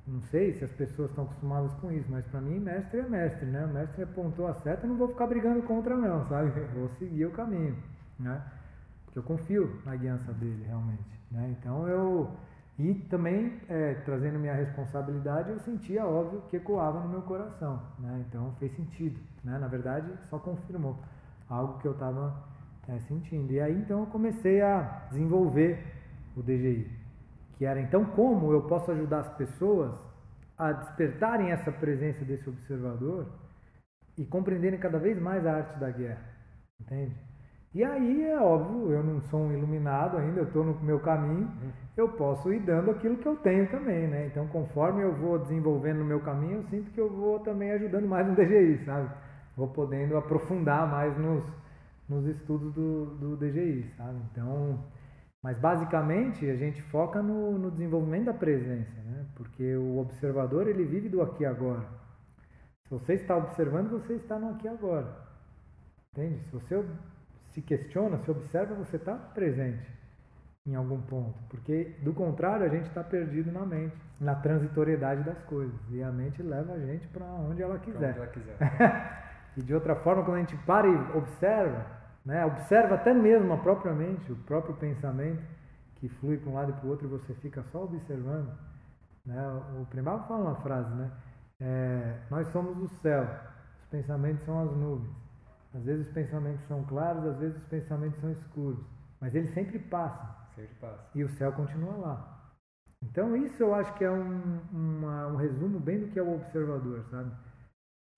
não 0.07 0.21
sei 0.21 0.53
se 0.53 0.63
as 0.63 0.71
pessoas 0.71 1.09
estão 1.09 1.25
acostumadas 1.25 1.73
com 1.75 1.91
isso, 1.91 2.07
mas 2.09 2.25
para 2.25 2.39
mim 2.39 2.57
mestre 2.57 3.01
é 3.01 3.03
mestre, 3.03 3.45
né? 3.45 3.65
O 3.65 3.67
mestre 3.67 4.03
apontou 4.03 4.47
a 4.47 4.53
seta, 4.53 4.85
eu 4.85 4.89
não 4.89 4.97
vou 4.97 5.09
ficar 5.09 5.27
brigando 5.27 5.61
contra 5.63 5.95
não, 5.95 6.25
sabe? 6.27 6.57
Eu 6.57 6.67
vou 6.79 6.89
seguir 6.97 7.25
o 7.25 7.31
caminho, 7.31 7.75
né? 8.17 8.41
Porque 9.05 9.19
eu 9.19 9.23
confio 9.23 9.81
na 9.85 9.95
guiança 9.95 10.31
dele 10.33 10.63
realmente, 10.65 11.21
né? 11.29 11.53
Então 11.59 11.87
eu 11.87 12.31
e 12.79 12.93
também 13.09 13.59
é, 13.67 13.95
trazendo 14.05 14.39
minha 14.39 14.53
responsabilidade, 14.53 15.49
eu 15.49 15.59
sentia 15.59 16.05
óbvio 16.05 16.41
que 16.49 16.55
ecoava 16.55 17.01
no 17.01 17.09
meu 17.09 17.21
coração, 17.23 17.81
né? 17.99 18.23
Então 18.25 18.53
fez 18.57 18.73
sentido, 18.73 19.19
né? 19.43 19.57
Na 19.59 19.67
verdade 19.67 20.09
só 20.29 20.39
confirmou 20.39 20.97
algo 21.49 21.77
que 21.79 21.87
eu 21.87 21.91
estava 21.91 22.41
é, 22.87 22.97
sentindo. 23.01 23.51
E 23.51 23.59
aí 23.59 23.75
então 23.75 23.99
eu 23.99 24.05
comecei 24.05 24.61
a 24.61 25.07
desenvolver 25.09 25.85
o 26.37 26.41
DGI, 26.41 26.89
que 27.57 27.65
era 27.65 27.81
então 27.81 28.05
como 28.05 28.53
eu 28.53 28.61
posso 28.61 28.91
ajudar 28.91 29.19
as 29.19 29.29
pessoas 29.35 29.93
a 30.57 30.71
despertarem 30.71 31.51
essa 31.51 31.73
presença 31.73 32.23
desse 32.23 32.47
observador 32.47 33.27
e 34.17 34.23
compreenderem 34.25 34.79
cada 34.79 34.99
vez 34.99 35.21
mais 35.21 35.45
a 35.45 35.53
arte 35.53 35.77
da 35.79 35.91
guerra, 35.91 36.23
entende? 36.79 37.28
E 37.73 37.83
aí 37.83 38.23
é 38.23 38.39
óbvio, 38.39 38.91
eu 38.91 39.03
não 39.03 39.21
sou 39.21 39.41
um 39.41 39.53
iluminado 39.53 40.17
ainda, 40.17 40.39
eu 40.39 40.45
estou 40.45 40.63
no 40.63 40.73
meu 40.81 40.99
caminho, 40.99 41.47
eu 41.95 42.09
posso 42.09 42.51
ir 42.51 42.59
dando 42.61 42.89
aquilo 42.89 43.17
que 43.17 43.27
eu 43.27 43.35
tenho 43.37 43.69
também, 43.69 44.07
né? 44.07 44.25
Então, 44.25 44.47
conforme 44.47 45.03
eu 45.03 45.13
vou 45.13 45.37
desenvolvendo 45.37 45.99
no 45.99 46.05
meu 46.05 46.19
caminho, 46.21 46.57
eu 46.57 46.63
sinto 46.63 46.89
que 46.91 46.99
eu 46.99 47.09
vou 47.09 47.39
também 47.41 47.71
ajudando 47.71 48.07
mais 48.07 48.25
no 48.25 48.33
DGI, 48.35 48.83
sabe? 48.85 49.09
Vou 49.55 49.67
podendo 49.67 50.17
aprofundar 50.17 50.89
mais 50.89 51.15
nos, 51.17 51.43
nos 52.07 52.25
estudos 52.25 52.73
do, 52.73 53.05
do 53.17 53.37
DGI, 53.37 53.93
sabe? 53.95 54.19
Então, 54.31 54.79
mas 55.43 55.57
basicamente 55.59 56.49
a 56.49 56.55
gente 56.55 56.81
foca 56.83 57.21
no, 57.21 57.57
no 57.57 57.69
desenvolvimento 57.69 58.25
da 58.25 58.33
presença, 58.33 58.91
né? 59.05 59.25
porque 59.35 59.75
o 59.75 59.99
observador 59.99 60.67
ele 60.67 60.83
vive 60.83 61.07
do 61.07 61.21
aqui 61.21 61.43
e 61.43 61.45
agora. 61.45 61.87
Se 62.83 62.89
você 62.89 63.13
está 63.13 63.37
observando, 63.37 63.89
você 63.91 64.13
está 64.13 64.37
no 64.37 64.49
aqui 64.49 64.65
e 64.65 64.69
agora. 64.69 65.15
Entende? 66.11 66.43
Se 66.45 66.51
você 66.51 66.83
se 67.53 67.61
questiona, 67.61 68.17
se 68.19 68.29
observa, 68.31 68.75
você 68.75 68.97
está 68.97 69.15
presente 69.15 69.99
em 70.65 70.75
algum 70.75 71.01
ponto. 71.01 71.37
Porque 71.49 71.95
do 72.01 72.13
contrário, 72.13 72.65
a 72.65 72.69
gente 72.69 72.87
está 72.87 73.03
perdido 73.03 73.51
na 73.51 73.65
mente, 73.65 73.95
na 74.19 74.35
transitoriedade 74.35 75.23
das 75.23 75.41
coisas. 75.43 75.75
E 75.89 76.03
a 76.03 76.11
mente 76.11 76.41
leva 76.43 76.73
a 76.73 76.79
gente 76.79 77.07
para 77.07 77.25
onde 77.25 77.61
ela 77.61 77.79
quiser. 77.79 78.09
Onde 78.09 78.19
ela 78.19 78.27
quiser. 78.27 78.57
e 79.57 79.61
de 79.61 79.73
outra 79.73 79.95
forma, 79.95 80.23
quando 80.23 80.37
a 80.37 80.39
gente 80.39 80.57
para 80.57 80.87
e 80.87 81.17
observa, 81.17 81.85
né? 82.25 82.45
Observa 82.45 82.95
até 82.95 83.13
mesmo 83.13 83.51
a 83.53 83.57
própria 83.57 83.93
mente, 83.93 84.31
o 84.31 84.35
próprio 84.35 84.75
pensamento 84.75 85.41
que 85.95 86.07
flui 86.07 86.37
para 86.37 86.49
um 86.49 86.53
lado 86.53 86.71
e 86.71 86.73
para 86.73 86.85
o 86.85 86.89
outro 86.89 87.07
e 87.07 87.09
você 87.09 87.33
fica 87.35 87.63
só 87.71 87.83
observando. 87.83 88.51
Né? 89.25 89.41
O 89.81 89.85
primário 89.85 90.23
fala 90.23 90.41
uma 90.41 90.55
frase, 90.55 90.93
né? 90.95 91.11
É, 91.59 92.19
nós 92.29 92.47
somos 92.47 92.77
o 92.81 92.87
céu, 92.99 93.27
os 93.81 93.85
pensamentos 93.87 94.43
são 94.45 94.61
as 94.61 94.71
nuvens. 94.71 95.11
Às 95.73 95.83
vezes 95.83 96.07
os 96.07 96.13
pensamentos 96.13 96.65
são 96.67 96.83
claros, 96.85 97.25
às 97.25 97.37
vezes 97.37 97.57
os 97.57 97.67
pensamentos 97.67 98.19
são 98.19 98.31
escuros, 98.31 98.83
mas 99.21 99.35
eles 99.35 99.53
sempre 99.53 99.77
passam. 99.79 100.27
Sempre 100.55 100.75
passa. 100.75 101.09
E 101.15 101.23
o 101.23 101.29
céu 101.29 101.51
continua 101.53 101.95
lá. 101.95 102.53
Então 103.01 103.35
isso 103.35 103.63
eu 103.63 103.73
acho 103.73 103.93
que 103.95 104.03
é 104.03 104.11
um, 104.11 104.59
uma, 104.71 105.27
um 105.27 105.35
resumo 105.35 105.79
bem 105.79 105.99
do 105.99 106.07
que 106.07 106.19
é 106.19 106.23
o 106.23 106.35
observador, 106.35 107.05
sabe? 107.09 107.31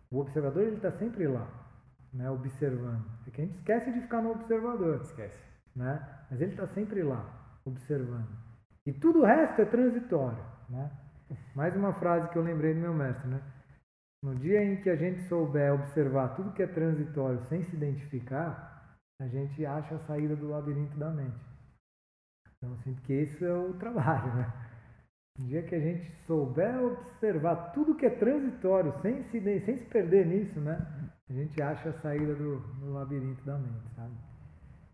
O 0.10 0.20
observador 0.20 0.64
ele 0.64 0.78
está 0.78 0.92
sempre 0.92 1.28
lá 1.28 1.48
né, 2.14 2.30
observando. 2.30 3.06
É 3.28 3.32
que 3.32 3.42
a 3.42 3.46
gente 3.46 3.58
esquece 3.58 3.92
de 3.92 4.02
ficar 4.02 4.22
no 4.22 4.32
observador. 4.32 5.02
Esquece. 5.02 5.44
Né? 5.76 6.06
Mas 6.30 6.42
ele 6.42 6.52
está 6.52 6.68
sempre 6.68 7.04
lá, 7.04 7.26
observando. 7.66 8.28
E 8.86 8.92
tudo 8.94 9.22
o 9.22 9.26
resto 9.26 9.62
é 9.62 9.66
transitório. 9.66 10.44
Né? 10.70 10.92
Mais 11.56 11.76
uma 11.76 11.94
frase 11.94 12.30
que 12.30 12.38
eu 12.38 12.44
lembrei 12.44 12.74
do 12.74 12.80
meu 12.80 12.94
mestre. 12.94 13.28
Né? 13.28 13.42
No 14.24 14.36
dia 14.36 14.64
em 14.64 14.82
que 14.82 14.90
a 14.90 14.96
gente 14.96 15.22
souber 15.28 15.74
observar 15.74 16.36
tudo 16.36 16.54
que 16.54 16.62
é 16.62 16.68
transitório 16.68 17.42
sem 17.46 17.64
se 17.64 17.76
identificar, 17.76 18.98
a 19.20 19.28
gente 19.28 19.66
acha 19.66 19.96
a 19.96 20.00
saída 20.00 20.36
do 20.36 20.50
labirinto 20.50 20.96
da 20.98 21.10
mente. 21.10 21.40
Então, 22.58 22.74
assim, 22.74 22.94
que 23.04 23.14
esse 23.14 23.44
é 23.44 23.54
o 23.54 23.74
trabalho. 23.80 24.34
Né? 24.36 24.54
No 25.40 25.48
dia 25.48 25.64
que 25.64 25.74
a 25.74 25.80
gente 25.80 26.12
souber 26.28 26.84
observar 26.84 27.72
tudo 27.74 27.96
que 27.96 28.06
é 28.06 28.12
transitório, 28.12 28.94
sem 29.02 29.24
se, 29.24 29.42
sem 29.62 29.78
se 29.78 29.86
perder 29.86 30.28
nisso, 30.28 30.60
né? 30.60 30.78
a 31.32 31.34
gente 31.34 31.62
acha 31.62 31.90
a 31.90 31.94
saída 31.94 32.36
do, 32.36 32.60
do 32.60 32.92
labirinto 32.92 33.44
da 33.46 33.58
mente, 33.58 33.90
sabe? 33.96 34.14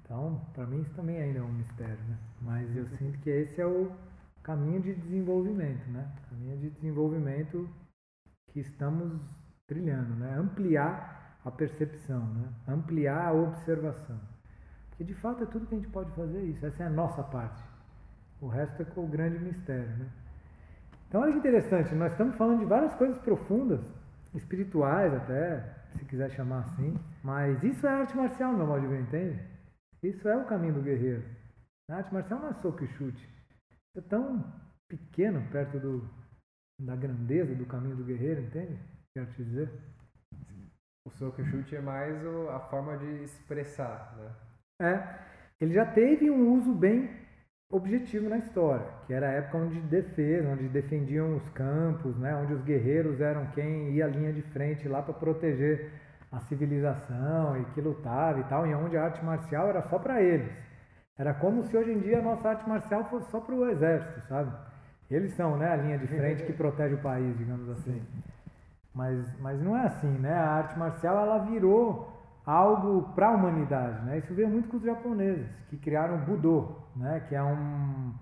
Então, 0.01 0.39
para 0.53 0.65
mim 0.67 0.81
isso 0.81 0.93
também 0.93 1.17
ainda 1.17 1.39
é 1.39 1.41
um 1.41 1.51
mistério, 1.51 2.01
né? 2.07 2.17
Mas 2.41 2.77
eu 2.77 2.85
sinto 2.85 3.17
que 3.19 3.29
esse 3.29 3.59
é 3.59 3.65
o 3.65 3.91
caminho 4.43 4.79
de 4.79 4.93
desenvolvimento, 4.93 5.85
né? 5.89 6.09
Caminho 6.29 6.57
de 6.59 6.69
desenvolvimento 6.69 7.67
que 8.47 8.59
estamos 8.59 9.21
trilhando, 9.67 10.15
né? 10.15 10.35
Ampliar 10.37 11.39
a 11.43 11.51
percepção, 11.51 12.25
né? 12.33 12.49
Ampliar 12.67 13.27
a 13.27 13.33
observação. 13.33 14.19
Porque 14.89 15.03
de 15.03 15.13
fato 15.13 15.43
é 15.43 15.45
tudo 15.45 15.67
que 15.67 15.75
a 15.75 15.77
gente 15.77 15.89
pode 15.89 16.11
fazer 16.11 16.41
isso. 16.43 16.65
Essa 16.65 16.83
é 16.83 16.87
a 16.87 16.89
nossa 16.89 17.23
parte. 17.23 17.63
O 18.41 18.47
resto 18.47 18.81
é 18.81 18.99
o 18.99 19.07
grande 19.07 19.39
mistério, 19.39 19.95
né? 19.97 20.07
Então 21.07 21.21
olha 21.21 21.31
que 21.31 21.39
interessante, 21.39 21.95
nós 21.95 22.11
estamos 22.11 22.35
falando 22.35 22.59
de 22.59 22.65
várias 22.65 22.93
coisas 22.95 23.17
profundas, 23.19 23.79
espirituais 24.35 25.13
até, 25.13 25.63
se 25.97 26.05
quiser 26.05 26.29
chamar 26.31 26.59
assim. 26.59 26.99
Mas 27.23 27.63
isso 27.63 27.87
é 27.87 27.89
arte 27.89 28.15
marcial, 28.15 28.53
meu 28.53 28.67
modo 28.67 28.81
de 28.81 28.87
ver, 28.87 29.01
entende? 29.01 29.39
Isso 30.03 30.27
é 30.27 30.35
o 30.35 30.45
caminho 30.45 30.73
do 30.73 30.81
guerreiro. 30.81 31.23
A 31.89 31.95
arte 31.95 32.13
marcial 32.13 32.39
não 32.41 32.49
é 32.49 32.53
soco 32.55 32.83
e 32.83 32.87
chute. 32.89 33.29
É 33.95 34.01
tão 34.01 34.43
pequeno 34.87 35.41
perto 35.49 35.79
do, 35.79 36.09
da 36.79 36.95
grandeza 36.95 37.55
do 37.55 37.65
caminho 37.65 37.95
do 37.95 38.03
guerreiro, 38.03 38.41
entende? 38.41 38.77
Quero 39.13 39.27
te 39.31 39.43
dizer. 39.43 39.69
O 41.05 41.09
soco 41.11 41.41
e 41.41 41.45
chute 41.45 41.75
é 41.75 41.81
mais 41.81 42.15
a 42.49 42.59
forma 42.69 42.97
de 42.97 43.23
expressar, 43.23 44.15
né? 44.17 44.35
É. 44.81 45.27
Ele 45.59 45.73
já 45.73 45.85
teve 45.85 46.29
um 46.29 46.53
uso 46.53 46.73
bem 46.73 47.09
objetivo 47.69 48.29
na 48.29 48.37
história, 48.37 48.85
que 49.05 49.13
era 49.13 49.27
a 49.27 49.31
época 49.31 49.57
onde 49.57 49.79
defesa, 49.81 50.49
onde 50.49 50.67
defendiam 50.69 51.35
os 51.35 51.49
campos, 51.49 52.15
né, 52.17 52.33
onde 52.35 52.53
os 52.53 52.61
guerreiros 52.61 53.19
eram 53.19 53.47
quem 53.47 53.91
ia 53.91 54.05
à 54.05 54.07
linha 54.07 54.31
de 54.31 54.41
frente 54.41 54.87
lá 54.87 55.01
para 55.01 55.13
proteger 55.13 55.91
a 56.31 56.39
civilização 56.41 57.59
e 57.59 57.65
que 57.73 57.81
lutava 57.81 58.39
e 58.39 58.43
tal, 58.45 58.67
e 58.67 58.73
onde 58.73 58.95
a 58.97 59.03
arte 59.03 59.23
marcial 59.23 59.67
era 59.69 59.81
só 59.81 59.97
para 59.97 60.21
eles. 60.21 60.51
Era 61.17 61.33
como 61.33 61.63
se 61.63 61.75
hoje 61.75 61.91
em 61.91 61.99
dia 61.99 62.19
a 62.19 62.21
nossa 62.21 62.49
arte 62.49 62.67
marcial 62.69 63.03
fosse 63.09 63.29
só 63.31 63.41
para 63.41 63.55
o 63.55 63.67
exército, 63.69 64.21
sabe? 64.27 64.51
Eles 65.09 65.33
são, 65.33 65.57
né, 65.57 65.71
a 65.71 65.75
linha 65.77 65.97
de 65.97 66.07
frente 66.07 66.43
que 66.43 66.53
protege 66.53 66.95
o 66.95 67.01
país, 67.01 67.37
digamos 67.37 67.69
assim. 67.69 68.01
Mas, 68.93 69.39
mas 69.39 69.61
não 69.61 69.77
é 69.77 69.85
assim, 69.85 70.09
né? 70.17 70.33
A 70.33 70.49
arte 70.53 70.77
marcial 70.77 71.17
ela 71.17 71.37
virou 71.45 72.11
algo 72.45 73.13
para 73.13 73.27
a 73.27 73.31
humanidade, 73.31 74.05
né? 74.05 74.17
Isso 74.17 74.33
veio 74.33 74.49
muito 74.49 74.69
com 74.69 74.77
os 74.77 74.83
japoneses, 74.83 75.47
que 75.69 75.77
criaram 75.77 76.15
o 76.15 76.25
Budô, 76.25 76.75
né? 76.95 77.19
Que 77.27 77.35
é 77.35 77.43
um, 77.43 78.13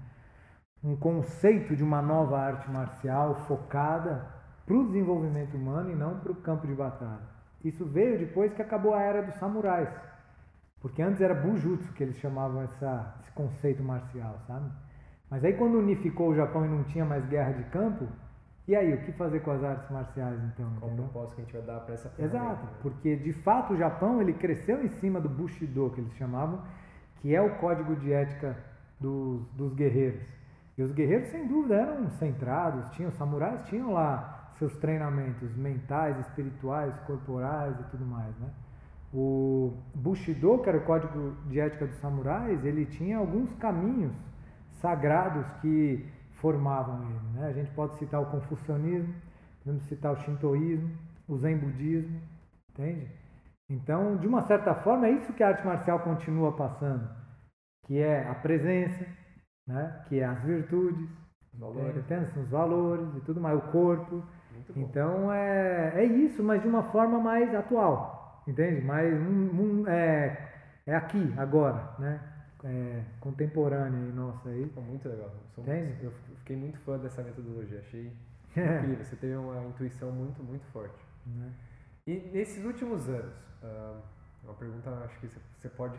um 0.84 0.96
conceito 0.96 1.76
de 1.76 1.84
uma 1.84 2.02
nova 2.02 2.40
arte 2.40 2.70
marcial 2.70 3.36
focada 3.48 4.26
para 4.66 4.76
o 4.76 4.86
desenvolvimento 4.86 5.56
humano 5.56 5.92
e 5.92 5.96
não 5.96 6.20
para 6.20 6.32
o 6.32 6.36
campo 6.36 6.68
de 6.68 6.74
batalha. 6.74 7.36
Isso 7.64 7.86
veio 7.86 8.20
depois 8.20 8.54
que 8.54 8.62
acabou 8.62 8.94
a 8.94 9.02
era 9.02 9.22
dos 9.22 9.36
samurais, 9.36 9.90
porque 10.82 11.02
antes 11.02 11.22
era 11.22 11.34
bujutsu 11.34 11.94
que 11.94 12.04
eles 12.04 12.18
chamavam 12.18 12.62
essa, 12.64 13.16
esse 13.22 13.32
conceito 13.32 13.82
marcial, 13.82 14.40
sabe? 14.48 14.70
Mas 15.30 15.44
aí 15.44 15.54
quando 15.54 15.78
unificou 15.78 16.30
o 16.30 16.36
Japão 16.36 16.66
e 16.66 16.70
não 16.70 16.84
tinha 16.84 17.06
mais 17.06 17.26
guerra 17.26 17.52
de 17.52 17.64
campo, 17.66 18.08
e 18.68 18.76
aí, 18.76 18.96
o 18.96 18.98
que 19.02 19.12
fazer 19.12 19.42
com 19.42 19.52
as 19.52 19.64
artes 19.64 19.88
marciais 19.92 20.40
então? 20.46 20.68
Qual 20.80 20.92
o 20.92 20.96
propósito 20.96 21.36
que 21.36 21.42
a 21.42 21.44
gente 21.44 21.54
vai 21.54 21.62
dar 21.62 21.80
para 21.82 21.94
essa? 21.94 22.12
Exato, 22.18 22.66
né? 22.66 22.72
porque 22.82 23.16
de 23.16 23.32
fato 23.32 23.74
o 23.74 23.78
Japão 23.78 24.20
ele 24.20 24.34
cresceu 24.34 24.84
em 24.84 24.90
cima 24.90 25.22
do 25.22 25.30
Bushido, 25.30 25.92
que 25.92 26.02
eles 26.02 26.14
chamavam, 26.16 26.64
que 27.18 27.36
é 27.36 27.40
o 27.40 27.58
código 27.58 27.96
de 27.96 28.12
ética 28.12 28.58
dos, 29.00 29.46
dos 29.50 29.72
guerreiros. 29.76 30.20
E 30.76 30.82
os 30.82 30.92
guerreiros, 30.92 31.28
sem 31.30 31.48
dúvida, 31.48 31.76
eram 31.76 32.10
centrados, 32.12 32.90
tinham 32.92 33.12
samurais, 33.12 33.62
tinham 33.70 33.94
lá 33.94 34.52
seus 34.58 34.76
treinamentos 34.78 35.56
mentais, 35.56 36.20
espirituais, 36.22 36.98
corporais 37.06 37.80
e 37.80 37.84
tudo 37.92 38.04
mais, 38.04 38.36
né? 38.40 38.50
O 39.14 39.78
Bushido, 39.94 40.58
que 40.58 40.70
era 40.70 40.80
o 40.80 40.84
código 40.84 41.36
de 41.48 41.60
ética 41.60 41.86
dos 41.86 41.98
samurais, 41.98 42.66
ele 42.66 42.86
tinha 42.86 43.20
alguns 43.20 43.54
caminhos 43.54 44.12
sagrados 44.82 45.46
que 45.62 46.06
formavam 46.34 47.02
ele. 47.04 47.40
Né? 47.40 47.48
A 47.48 47.54
gente 47.54 47.72
pode 47.72 47.98
citar 47.98 48.22
o 48.22 48.26
confucionismo, 48.28 49.14
podemos 49.64 49.84
citar 49.88 50.14
o 50.14 50.18
shintoísmo, 50.18 50.92
o 51.28 51.38
zen 51.38 51.58
budismo, 51.58 52.20
entende? 52.72 53.08
Então, 53.70 54.16
de 54.18 54.28
uma 54.28 54.44
certa 54.44 54.76
forma, 54.76 55.08
é 55.08 55.12
isso 55.12 55.34
que 55.34 55.42
a 55.42 55.50
arte 55.50 55.66
marcial 55.66 56.00
continua 56.00 56.52
passando, 56.52 57.10
que 57.88 57.98
é 57.98 58.28
a 58.28 58.36
presença, 58.36 59.06
né? 59.68 60.04
que 60.08 60.20
é 60.20 60.26
as 60.26 60.40
virtudes, 60.44 61.10
valores. 61.54 61.98
Entende? 61.98 62.40
os 62.40 62.50
valores 62.50 63.08
e 63.16 63.22
tudo 63.22 63.42
mais, 63.42 63.58
o 63.58 63.72
corpo. 63.72 64.24
Então, 64.76 65.34
é, 65.34 65.94
é 65.96 66.06
isso, 66.06 66.44
mas 66.44 66.62
de 66.62 66.68
uma 66.68 66.84
forma 66.92 67.20
mais 67.20 67.54
atual, 67.54 68.44
entende? 68.48 68.82
Mais 68.82 69.14
um, 69.14 69.82
um, 69.82 69.88
é, 69.88 70.50
é 70.86 70.96
aqui, 70.96 71.34
agora, 71.38 71.94
né? 72.00 72.22
É, 72.66 73.04
contemporânea 73.20 74.00
aí, 74.00 74.12
nossa 74.12 74.50
aí. 74.50 74.72
muito 74.76 75.08
legal. 75.08 75.32
Muito, 75.58 75.70
eu 76.04 76.12
fiquei 76.40 76.56
muito 76.56 76.80
fã 76.80 76.98
dessa 76.98 77.22
metodologia, 77.22 77.80
achei 77.80 78.12
incrível. 78.50 79.06
Você 79.06 79.16
teve 79.16 79.36
uma 79.36 79.64
intuição 79.66 80.12
muito, 80.12 80.44
muito 80.44 80.66
forte. 80.72 81.06
Né? 81.28 81.52
E 82.08 82.30
nesses 82.34 82.64
últimos 82.66 83.08
anos, 83.08 83.36
uh, 83.62 84.02
uma 84.44 84.54
pergunta, 84.56 84.90
acho 85.06 85.20
que 85.20 85.28
você 85.28 85.70
pode 85.70 85.98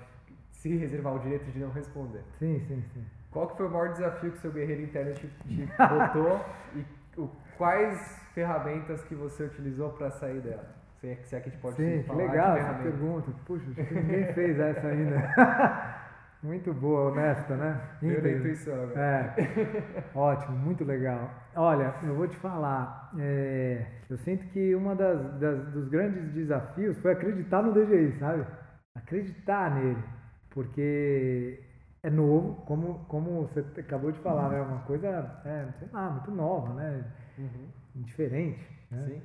se 0.50 0.76
reservar 0.76 1.14
o 1.14 1.18
direito 1.20 1.50
de 1.52 1.58
não 1.58 1.70
responder. 1.70 2.22
Sim, 2.38 2.58
sim, 2.66 2.82
sim. 2.92 3.04
Qual 3.30 3.48
que 3.48 3.56
foi 3.56 3.66
o 3.66 3.70
maior 3.70 3.92
desafio 3.92 4.32
que 4.32 4.38
seu 4.38 4.50
guerreiro 4.50 4.82
interno 4.82 5.14
te, 5.14 5.28
te 5.28 5.66
botou 5.76 6.44
e 6.74 7.20
o, 7.20 7.30
quais 7.56 8.18
ferramentas 8.34 9.02
que 9.04 9.14
você 9.14 9.44
utilizou 9.44 9.90
para 9.90 10.10
sair 10.10 10.40
dela? 10.40 10.74
Se 11.00 11.08
é, 11.08 11.16
se 11.16 11.36
é 11.36 11.40
que 11.40 11.48
a 11.48 11.52
gente 11.52 11.60
pode 11.60 11.76
Sim, 11.76 12.02
falar 12.04 12.18
legal 12.18 12.56
essa 12.56 12.74
pergunta. 12.74 13.30
Puxa, 13.44 13.66
ninguém 13.90 14.32
fez 14.32 14.58
essa 14.58 14.88
ainda. 14.88 16.00
Muito 16.42 16.72
boa, 16.72 17.10
honesta, 17.10 17.56
né? 17.56 17.80
Da 18.02 18.30
intuição 18.30 18.74
agora. 18.74 19.00
É. 19.00 20.04
Ótimo, 20.14 20.56
muito 20.56 20.84
legal. 20.84 21.30
Olha, 21.54 21.94
eu 22.02 22.14
vou 22.14 22.28
te 22.28 22.36
falar, 22.36 23.10
é, 23.18 23.86
eu 24.08 24.16
sinto 24.18 24.46
que 24.48 24.74
uma 24.74 24.94
das, 24.94 25.40
das, 25.40 25.72
dos 25.72 25.88
grandes 25.88 26.32
desafios 26.32 26.98
foi 26.98 27.12
acreditar 27.12 27.62
no 27.62 27.72
DGI, 27.72 28.18
sabe? 28.18 28.46
Acreditar 28.94 29.74
nele, 29.74 30.02
porque 30.50 31.58
é 32.02 32.10
novo, 32.10 32.62
como, 32.66 33.04
como 33.06 33.42
você 33.48 33.64
acabou 33.80 34.12
de 34.12 34.18
falar, 34.20 34.50
né? 34.50 34.60
Uma 34.60 34.80
coisa, 34.82 35.08
é, 35.44 35.68
sei 35.78 35.88
lá, 35.92 36.10
muito 36.10 36.30
nova, 36.30 36.74
né? 36.74 37.04
Uhum. 37.38 37.68
Diferente. 38.04 38.64
Né? 38.90 39.04
Sim. 39.06 39.22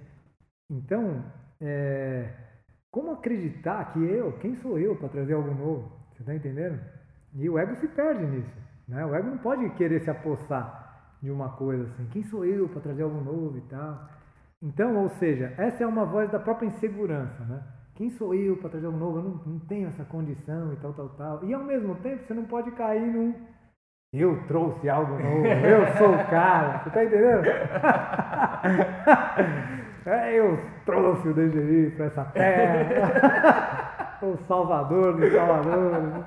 Então, 0.69 1.23
é, 1.59 2.29
como 2.89 3.11
acreditar 3.11 3.91
que 3.93 3.99
eu, 3.99 4.31
quem 4.39 4.55
sou 4.55 4.79
eu 4.79 4.95
para 4.95 5.09
trazer 5.09 5.33
algo 5.33 5.53
novo? 5.53 5.91
Você 6.13 6.21
está 6.23 6.33
entendendo? 6.33 6.79
E 7.35 7.49
o 7.49 7.57
ego 7.57 7.75
se 7.75 7.87
perde 7.87 8.25
nisso. 8.25 8.57
Né? 8.87 9.05
O 9.05 9.15
ego 9.15 9.29
não 9.29 9.37
pode 9.37 9.69
querer 9.71 10.01
se 10.01 10.09
apossar 10.09 11.15
de 11.21 11.31
uma 11.31 11.49
coisa 11.49 11.83
assim. 11.83 12.07
Quem 12.11 12.23
sou 12.23 12.45
eu 12.45 12.67
para 12.67 12.81
trazer 12.81 13.03
algo 13.03 13.21
novo 13.21 13.57
e 13.57 13.61
tal? 13.61 14.09
Então, 14.61 14.97
ou 14.97 15.09
seja, 15.09 15.53
essa 15.57 15.83
é 15.83 15.87
uma 15.87 16.05
voz 16.05 16.29
da 16.29 16.39
própria 16.39 16.67
insegurança. 16.67 17.43
Né? 17.45 17.61
Quem 17.95 18.09
sou 18.11 18.33
eu 18.33 18.57
para 18.57 18.69
trazer 18.69 18.85
algo 18.85 18.97
novo? 18.97 19.19
Eu 19.19 19.23
não, 19.23 19.41
não 19.45 19.59
tenho 19.59 19.87
essa 19.87 20.03
condição 20.03 20.73
e 20.73 20.75
tal, 20.77 20.93
tal, 20.93 21.09
tal. 21.09 21.45
E 21.45 21.53
ao 21.53 21.63
mesmo 21.63 21.95
tempo, 21.95 22.25
você 22.25 22.33
não 22.33 22.45
pode 22.45 22.71
cair 22.71 23.05
num. 23.05 23.33
Eu 24.13 24.43
trouxe 24.45 24.89
algo 24.89 25.13
novo, 25.13 25.47
eu 25.47 25.87
sou 25.97 26.13
o 26.13 26.25
cara. 26.29 26.79
Você 26.79 26.89
está 26.89 27.05
entendendo? 27.05 27.47
é, 30.05 30.33
eu 30.33 30.59
trouxe 30.85 31.29
o 31.29 31.33
DGI 31.33 31.93
para 31.95 32.05
essa 32.05 32.25
terra. 32.25 33.87
o 34.25 34.37
salvador 34.47 35.15
do 35.15 35.31
salvador. 35.31 36.25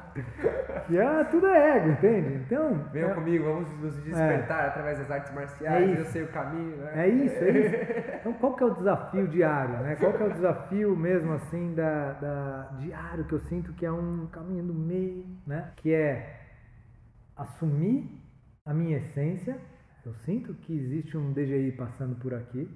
E 0.89 0.99
é, 0.99 1.25
tudo 1.25 1.47
é 1.47 1.77
ego, 1.79 1.91
entende? 1.91 2.35
Então. 2.35 2.75
Venham 2.93 3.11
é, 3.11 3.15
comigo, 3.15 3.45
vamos 3.45 3.81
nos 3.81 3.97
despertar 4.03 4.65
é, 4.65 4.69
através 4.69 4.99
das 4.99 5.11
artes 5.11 5.33
marciais, 5.35 5.99
é 5.99 6.01
eu 6.01 6.05
sei 6.07 6.23
o 6.23 6.29
caminho, 6.29 6.77
né? 6.77 7.07
É 7.07 7.09
isso, 7.09 7.37
é 7.37 7.51
isso. 7.51 8.15
Então 8.25 8.33
qual 8.35 8.57
que 8.57 8.63
é 8.63 8.67
o 8.67 8.75
desafio 8.75 9.29
diário, 9.29 9.77
né? 9.79 9.97
Qual 9.97 10.13
que 10.13 10.23
é 10.23 10.27
o 10.27 10.33
desafio 10.33 10.97
mesmo 10.97 11.35
assim 11.35 11.75
da, 11.75 12.13
da 12.13 12.63
diário 12.79 13.25
que 13.25 13.35
eu 13.35 13.41
sinto 13.41 13.73
que 13.75 13.85
é 13.85 13.93
um 13.93 14.27
caminho 14.33 14.65
do 14.65 14.75
meio, 14.75 15.27
né? 15.47 15.73
Que 15.77 15.93
é 15.93 16.41
assumir 17.37 18.11
a 18.67 18.73
minha 18.73 18.99
essência. 18.99 19.59
Eu 20.05 20.15
sinto 20.15 20.55
que 20.55 20.75
existe 20.75 21.17
um 21.17 21.33
DGI 21.33 21.73
passando 21.73 22.17
por 22.17 22.35
aqui, 22.35 22.69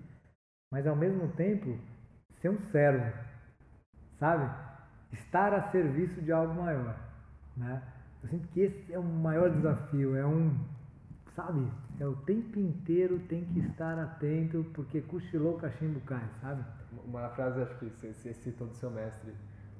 mas 0.72 0.86
ao 0.86 0.96
mesmo 0.96 1.28
tempo 1.28 1.78
ser 2.40 2.50
um 2.50 2.58
servo, 2.58 3.12
sabe? 4.18 4.67
Estar 5.12 5.52
a 5.54 5.70
serviço 5.70 6.20
de 6.20 6.32
algo 6.32 6.54
maior, 6.54 6.96
né? 7.56 7.82
Eu 8.22 8.28
sinto 8.28 8.48
que 8.48 8.60
esse 8.60 8.92
é 8.92 8.98
o 8.98 9.04
maior 9.04 9.50
desafio, 9.50 10.16
é 10.16 10.26
um, 10.26 10.58
sabe? 11.34 11.70
É 12.00 12.06
o 12.06 12.16
tempo 12.16 12.58
inteiro 12.58 13.18
tem 13.28 13.44
que 13.44 13.60
estar 13.60 13.98
atento, 13.98 14.64
porque 14.74 15.00
cochilou 15.02 15.54
o 15.54 15.58
cachimbo 15.58 16.00
cai, 16.00 16.28
sabe? 16.40 16.64
Uma 17.04 17.28
frase, 17.30 17.60
acho 17.62 17.76
que 17.78 17.86
você 17.86 18.34
citou 18.34 18.66
do 18.66 18.74
seu 18.74 18.90
mestre, 18.90 19.32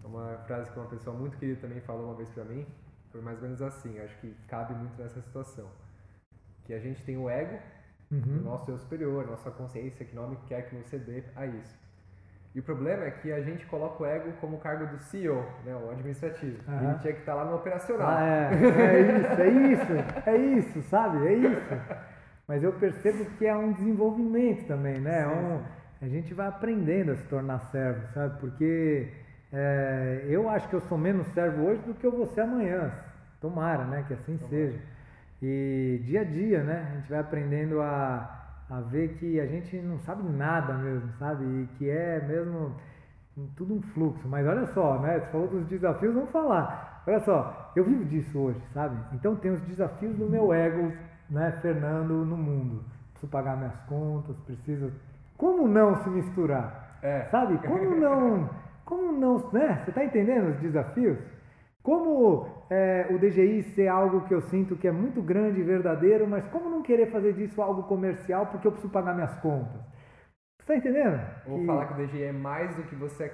uma 0.04 0.38
frase 0.46 0.70
que 0.70 0.78
uma 0.78 0.88
pessoa 0.88 1.16
muito 1.16 1.36
querida 1.36 1.60
também 1.60 1.80
falou 1.80 2.06
uma 2.06 2.14
vez 2.14 2.28
para 2.30 2.44
mim, 2.44 2.66
foi 3.10 3.20
mais 3.20 3.38
ou 3.38 3.44
menos 3.44 3.62
assim, 3.62 3.98
acho 3.98 4.16
que 4.20 4.34
cabe 4.46 4.74
muito 4.74 5.00
nessa 5.00 5.20
situação. 5.20 5.68
Que 6.64 6.74
a 6.74 6.78
gente 6.78 7.02
tem 7.02 7.16
o 7.16 7.28
ego, 7.28 7.58
uhum. 8.10 8.38
o 8.38 8.42
nosso 8.42 8.70
eu 8.70 8.78
superior, 8.78 9.24
a 9.24 9.30
nossa 9.30 9.50
consciência, 9.50 10.04
que 10.04 10.14
nome 10.14 10.36
quer 10.46 10.68
que 10.68 10.76
você 10.76 10.98
dê 10.98 11.24
a 11.34 11.46
isso. 11.46 11.76
E 12.54 12.60
o 12.60 12.62
problema 12.62 13.04
é 13.04 13.10
que 13.10 13.30
a 13.30 13.40
gente 13.40 13.66
coloca 13.66 14.02
o 14.02 14.06
ego 14.06 14.32
como 14.40 14.58
cargo 14.58 14.86
do 14.86 14.98
CEO, 14.98 15.44
né, 15.64 15.74
o 15.76 15.90
administrativo. 15.90 16.58
Uhum. 16.66 16.90
Ele 16.90 16.98
tinha 17.00 17.12
que 17.12 17.20
estar 17.20 17.34
lá 17.34 17.44
no 17.44 17.56
operacional. 17.56 18.08
Ah, 18.08 18.50
é, 18.50 18.52
é 18.82 19.00
isso, 19.00 19.42
é 19.42 19.48
isso, 19.48 19.92
é 20.26 20.36
isso, 20.36 20.82
sabe? 20.88 21.26
É 21.26 21.32
isso. 21.34 21.72
Mas 22.46 22.62
eu 22.62 22.72
percebo 22.72 23.26
que 23.36 23.46
é 23.46 23.54
um 23.54 23.72
desenvolvimento 23.72 24.66
também, 24.66 24.98
né? 24.98 25.22
É 25.22 25.26
um, 25.28 25.62
a 26.00 26.08
gente 26.08 26.32
vai 26.32 26.46
aprendendo 26.46 27.12
a 27.12 27.16
se 27.16 27.24
tornar 27.24 27.58
servo, 27.70 28.06
sabe? 28.14 28.40
Porque 28.40 29.12
é, 29.52 30.24
eu 30.26 30.48
acho 30.48 30.68
que 30.68 30.74
eu 30.74 30.80
sou 30.80 30.96
menos 30.96 31.26
servo 31.28 31.64
hoje 31.64 31.82
do 31.82 31.94
que 31.94 32.06
eu 32.06 32.12
vou 32.12 32.26
ser 32.26 32.40
amanhã. 32.42 32.92
Tomara, 33.40 33.84
né? 33.84 34.04
Que 34.08 34.14
assim 34.14 34.36
Tomara. 34.38 34.48
seja. 34.48 34.78
E 35.42 36.00
dia 36.04 36.22
a 36.22 36.24
dia, 36.24 36.62
né? 36.62 36.88
A 36.90 36.96
gente 36.96 37.10
vai 37.10 37.18
aprendendo 37.20 37.80
a 37.80 38.37
a 38.70 38.80
ver 38.80 39.14
que 39.18 39.40
a 39.40 39.46
gente 39.46 39.76
não 39.80 39.98
sabe 40.00 40.22
nada 40.28 40.74
mesmo, 40.74 41.10
sabe? 41.18 41.44
E 41.44 41.66
que 41.78 41.88
é 41.88 42.20
mesmo 42.26 42.74
tudo 43.56 43.74
um 43.74 43.82
fluxo. 43.82 44.28
Mas 44.28 44.46
olha 44.46 44.66
só, 44.66 44.98
né? 45.00 45.20
Você 45.20 45.26
falou 45.26 45.48
dos 45.48 45.66
desafios, 45.66 46.14
vamos 46.14 46.30
falar. 46.30 47.02
Olha 47.06 47.20
só, 47.20 47.72
eu 47.74 47.84
vivo 47.84 48.04
disso 48.04 48.38
hoje, 48.38 48.60
sabe? 48.74 48.96
Então 49.14 49.34
tem 49.36 49.50
os 49.52 49.60
desafios 49.62 50.16
do 50.16 50.26
meu 50.26 50.52
ego, 50.52 50.92
né, 51.30 51.52
Fernando, 51.62 52.24
no 52.24 52.36
mundo. 52.36 52.84
Preciso 53.12 53.30
pagar 53.32 53.56
minhas 53.56 53.76
contas, 53.88 54.36
preciso. 54.44 54.92
Como 55.36 55.66
não 55.66 55.96
se 56.02 56.10
misturar? 56.10 56.98
É. 57.02 57.22
Sabe? 57.30 57.58
Como 57.66 57.96
não. 57.96 58.50
Como 58.84 59.12
não. 59.12 59.50
Né? 59.52 59.80
Você 59.84 59.90
está 59.90 60.04
entendendo 60.04 60.50
os 60.50 60.60
desafios? 60.60 61.18
Como 61.88 62.46
é, 62.68 63.06
o 63.08 63.18
DGI 63.18 63.62
ser 63.62 63.88
algo 63.88 64.20
que 64.26 64.34
eu 64.34 64.42
sinto 64.42 64.76
que 64.76 64.86
é 64.86 64.92
muito 64.92 65.22
grande 65.22 65.58
e 65.58 65.62
verdadeiro, 65.62 66.28
mas 66.28 66.46
como 66.48 66.68
não 66.68 66.82
querer 66.82 67.10
fazer 67.10 67.32
disso 67.32 67.62
algo 67.62 67.84
comercial 67.84 68.44
porque 68.44 68.66
eu 68.66 68.72
preciso 68.72 68.92
pagar 68.92 69.14
minhas 69.14 69.34
contas? 69.36 69.80
Você 70.60 70.74
está 70.74 70.76
entendendo? 70.76 71.18
Ou 71.46 71.60
que... 71.60 71.66
falar 71.66 71.86
que 71.86 71.94
o 71.94 72.06
DGI 72.06 72.24
é 72.24 72.32
mais 72.32 72.76
do 72.76 72.82
que 72.82 72.94
você 72.94 73.32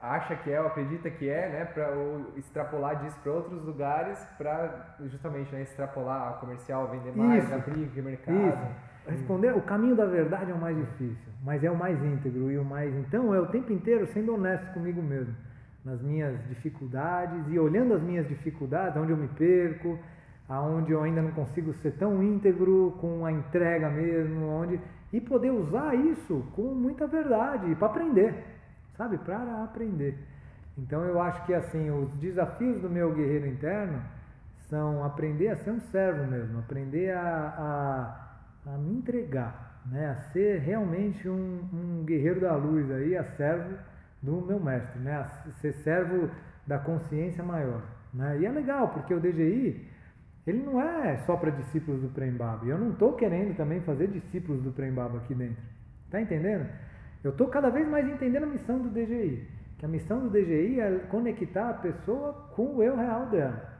acha 0.00 0.34
que 0.34 0.50
é 0.50 0.60
ou 0.60 0.66
acredita 0.66 1.08
que 1.10 1.28
é, 1.28 1.48
né, 1.48 1.64
para 1.64 1.92
extrapolar 2.36 3.04
disso 3.04 3.16
para 3.22 3.30
outros 3.30 3.64
lugares, 3.64 4.18
para 4.36 4.96
justamente 5.04 5.54
né, 5.54 5.62
extrapolar 5.62 6.30
a 6.30 6.32
comercial, 6.38 6.88
vender 6.88 7.16
mais, 7.16 7.44
isso, 7.44 7.54
abrir 7.54 8.02
mercado. 8.02 8.36
Isso. 8.36 8.66
Responder, 9.06 9.54
o 9.56 9.62
caminho 9.62 9.94
da 9.94 10.06
verdade 10.06 10.50
é 10.50 10.54
o 10.54 10.58
mais 10.58 10.76
difícil, 10.76 11.32
mas 11.40 11.62
é 11.62 11.70
o 11.70 11.76
mais 11.76 12.02
íntegro 12.02 12.50
e 12.50 12.58
o 12.58 12.64
mais. 12.64 12.92
Então 12.96 13.32
é 13.32 13.38
o 13.38 13.46
tempo 13.46 13.72
inteiro 13.72 14.08
sendo 14.08 14.34
honesto 14.34 14.72
comigo 14.72 15.00
mesmo, 15.00 15.36
nas 15.84 16.00
minhas 16.00 16.38
dificuldades 16.48 17.44
e 17.48 17.58
olhando 17.58 17.94
as 17.94 18.02
minhas 18.02 18.28
dificuldades, 18.28 18.96
onde 18.96 19.10
eu 19.10 19.16
me 19.16 19.28
perco, 19.28 19.98
aonde 20.48 20.92
eu 20.92 21.02
ainda 21.02 21.22
não 21.22 21.32
consigo 21.32 21.72
ser 21.74 21.92
tão 21.92 22.22
íntegro 22.22 22.96
com 23.00 23.24
a 23.24 23.32
entrega 23.32 23.88
mesmo, 23.88 24.46
onde 24.46 24.80
e 25.12 25.20
poder 25.20 25.50
usar 25.50 25.94
isso 25.94 26.42
com 26.54 26.74
muita 26.74 27.06
verdade 27.06 27.74
para 27.74 27.88
aprender, 27.88 28.34
sabe, 28.96 29.18
para 29.18 29.62
aprender. 29.62 30.16
Então 30.78 31.04
eu 31.04 31.20
acho 31.20 31.44
que 31.44 31.52
assim 31.52 31.90
os 31.90 32.10
desafios 32.14 32.80
do 32.80 32.88
meu 32.88 33.12
guerreiro 33.12 33.46
interno 33.46 34.00
são 34.68 35.04
aprender 35.04 35.48
a 35.48 35.56
ser 35.56 35.70
um 35.70 35.80
servo 35.80 36.30
mesmo, 36.30 36.58
aprender 36.60 37.10
a, 37.10 37.20
a, 38.66 38.72
a 38.72 38.78
me 38.78 38.94
entregar, 38.96 39.82
né? 39.86 40.10
a 40.10 40.14
ser 40.32 40.60
realmente 40.60 41.28
um, 41.28 41.68
um, 41.72 42.04
guerreiro 42.04 42.40
da 42.40 42.56
luz 42.56 42.90
aí, 42.90 43.14
a 43.14 43.24
servo 43.36 43.76
do 44.22 44.40
meu 44.40 44.60
mestre, 44.60 45.00
né? 45.00 45.16
a 45.16 45.24
ser 45.60 45.72
servo 45.82 46.30
da 46.66 46.78
consciência 46.78 47.42
maior. 47.42 47.82
Né? 48.14 48.38
E 48.40 48.46
é 48.46 48.50
legal, 48.50 48.88
porque 48.88 49.12
o 49.12 49.20
DGI, 49.20 49.88
ele 50.46 50.62
não 50.62 50.80
é 50.80 51.16
só 51.26 51.36
para 51.36 51.50
discípulos 51.50 52.00
do 52.00 52.08
Prembaba. 52.08 52.64
Eu 52.64 52.78
não 52.78 52.92
estou 52.92 53.14
querendo 53.14 53.56
também 53.56 53.80
fazer 53.80 54.08
discípulos 54.08 54.62
do 54.62 54.70
Prembaba 54.70 55.18
aqui 55.18 55.34
dentro. 55.34 55.62
Tá 56.10 56.20
entendendo? 56.20 56.68
Eu 57.24 57.30
estou 57.30 57.48
cada 57.48 57.70
vez 57.70 57.88
mais 57.88 58.08
entendendo 58.08 58.44
a 58.44 58.46
missão 58.46 58.78
do 58.78 58.90
DGI. 58.90 59.48
Que 59.78 59.86
a 59.86 59.88
missão 59.88 60.20
do 60.20 60.30
DGI 60.30 60.80
é 60.80 60.98
conectar 61.10 61.70
a 61.70 61.74
pessoa 61.74 62.32
com 62.54 62.76
o 62.76 62.82
eu 62.82 62.96
real 62.96 63.26
dela. 63.26 63.72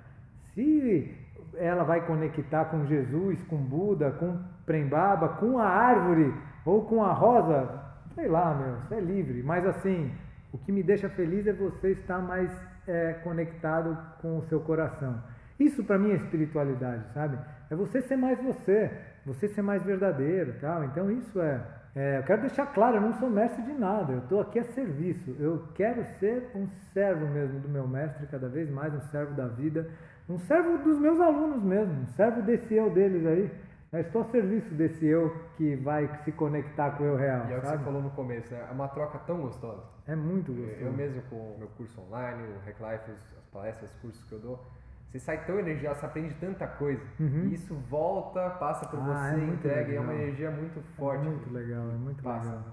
Se 0.55 1.14
ela 1.57 1.84
vai 1.84 2.05
conectar 2.07 2.66
com 2.66 2.86
Jesus, 2.86 3.43
com 3.45 3.57
Buda, 3.57 4.11
com 4.12 4.38
Prembaba, 4.64 5.28
com 5.28 5.59
a 5.59 5.66
árvore 5.66 6.32
ou 6.64 6.84
com 6.84 7.05
a 7.05 7.12
rosa, 7.12 7.82
sei 8.14 8.28
lá, 8.28 8.55
meu, 8.55 8.76
você 8.76 8.95
é 8.95 9.01
livre. 9.01 9.43
Mas 9.43 9.66
assim, 9.66 10.11
o 10.53 10.59
que 10.59 10.70
me 10.70 10.82
deixa 10.82 11.09
feliz 11.09 11.46
é 11.46 11.53
você 11.53 11.92
estar 11.92 12.18
mais 12.18 12.50
é, 12.86 13.14
conectado 13.24 13.96
com 14.20 14.38
o 14.38 14.42
seu 14.42 14.61
coração. 14.61 15.22
Isso 15.59 15.84
para 15.84 15.98
mim 15.98 16.11
é 16.11 16.16
espiritualidade, 16.16 17.05
sabe? 17.12 17.38
É 17.70 17.74
você 17.74 18.03
ser 18.03 18.16
mais 18.16 18.38
você, 18.42 18.90
você 19.24 19.48
ser 19.48 19.62
mais 19.62 19.82
verdadeiro, 19.82 20.55
tal. 20.61 20.84
Então 20.84 21.11
isso 21.11 21.40
é, 21.40 21.61
é 21.94 22.18
eu 22.18 22.22
quero 22.24 22.42
deixar 22.42 22.66
claro, 22.66 22.96
eu 22.96 23.00
não 23.00 23.14
sou 23.14 23.30
mestre 23.30 23.62
de 23.62 23.72
nada. 23.72 24.12
Eu 24.12 24.18
estou 24.18 24.40
aqui 24.40 24.59
a 24.59 24.64
serviço. 24.64 25.34
Eu 25.38 25.68
quero 25.74 26.05
ser 26.18 26.50
um 26.55 26.66
servo 26.92 27.26
mesmo 27.26 27.61
do 27.61 27.68
meu 27.68 27.86
mestre 27.86 28.26
cada 28.26 28.48
vez 28.48 28.70
mais, 28.70 28.92
um 28.92 29.00
servo 29.03 29.34
da 29.34 29.46
vida 29.46 29.88
um 30.28 30.38
servo 30.38 30.78
dos 30.78 30.98
meus 30.98 31.20
alunos 31.20 31.62
mesmo, 31.62 32.03
um 32.03 32.07
servo 32.07 32.42
desse 32.42 32.74
eu 32.74 32.90
deles 32.90 33.26
aí. 33.26 33.50
Eu 33.93 34.01
estou 34.01 34.22
a 34.22 34.24
serviço 34.24 34.74
desse 34.74 35.05
eu 35.05 35.36
que 35.57 35.76
vai 35.76 36.09
se 36.24 36.32
conectar 36.32 36.93
com 36.93 37.05
o 37.05 37.07
eu 37.09 37.16
real. 37.16 37.47
E 37.49 37.53
é 37.53 37.59
o 37.59 37.61
que 37.61 37.66
você 37.66 37.78
falou 37.78 38.01
no 38.01 38.11
começo, 38.11 38.51
né? 38.51 38.66
É 38.68 38.72
uma 38.72 38.88
troca 38.88 39.18
tão 39.26 39.43
gostosa. 39.43 39.82
É 40.07 40.16
muito 40.16 40.51
gostoso. 40.51 40.80
Eu 40.80 40.93
mesmo 40.93 41.20
com 41.28 41.36
o 41.36 41.57
meu 41.59 41.68
curso 41.68 42.01
online, 42.01 42.43
o 42.43 42.59
Hack 42.64 42.80
Life, 42.80 43.11
as 43.11 43.47
palestras, 43.53 43.90
os 43.90 43.97
cursos 43.99 44.24
que 44.24 44.32
eu 44.32 44.38
dou, 44.38 44.66
você 45.11 45.18
sai 45.18 45.45
tão 45.45 45.59
energizado, 45.59 45.99
você 45.99 46.07
aprende 46.07 46.34
tanta 46.36 46.66
coisa. 46.66 47.03
Uhum. 47.20 47.49
E 47.49 47.55
isso 47.55 47.74
volta, 47.90 48.49
passa 48.51 48.86
por 48.86 48.99
ah, 48.99 49.03
você, 49.03 49.40
é 49.40 49.45
entrega, 49.45 49.93
e 49.93 49.97
é 49.97 50.01
uma 50.01 50.14
energia 50.14 50.51
muito 50.51 50.80
forte. 50.97 51.26
É 51.26 51.30
muito 51.30 51.53
legal, 51.53 51.90
é 51.90 51.95
muito 51.95 52.22
passa. 52.22 52.49
legal. 52.49 52.64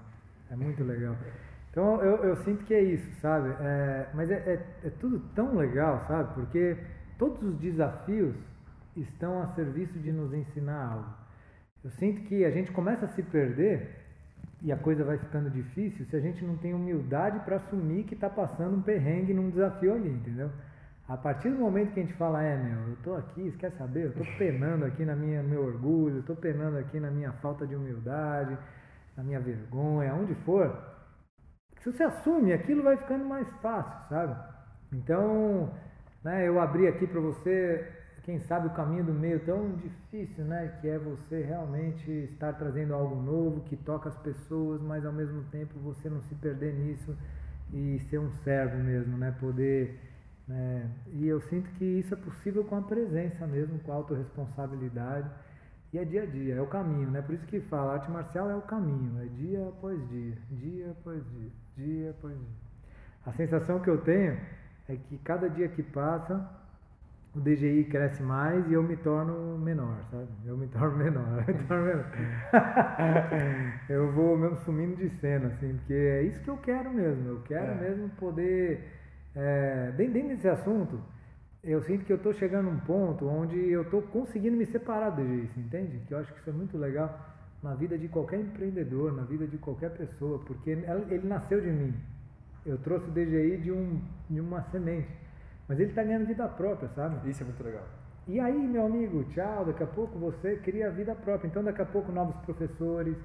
É 0.50 0.56
muito 0.56 0.84
legal. 0.84 1.16
Então 1.70 2.02
eu, 2.02 2.16
eu 2.24 2.36
sinto 2.36 2.64
que 2.64 2.72
é 2.72 2.82
isso, 2.82 3.20
sabe? 3.20 3.50
É, 3.60 4.08
mas 4.14 4.30
é, 4.30 4.36
é, 4.36 4.86
é 4.86 4.90
tudo 4.98 5.20
tão 5.34 5.54
legal, 5.54 6.00
sabe? 6.08 6.32
Porque 6.34 6.78
Todos 7.20 7.42
os 7.42 7.54
desafios 7.58 8.34
estão 8.96 9.42
a 9.42 9.48
serviço 9.48 9.98
de 9.98 10.12
nos 10.12 10.32
ensinar 10.32 10.92
algo. 10.92 11.14
Eu 11.84 11.90
sinto 11.92 12.22
que 12.22 12.44
a 12.44 12.50
gente 12.50 12.70
começa 12.72 13.06
a 13.06 13.08
se 13.08 13.22
perder 13.22 13.96
e 14.62 14.70
a 14.70 14.76
coisa 14.76 15.04
vai 15.04 15.16
ficando 15.18 15.50
difícil 15.50 16.04
se 16.06 16.16
a 16.16 16.20
gente 16.20 16.44
não 16.44 16.56
tem 16.56 16.74
humildade 16.74 17.40
para 17.40 17.56
assumir 17.56 18.04
que 18.04 18.14
está 18.14 18.28
passando 18.28 18.76
um 18.76 18.82
perrengue 18.82 19.32
num 19.32 19.48
desafio 19.50 19.94
ali, 19.94 20.10
entendeu? 20.10 20.50
A 21.08 21.16
partir 21.16 21.50
do 21.50 21.58
momento 21.58 21.92
que 21.92 22.00
a 22.00 22.02
gente 22.02 22.14
fala, 22.14 22.42
é 22.42 22.56
meu, 22.56 22.88
eu 22.88 22.92
estou 22.94 23.16
aqui, 23.16 23.50
você 23.50 23.56
quer 23.56 23.72
saber? 23.72 24.04
Eu 24.04 24.10
estou 24.10 24.26
penando 24.38 24.84
aqui 24.84 25.04
na 25.04 25.16
minha 25.16 25.42
meu 25.42 25.64
orgulho, 25.64 26.20
estou 26.20 26.36
penando 26.36 26.78
aqui 26.78 27.00
na 27.00 27.10
minha 27.10 27.32
falta 27.32 27.66
de 27.66 27.74
humildade, 27.74 28.56
na 29.16 29.24
minha 29.24 29.40
vergonha, 29.40 30.14
onde 30.14 30.34
for. 30.44 30.72
Se 31.80 31.90
você 31.90 32.04
assume, 32.04 32.52
aquilo 32.52 32.82
vai 32.82 32.96
ficando 32.96 33.24
mais 33.24 33.48
fácil, 33.60 34.08
sabe? 34.08 34.36
Então, 34.92 35.72
né? 36.22 36.46
Eu 36.46 36.60
abri 36.60 36.86
aqui 36.86 37.06
para 37.06 37.20
você, 37.20 37.88
quem 38.22 38.38
sabe, 38.40 38.68
o 38.68 38.70
caminho 38.70 39.04
do 39.04 39.12
meio 39.12 39.40
tão 39.40 39.76
difícil, 39.76 40.44
né? 40.44 40.76
que 40.80 40.88
é 40.88 40.98
você 40.98 41.42
realmente 41.42 42.10
estar 42.10 42.52
trazendo 42.54 42.94
algo 42.94 43.20
novo 43.20 43.60
que 43.62 43.76
toca 43.76 44.08
as 44.08 44.16
pessoas, 44.18 44.80
mas 44.80 45.04
ao 45.04 45.12
mesmo 45.12 45.42
tempo 45.44 45.78
você 45.80 46.08
não 46.08 46.20
se 46.22 46.34
perder 46.34 46.74
nisso 46.74 47.16
e 47.72 47.98
ser 48.10 48.18
um 48.18 48.30
servo 48.44 48.78
mesmo, 48.78 49.16
né? 49.16 49.34
poder. 49.38 49.98
Né? 50.46 50.90
E 51.12 51.26
eu 51.26 51.40
sinto 51.42 51.70
que 51.72 51.84
isso 51.84 52.12
é 52.14 52.16
possível 52.16 52.64
com 52.64 52.76
a 52.76 52.82
presença 52.82 53.46
mesmo, 53.46 53.78
com 53.80 53.92
a 53.92 53.96
autorresponsabilidade. 53.96 55.30
E 55.92 55.98
é 55.98 56.04
dia 56.04 56.22
a 56.22 56.26
dia, 56.26 56.54
é 56.54 56.60
o 56.60 56.68
caminho, 56.68 57.10
né? 57.10 57.20
Por 57.20 57.34
isso 57.34 57.44
que 57.46 57.60
fala, 57.62 57.94
arte 57.94 58.08
marcial 58.08 58.48
é 58.48 58.54
o 58.54 58.62
caminho, 58.62 59.20
é 59.20 59.26
dia 59.26 59.66
após 59.66 60.08
dia, 60.08 60.38
dia 60.48 60.90
após 60.92 61.20
dia, 61.32 61.50
dia 61.76 62.10
após 62.10 62.32
dia. 62.32 62.70
A 63.26 63.32
sensação 63.32 63.80
que 63.80 63.90
eu 63.90 63.98
tenho 63.98 64.38
é 64.88 64.96
que 64.96 65.18
cada 65.18 65.50
dia 65.50 65.68
que 65.68 65.82
passa 65.82 66.59
o 67.34 67.40
DGI 67.40 67.84
cresce 67.84 68.22
mais 68.22 68.68
e 68.68 68.72
eu 68.72 68.82
me 68.82 68.96
torno 68.96 69.56
menor, 69.58 69.96
sabe? 70.10 70.28
Eu 70.44 70.56
me 70.56 70.66
torno 70.68 70.96
menor, 70.96 71.44
eu, 71.46 71.54
me 71.54 71.64
torno 71.64 71.84
menor. 71.84 72.06
eu 73.88 74.12
vou 74.12 74.36
mesmo 74.36 74.56
sumindo 74.56 74.96
de 74.96 75.08
cena, 75.10 75.48
assim, 75.48 75.74
porque 75.76 75.94
é 75.94 76.22
isso 76.24 76.42
que 76.42 76.48
eu 76.50 76.56
quero 76.58 76.92
mesmo. 76.92 77.28
Eu 77.28 77.40
quero 77.42 77.72
é. 77.72 77.74
mesmo 77.74 78.08
poder. 78.10 78.98
É, 79.34 79.92
dentro 79.96 80.28
desse 80.28 80.48
assunto, 80.48 81.00
eu 81.62 81.80
sinto 81.82 82.04
que 82.04 82.12
eu 82.12 82.16
estou 82.16 82.32
chegando 82.32 82.68
a 82.68 82.72
um 82.72 82.80
ponto 82.80 83.28
onde 83.28 83.56
eu 83.56 83.82
estou 83.82 84.02
conseguindo 84.02 84.56
me 84.56 84.66
separar 84.66 85.10
do 85.10 85.22
DGI, 85.22 85.50
entende? 85.56 86.00
Que 86.06 86.14
eu 86.14 86.18
acho 86.18 86.32
que 86.32 86.40
isso 86.40 86.50
é 86.50 86.52
muito 86.52 86.76
legal 86.76 87.28
na 87.62 87.74
vida 87.74 87.98
de 87.98 88.08
qualquer 88.08 88.40
empreendedor, 88.40 89.12
na 89.12 89.22
vida 89.22 89.46
de 89.46 89.58
qualquer 89.58 89.90
pessoa, 89.90 90.38
porque 90.40 90.70
ele 90.70 91.28
nasceu 91.28 91.60
de 91.60 91.70
mim. 91.70 91.94
Eu 92.64 92.78
trouxe 92.78 93.06
o 93.08 93.12
DGI 93.12 93.58
de, 93.58 93.70
um, 93.70 94.00
de 94.28 94.40
uma 94.40 94.62
semente. 94.70 95.10
Mas 95.70 95.78
ele 95.78 95.90
está 95.90 96.02
ganhando 96.02 96.26
vida 96.26 96.48
própria, 96.48 96.88
sabe? 96.96 97.30
Isso 97.30 97.44
é 97.44 97.46
muito 97.46 97.62
legal. 97.62 97.84
E 98.26 98.40
aí, 98.40 98.66
meu 98.66 98.86
amigo, 98.86 99.22
tchau, 99.26 99.64
daqui 99.64 99.84
a 99.84 99.86
pouco 99.86 100.18
você 100.18 100.56
cria 100.56 100.90
vida 100.90 101.14
própria. 101.14 101.46
Então, 101.46 101.62
daqui 101.62 101.80
a 101.80 101.86
pouco, 101.86 102.10
novos 102.10 102.34
professores, 102.38 103.16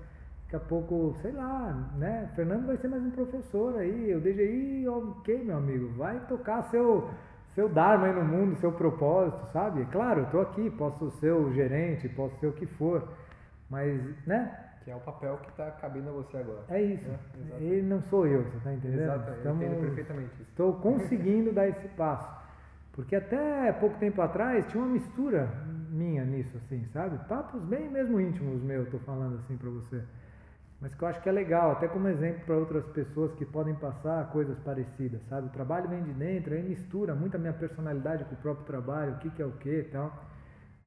daqui 0.43 0.55
a 0.55 0.59
pouco, 0.59 1.15
sei 1.23 1.31
lá, 1.31 1.73
né? 1.97 2.29
Fernando 2.35 2.67
vai 2.67 2.77
ser 2.77 2.87
mais 2.87 3.01
um 3.01 3.09
professor 3.09 3.79
aí. 3.79 4.13
O 4.13 4.21
DGI, 4.21 4.87
ok, 4.87 5.43
meu 5.43 5.57
amigo, 5.57 5.89
vai 5.97 6.19
tocar 6.27 6.61
seu, 6.69 7.09
seu 7.55 7.67
Dharma 7.67 8.05
aí 8.05 8.13
no 8.13 8.23
mundo, 8.23 8.55
seu 8.59 8.71
propósito, 8.71 9.51
sabe? 9.51 9.83
Claro, 9.85 10.19
eu 10.19 10.25
estou 10.25 10.41
aqui, 10.41 10.69
posso 10.69 11.09
ser 11.19 11.31
o 11.31 11.51
gerente, 11.51 12.07
posso 12.09 12.39
ser 12.39 12.45
o 12.45 12.53
que 12.53 12.67
for, 12.67 13.07
mas, 13.71 13.99
né? 14.27 14.64
Que 14.85 14.91
é 14.91 14.95
o 14.95 14.99
papel 14.99 15.37
que 15.37 15.49
está 15.49 15.71
cabendo 15.71 16.09
a 16.09 16.11
você 16.11 16.37
agora. 16.37 16.63
É 16.69 16.79
isso. 16.79 17.09
Né? 17.09 17.17
Ele 17.59 17.81
não 17.81 18.01
sou 18.03 18.27
eu, 18.27 18.43
você 18.43 18.57
está 18.57 18.71
entendendo? 18.71 19.19
Estamos, 19.35 19.61
eu 19.61 19.67
entendo 19.67 19.81
perfeitamente 19.81 20.33
isso. 20.35 20.49
Estou 20.51 20.73
conseguindo 20.75 21.51
dar 21.51 21.67
esse 21.67 21.87
passo. 21.89 22.31
Porque 22.93 23.15
até 23.15 23.73
pouco 23.73 23.97
tempo 23.97 24.21
atrás 24.21 24.65
tinha 24.67 24.81
uma 24.81 24.93
mistura 24.93 25.49
minha 25.89 26.23
nisso, 26.23 26.55
assim, 26.57 26.85
sabe? 26.93 27.17
Papos 27.27 27.63
bem 27.63 27.89
mesmo 27.89 28.21
íntimos 28.21 28.61
meus, 28.61 28.85
estou 28.85 28.99
falando 28.99 29.39
assim 29.39 29.57
para 29.57 29.71
você. 29.71 30.03
Mas 30.79 30.93
que 30.93 31.01
eu 31.01 31.07
acho 31.07 31.19
que 31.19 31.29
é 31.29 31.31
legal, 31.31 31.71
até 31.71 31.87
como 31.87 32.07
exemplo 32.07 32.45
para 32.45 32.55
outras 32.55 32.85
pessoas 32.89 33.33
que 33.33 33.43
podem 33.43 33.73
passar 33.73 34.29
coisas 34.31 34.57
parecidas, 34.59 35.19
sabe? 35.27 35.47
O 35.47 35.49
trabalho 35.49 35.89
vem 35.89 36.03
de 36.03 36.13
dentro, 36.13 36.53
aí 36.53 36.61
mistura 36.61 37.15
muito 37.15 37.35
a 37.35 37.39
minha 37.39 37.53
personalidade 37.53 38.23
com 38.25 38.35
o 38.35 38.37
próprio 38.37 38.65
trabalho, 38.67 39.13
o 39.13 39.17
que, 39.17 39.31
que 39.31 39.41
é 39.41 39.45
o 39.45 39.53
que 39.53 39.79
e 39.79 39.83
tal. 39.85 40.13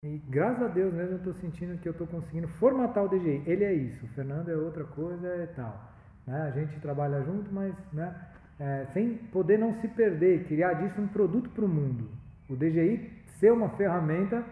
E 0.05 0.18
graças 0.28 0.62
a 0.62 0.68
Deus 0.68 0.94
mesmo 0.94 1.14
eu 1.14 1.18
estou 1.18 1.34
sentindo 1.34 1.76
que 1.80 1.88
eu 1.88 1.92
estou 1.92 2.07
conseguindo 2.07 2.46
formatar 2.46 3.05
o 3.05 3.09
DGI. 3.09 3.42
Ele 3.44 3.64
é 3.64 3.72
isso, 3.72 4.05
o 4.05 4.09
Fernando 4.11 4.49
é 4.49 4.55
outra 4.55 4.84
coisa 4.84 5.26
e 5.42 5.46
tal. 5.49 5.92
Né? 6.24 6.40
A 6.40 6.51
gente 6.53 6.78
trabalha 6.78 7.20
junto, 7.24 7.53
mas 7.53 7.74
né, 7.92 8.14
é, 8.61 8.86
sem 8.92 9.16
poder 9.32 9.59
não 9.59 9.72
se 9.80 9.88
perder, 9.88 10.44
criar 10.44 10.74
disso 10.74 11.01
um 11.01 11.09
produto 11.09 11.51
para 11.51 11.64
o 11.64 11.68
mundo. 11.68 12.09
O 12.49 12.55
DGI 12.55 13.11
ser 13.40 13.53
uma 13.53 13.70
ferramenta 13.70 14.44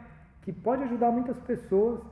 que 0.42 0.52
pode 0.52 0.82
ajudar 0.82 1.12
muitas 1.12 1.38
pessoas, 1.40 2.02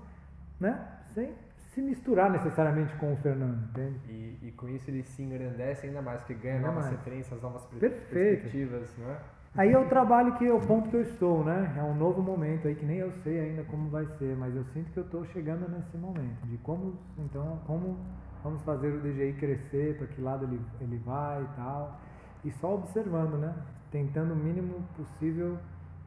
né, 0.61 0.87
sem 1.13 1.33
se 1.73 1.83
misturar 1.83 2.31
necessariamente 2.31 2.95
com 2.97 3.15
o 3.15 3.17
Fernando, 3.17 3.69
entende? 3.71 3.99
E, 4.09 4.39
e 4.43 4.53
com 4.53 4.69
isso 4.69 4.89
ele 4.89 5.03
se 5.03 5.23
engrandece 5.23 5.89
ainda 5.89 6.01
mais, 6.01 6.21
porque 6.21 6.35
ganha 6.35 6.55
ainda 6.57 6.69
novas 6.69 6.85
mais. 6.85 6.97
referências, 6.97 7.43
novas 7.43 7.65
Perfeito. 7.67 8.11
perspectivas, 8.11 8.97
não 8.97 9.11
é? 9.11 9.19
Aí 9.57 9.73
é 9.73 9.79
o 9.79 9.89
trabalho 9.89 10.35
que 10.35 10.45
é 10.45 10.53
o 10.53 10.59
ponto 10.59 10.89
que 10.89 10.97
eu 10.97 11.03
estou, 11.03 11.45
né? 11.45 11.73
É 11.79 11.83
um 11.83 11.95
novo 11.95 12.21
momento 12.21 12.67
aí 12.67 12.75
que 12.75 12.85
nem 12.85 12.97
eu 12.97 13.13
sei 13.23 13.39
ainda 13.39 13.63
como 13.63 13.89
vai 13.89 14.05
ser, 14.19 14.37
mas 14.37 14.55
eu 14.57 14.65
sinto 14.73 14.91
que 14.91 14.99
eu 14.99 15.05
estou 15.05 15.25
chegando 15.27 15.69
nesse 15.69 15.97
momento 15.97 16.45
de 16.47 16.59
como, 16.59 16.99
então, 17.17 17.61
como 17.65 17.97
vamos 18.43 18.61
fazer 18.63 18.89
o 18.89 19.01
DGI 19.01 19.35
crescer, 19.35 19.97
para 19.97 20.09
que 20.09 20.21
lado 20.21 20.45
ele, 20.45 20.61
ele 20.81 20.99
vai 20.99 21.41
e 21.41 21.57
tal. 21.57 22.01
E 22.45 22.51
só 22.51 22.75
observando, 22.75 23.39
né? 23.39 23.55
Tentando 23.93 24.35
o 24.35 24.37
mínimo 24.37 24.85
possível, 24.97 25.57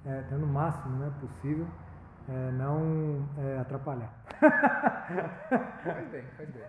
é, 0.06 0.24
tendo 0.30 0.44
o 0.44 0.50
máximo 0.50 0.98
né, 0.98 1.10
possível, 1.22 1.66
é, 2.28 2.52
não 2.52 3.26
é, 3.38 3.60
atrapalhar. 3.60 4.12
faz 5.86 6.10
bem, 6.10 6.24
faz 6.36 6.50
bem. 6.50 6.64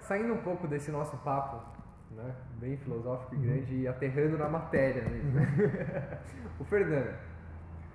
Saindo 0.00 0.32
um 0.32 0.42
pouco 0.42 0.66
desse 0.66 0.90
nosso 0.90 1.18
papo, 1.18 1.73
né, 2.14 2.34
bem 2.60 2.76
filosófico 2.78 3.34
e 3.34 3.38
uhum. 3.38 3.44
grande, 3.44 3.74
e 3.74 3.88
aterrando 3.88 4.38
na 4.38 4.48
matéria 4.48 5.08
mesmo. 5.08 5.38
Uhum. 5.38 5.46
o 6.60 6.64
Fernando, 6.64 7.14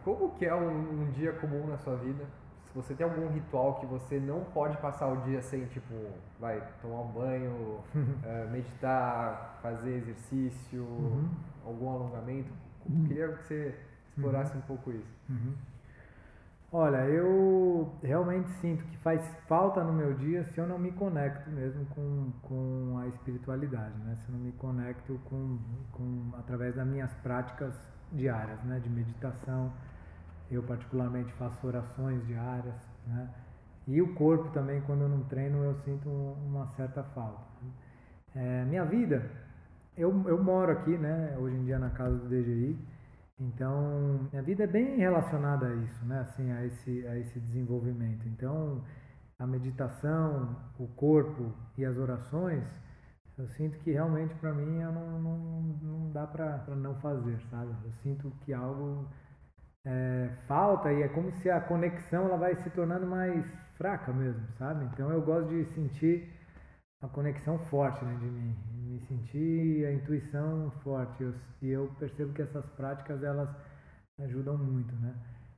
como 0.04 0.32
que 0.36 0.46
é 0.46 0.56
um, 0.56 1.04
um 1.04 1.12
dia 1.12 1.34
comum 1.34 1.68
na 1.68 1.78
sua 1.78 1.96
vida? 1.96 2.26
se 2.70 2.76
você 2.76 2.94
tem 2.94 3.04
algum 3.04 3.28
ritual 3.30 3.80
que 3.80 3.86
você 3.88 4.20
não 4.20 4.44
pode 4.44 4.78
passar 4.78 5.08
o 5.08 5.22
dia 5.24 5.42
sem, 5.42 5.66
tipo, 5.66 5.94
vai 6.40 6.62
tomar 6.82 7.02
um 7.02 7.08
banho, 7.08 7.52
uh, 7.52 8.50
meditar, 8.52 9.60
fazer 9.62 9.96
exercício, 9.96 10.84
uhum. 10.84 11.30
algum 11.66 11.90
alongamento, 11.90 12.52
uhum. 12.88 13.06
queria 13.08 13.28
que 13.30 13.44
você 13.44 13.76
explorasse 14.10 14.54
uhum. 14.54 14.60
um 14.60 14.62
pouco 14.62 14.92
isso. 14.92 15.20
Olha, 16.72 16.98
eu 16.98 17.92
realmente 18.04 18.48
sinto 18.62 18.84
que 18.84 18.98
faz 18.98 19.28
falta 19.48 19.84
no 19.84 19.92
meu 19.92 20.14
dia 20.14 20.44
se 20.44 20.60
eu 20.60 20.68
não 20.68 20.78
me 20.78 20.92
conecto 20.92 21.50
mesmo 21.50 21.84
com, 21.88 22.32
com 22.44 23.00
a 23.00 23.08
espiritualidade, 23.08 23.98
né? 24.04 24.16
Se 24.18 24.30
eu 24.30 24.38
não 24.38 24.40
me 24.46 24.52
conecto 24.52 25.20
com, 25.26 25.58
com 25.92 26.30
através 26.38 26.76
das 26.76 26.86
minhas 26.86 27.12
práticas 27.24 27.74
diárias, 28.12 28.62
né? 28.66 28.80
De 28.80 28.88
meditação, 28.88 29.74
eu 30.52 30.62
particularmente 30.62 31.34
faço 31.34 31.66
orações 31.66 32.24
diárias, 32.28 32.76
né? 33.08 33.28
E 33.88 34.00
o 34.00 34.14
corpo 34.14 34.50
também, 34.50 34.80
quando 34.82 35.02
eu 35.02 35.10
não 35.10 35.24
treino, 35.24 35.64
eu 35.64 35.74
sinto 35.74 36.08
uma 36.08 36.68
certa 36.68 37.02
falta. 37.02 37.42
É, 38.36 38.64
minha 38.66 38.86
vida, 38.86 39.28
eu, 39.98 40.12
eu 40.28 40.44
moro 40.44 40.72
aqui, 40.72 40.96
né? 40.96 41.36
Hoje 41.40 41.56
em 41.56 41.66
dia 41.66 41.80
na 41.80 41.90
casa 41.90 42.16
do 42.16 42.30
DGI, 42.30 42.78
então 43.40 44.28
minha 44.32 44.44
vida 44.44 44.64
é 44.64 44.68
bem 44.68 44.98
relacionada 44.98 45.68
a 45.68 45.76
isso, 45.76 46.06
né? 46.06 46.20
Assim, 46.22 46.52
a 46.52 46.66
esse, 46.66 47.08
a 47.08 47.18
esse 47.18 47.40
desenvolvimento. 47.40 48.28
Então, 48.28 48.84
a 49.38 49.48
meditação, 49.48 50.56
o 50.78 50.88
corpo 50.88 51.54
e 51.78 51.86
as 51.86 51.98
orações, 51.98 52.64
eu 53.38 53.48
sinto 53.50 53.80
que 53.80 53.92
realmente 53.92 54.36
para 54.36 54.54
mim 54.54 54.80
não, 54.80 55.22
não, 55.22 55.38
não 55.82 56.12
dá 56.12 56.28
para 56.28 56.76
não 56.76 56.96
fazer, 56.96 57.40
sabe? 57.50 57.74
Eu 57.86 57.92
sinto 58.04 58.30
que 58.42 58.54
algo 58.54 59.08
é, 59.86 60.30
falta 60.46 60.92
e 60.92 61.02
é 61.02 61.08
como 61.08 61.32
se 61.32 61.50
a 61.50 61.62
conexão 61.62 62.26
ela 62.26 62.38
vai 62.38 62.56
se 62.58 62.70
tornando 62.72 63.08
mais 63.08 63.46
fraca 63.78 64.12
mesmo, 64.12 64.46
sabe? 64.58 64.84
Então 64.86 65.10
eu 65.10 65.22
gosto 65.22 65.48
de 65.48 65.66
sentir 65.74 66.30
a 67.02 67.08
conexão 67.08 67.58
forte 67.70 68.04
né, 68.04 68.14
de 68.20 68.26
mim, 68.26 68.58
me 68.90 69.00
sentir 69.02 69.86
a 69.86 69.94
intuição 69.94 70.72
forte 70.84 71.24
eu, 71.24 71.34
e 71.62 71.70
eu 71.70 71.92
percebo 72.00 72.34
que 72.34 72.42
essas 72.42 72.66
práticas 72.72 73.24
elas 73.24 73.50
ajudam 74.20 74.58
muito, 74.58 74.94
né? 74.96 75.14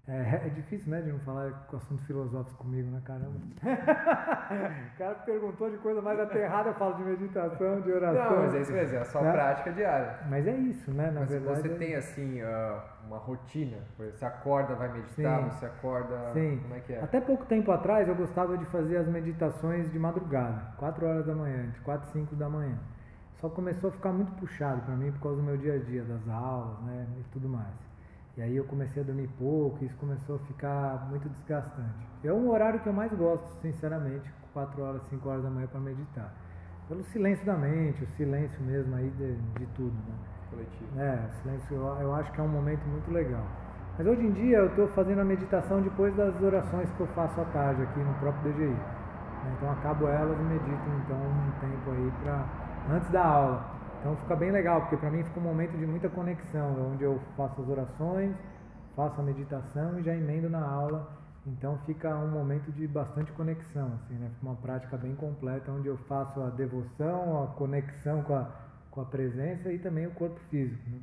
É, 0.08 0.48
é, 0.48 0.50
difícil, 0.50 0.92
né, 0.92 1.00
de 1.00 1.12
não 1.12 1.20
falar 1.20 1.52
com 1.68 1.78
assuntos 1.78 2.04
filosóficos 2.06 2.58
comigo, 2.58 2.90
né, 2.90 3.02
caramba? 3.06 3.40
o 3.64 4.98
cara 4.98 5.16
perguntou 5.24 5.70
de 5.70 5.78
coisa 5.78 6.02
mais 6.02 6.20
aterrada, 6.20 6.70
eu 6.70 6.74
falo 6.74 6.96
de 6.96 7.04
meditação, 7.04 7.82
de 7.82 7.92
oração. 7.92 8.32
Não, 8.32 8.44
mas 8.44 8.56
é 8.56 8.62
isso 8.62 8.74
mesmo, 8.74 8.96
é 8.98 9.00
a 9.00 9.06
sua 9.06 9.22
né? 9.22 9.32
prática 9.32 9.72
diária. 9.72 10.20
Mas 10.28 10.48
é 10.48 10.56
isso, 10.56 10.92
né, 10.92 11.12
na 11.12 11.22
mas 11.22 11.30
verdade. 11.30 11.62
você 11.62 11.68
é... 11.68 11.76
tem, 11.76 11.96
assim, 11.96 12.42
uh, 12.42 12.82
uma 13.06 13.20
rotina, 13.20 13.78
você 13.98 14.26
acorda, 14.26 14.74
vai 14.74 14.92
meditar, 14.92 15.44
Sim. 15.44 15.50
você 15.52 15.66
acorda, 15.68 16.34
Sim. 16.34 16.60
como 16.64 16.76
é 16.76 16.80
que 16.80 16.94
é? 16.94 17.04
Até 17.04 17.22
pouco 17.22 17.46
tempo 17.46 17.72
atrás 17.72 18.08
eu 18.08 18.16
gostava 18.16 18.58
de 18.58 18.66
fazer 18.66 18.98
as 18.98 19.08
meditações 19.08 19.90
de 19.92 20.00
madrugada, 20.00 20.74
4 20.78 21.06
horas 21.06 21.26
da 21.28 21.36
manhã, 21.36 21.66
entre 21.66 21.80
4 21.82 22.10
e 22.10 22.12
5 22.12 22.36
da 22.36 22.50
manhã. 22.50 22.78
Só 23.42 23.50
começou 23.50 23.90
a 23.90 23.94
ficar 23.94 24.12
muito 24.14 24.32
puxado 24.34 24.84
para 24.84 24.96
mim 24.96 25.12
por 25.14 25.22
causa 25.22 25.38
do 25.38 25.44
meu 25.44 25.58
dia 25.58 25.74
a 25.74 25.80
dia, 25.80 26.04
das 26.04 26.30
aulas, 26.30 26.80
né, 26.82 27.08
e 27.20 27.24
tudo 27.34 27.50
mais. 27.50 27.74
E 28.38 28.42
aí 28.42 28.56
eu 28.56 28.64
comecei 28.66 29.02
a 29.02 29.06
dormir 29.06 29.28
pouco, 29.40 29.80
e 29.82 29.88
isso 29.88 29.98
começou 29.98 30.36
a 30.36 30.40
ficar 30.40 31.08
muito 31.10 31.28
desgastante. 31.28 32.08
É 32.24 32.32
um 32.32 32.52
horário 32.52 32.80
que 32.80 32.88
eu 32.88 32.94
mais 32.94 33.12
gosto, 33.12 33.48
sinceramente, 33.60 34.32
4 34.54 34.84
horas, 34.84 35.02
5 35.10 35.28
horas 35.28 35.44
da 35.44 35.50
manhã 35.50 35.66
para 35.66 35.80
meditar. 35.80 36.32
Pelo 36.88 37.04
silêncio 37.06 37.44
da 37.44 37.58
mente, 37.58 38.04
o 38.04 38.08
silêncio 38.10 38.62
mesmo 38.62 38.96
aí 38.96 39.10
de, 39.10 39.36
de 39.36 39.66
tudo, 39.76 39.96
né? 40.08 40.16
Coletivo. 40.52 41.00
É, 41.00 41.30
silêncio 41.42 41.76
eu, 41.76 41.84
eu 42.00 42.14
acho 42.14 42.32
que 42.32 42.40
é 42.40 42.44
um 42.44 42.48
momento 42.48 42.86
muito 42.86 43.12
legal. 43.12 43.46
Mas 43.98 44.06
hoje 44.06 44.22
em 44.24 44.32
dia 44.34 44.58
eu 44.60 44.68
estou 44.68 44.88
fazendo 44.90 45.20
a 45.20 45.26
meditação 45.26 45.82
depois 45.82 46.16
das 46.16 46.40
orações 46.42 46.92
que 46.92 47.00
eu 47.00 47.08
faço 47.08 47.42
à 47.42 47.46
tarde 47.46 47.82
aqui 47.82 48.00
no 48.00 48.14
próprio 48.16 48.54
DGI. 48.54 48.78
Então 49.58 49.72
acabo 49.72 50.08
elas 50.08 50.40
e 50.40 50.44
medito 50.44 50.90
então 51.04 51.18
um 51.18 51.52
tempo 51.60 51.92
aí 51.92 52.12
para 52.24 52.61
antes 52.90 53.10
da 53.12 53.24
aula. 53.24 53.82
Então 54.00 54.16
fica 54.18 54.36
bem 54.36 54.52
legal, 54.52 54.82
porque 54.82 54.98
para 54.98 55.12
mim 55.12 55.24
fica 55.24 55.40
um 55.40 55.44
momento 55.44 55.78
de 55.78 55.86
muita 55.86 56.10
conexão, 56.10 56.92
onde 56.92 57.04
eu 57.04 57.20
faço 57.38 57.62
as 57.62 57.70
orações, 57.70 58.36
faço 58.96 59.22
a 59.22 59.24
meditação 59.24 60.00
e 60.00 60.04
já 60.04 60.16
emendo 60.16 60.50
na 60.50 60.66
aula. 60.66 61.08
Então 61.46 61.78
fica 61.86 62.16
um 62.18 62.30
momento 62.30 62.72
de 62.72 62.88
bastante 62.88 63.32
conexão, 63.32 63.94
assim, 63.96 64.14
né? 64.16 64.30
Fica 64.36 64.46
uma 64.46 64.56
prática 64.56 64.98
bem 64.98 65.16
completa, 65.16 65.72
onde 65.72 65.88
eu 65.88 65.98
faço 66.08 66.42
a 66.42 66.50
devoção, 66.50 67.44
a 67.44 67.48
conexão 67.48 68.22
com 68.24 68.36
a, 68.36 68.48
com 68.90 69.02
a 69.02 69.06
presença 69.06 69.72
e 69.72 69.80
também 69.80 70.08
o 70.08 70.12
corpo 70.12 70.40
físico. 70.50 70.82
Né? 70.88 71.00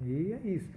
E 0.00 0.32
é 0.32 0.48
isso. 0.48 0.68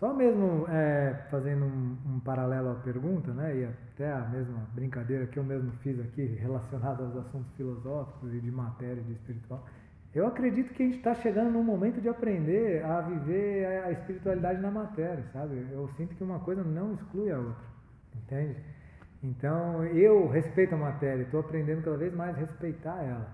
Só 0.00 0.14
mesmo 0.14 0.66
é, 0.70 1.26
fazendo 1.30 1.66
um, 1.66 1.96
um, 2.06 2.20
paralelo 2.20 2.70
à 2.70 2.74
pergunta, 2.76 3.34
né, 3.34 3.54
e 3.54 3.64
até 3.66 4.10
a 4.10 4.20
mesma 4.20 4.66
brincadeira 4.72 5.26
que 5.26 5.38
eu 5.38 5.44
mesmo 5.44 5.70
fiz 5.82 6.00
aqui 6.00 6.24
relacionada 6.24 7.04
aos 7.04 7.14
assuntos 7.18 7.52
filosóficos 7.54 8.32
e 8.32 8.40
de 8.40 8.50
matéria, 8.50 9.02
de 9.02 9.12
espiritual, 9.12 9.62
eu 10.14 10.26
acredito 10.26 10.72
que 10.72 10.82
a 10.82 10.86
gente 10.86 10.96
está 10.96 11.14
chegando 11.16 11.50
num 11.50 11.62
momento 11.62 12.00
de 12.00 12.08
aprender 12.08 12.82
a 12.82 13.02
viver 13.02 13.66
a 13.84 13.92
espiritualidade 13.92 14.58
na 14.62 14.70
matéria, 14.70 15.22
sabe? 15.34 15.66
Eu 15.70 15.86
sinto 15.98 16.14
que 16.14 16.24
uma 16.24 16.40
coisa 16.40 16.64
não 16.64 16.94
exclui 16.94 17.30
a 17.30 17.38
outra, 17.38 17.64
entende? 18.16 18.56
Então 19.22 19.84
eu 19.84 20.26
respeito 20.28 20.74
a 20.74 20.78
matéria, 20.78 21.24
estou 21.24 21.40
aprendendo 21.40 21.82
cada 21.84 21.98
vez 21.98 22.14
mais 22.14 22.34
a 22.34 22.40
respeitar 22.40 23.04
ela, 23.04 23.28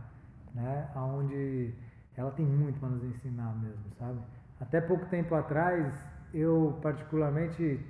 né? 0.52 0.88
Onde 0.96 1.72
ela 2.16 2.32
tem 2.32 2.44
muito 2.44 2.80
para 2.80 2.88
nos 2.88 3.04
ensinar 3.04 3.54
mesmo, 3.54 3.84
sabe? 4.00 4.18
Até 4.60 4.80
pouco 4.80 5.06
tempo 5.06 5.32
atrás 5.34 6.15
eu 6.38 6.78
particularmente 6.82 7.80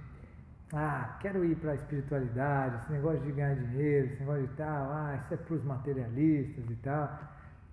ah, 0.73 1.19
quero 1.21 1.45
ir 1.45 1.57
para 1.57 1.73
a 1.73 1.75
espiritualidade, 1.75 2.77
esse 2.83 2.93
negócio 2.93 3.21
de 3.21 3.33
ganhar 3.33 3.55
dinheiro, 3.55 4.07
esse 4.07 4.21
negócio 4.21 4.47
de 4.47 4.55
tal, 4.55 4.91
ah, 4.93 5.19
isso 5.21 5.35
é 5.35 5.37
para 5.37 5.55
os 5.55 5.65
materialistas 5.65 6.65
e 6.71 6.77
tal. 6.77 7.21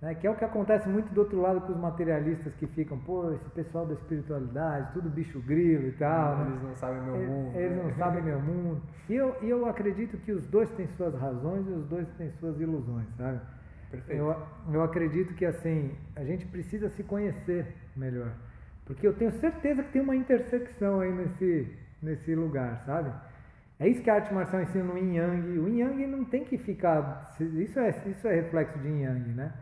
Né? 0.02 0.16
Que 0.16 0.28
é 0.28 0.30
o 0.30 0.36
que 0.36 0.44
acontece 0.44 0.90
muito 0.90 1.14
do 1.14 1.22
outro 1.22 1.40
lado 1.40 1.62
com 1.62 1.72
os 1.72 1.80
materialistas 1.80 2.54
que 2.56 2.68
ficam, 2.68 3.00
pô, 3.00 3.32
esse 3.34 3.50
pessoal 3.52 3.86
da 3.86 3.94
espiritualidade, 3.94 4.92
tudo 4.94 5.10
bicho 5.10 5.40
grilo 5.42 5.88
e 5.88 5.92
tal. 5.94 6.42
Eles 6.42 6.62
né? 6.62 6.70
não 6.70 6.76
sabem 6.76 7.02
meu 7.02 7.18
mundo. 7.18 7.58
Eles 7.58 7.78
né? 7.78 7.84
não 7.84 7.96
sabem 7.96 8.24
meu 8.24 8.42
mundo. 8.42 8.82
E 9.10 9.16
eu, 9.16 9.36
e 9.42 9.50
eu 9.50 9.66
acredito 9.66 10.18
que 10.18 10.32
os 10.32 10.46
dois 10.48 10.70
têm 10.72 10.88
suas 10.90 11.16
razões 11.16 11.66
e 11.68 11.72
os 11.72 11.86
dois 11.88 12.08
têm 12.18 12.32
suas 12.34 12.60
ilusões, 12.60 13.08
sabe? 13.18 13.40
Perfeito. 13.90 14.20
Eu, 14.20 14.36
eu 14.72 14.84
acredito 14.84 15.34
que 15.36 15.46
assim, 15.46 15.96
a 16.16 16.24
gente 16.24 16.46
precisa 16.48 16.90
se 16.90 17.04
conhecer 17.04 17.74
melhor. 17.96 18.34
Porque 18.94 19.08
eu 19.08 19.14
tenho 19.14 19.32
certeza 19.40 19.84
que 19.84 19.92
tem 19.92 20.02
uma 20.02 20.16
intersecção 20.16 21.00
aí 21.00 21.12
nesse, 21.12 21.68
nesse 22.02 22.36
lugar, 22.36 22.84
sabe? 22.86 23.12
É 23.80 23.88
isso 23.88 24.02
que 24.02 24.10
a 24.10 24.16
arte 24.16 24.34
marcial 24.34 24.62
ensina 24.62 24.84
no 24.84 24.98
Yin 24.98 25.16
Yang. 25.16 25.60
O 25.60 25.68
Yin 25.68 25.80
Yang 25.80 26.08
não 26.08 26.26
tem 26.26 26.46
que 26.46 26.58
ficar. 26.58 27.36
Isso 27.40 27.80
é, 27.80 27.90
isso 28.08 28.28
é 28.28 28.36
reflexo 28.36 28.78
de 28.80 28.88
Yin 28.88 29.02
Yang, 29.02 29.30
né? 29.34 29.54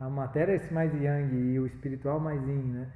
a 0.00 0.08
matéria 0.08 0.56
é 0.56 0.72
mais 0.72 0.92
yang 0.94 1.36
e 1.36 1.60
o 1.60 1.66
espiritual 1.66 2.18
mais 2.18 2.40
yin, 2.48 2.62
né? 2.72 2.88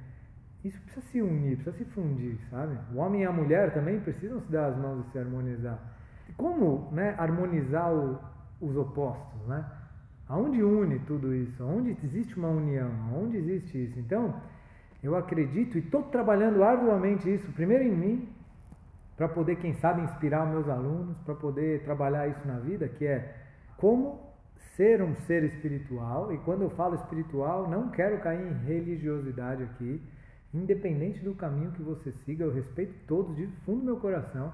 Isso 0.63 0.81
precisa 0.81 1.05
se 1.11 1.21
unir, 1.21 1.57
precisa 1.57 1.77
se 1.77 1.85
fundir, 1.91 2.39
sabe? 2.49 2.75
O 2.91 2.97
homem 2.97 3.21
e 3.21 3.25
a 3.25 3.31
mulher 3.31 3.71
também 3.75 3.99
precisam 3.99 4.41
se 4.41 4.51
dar 4.51 4.71
as 4.71 4.77
mãos 4.77 5.05
e 5.05 5.11
se 5.11 5.19
harmonizar. 5.19 5.79
Como 6.35 6.89
né, 6.91 7.13
harmonizar 7.19 7.93
o, 7.93 8.19
os 8.59 8.75
opostos, 8.75 9.47
né? 9.47 9.63
Aonde 10.27 10.63
une 10.63 10.97
tudo 11.01 11.35
isso? 11.35 11.61
Aonde 11.61 11.95
existe 12.03 12.35
uma 12.35 12.47
união? 12.47 12.89
Aonde 13.13 13.37
existe 13.37 13.83
isso? 13.85 13.99
Então, 13.99 14.41
eu 15.05 15.15
acredito 15.15 15.77
e 15.77 15.81
estou 15.81 16.03
trabalhando 16.03 16.63
arduamente 16.63 17.31
isso, 17.31 17.51
primeiro 17.51 17.83
em 17.83 17.95
mim, 17.95 18.29
para 19.15 19.29
poder, 19.29 19.57
quem 19.57 19.73
sabe, 19.75 20.01
inspirar 20.01 20.45
meus 20.45 20.67
alunos, 20.67 21.17
para 21.19 21.35
poder 21.35 21.83
trabalhar 21.83 22.27
isso 22.27 22.45
na 22.45 22.59
vida, 22.59 22.87
que 22.87 23.05
é 23.05 23.33
como 23.77 24.19
ser 24.75 25.01
um 25.01 25.15
ser 25.15 25.43
espiritual, 25.43 26.33
e 26.33 26.37
quando 26.39 26.63
eu 26.63 26.69
falo 26.71 26.95
espiritual, 26.95 27.69
não 27.69 27.89
quero 27.89 28.19
cair 28.19 28.45
em 28.45 28.65
religiosidade 28.65 29.63
aqui, 29.63 30.01
independente 30.53 31.19
do 31.19 31.35
caminho 31.35 31.71
que 31.71 31.81
você 31.81 32.11
siga, 32.11 32.43
eu 32.43 32.53
respeito 32.53 32.93
todos 33.07 33.35
de 33.35 33.47
fundo 33.65 33.81
do 33.81 33.85
meu 33.85 33.97
coração. 33.97 34.51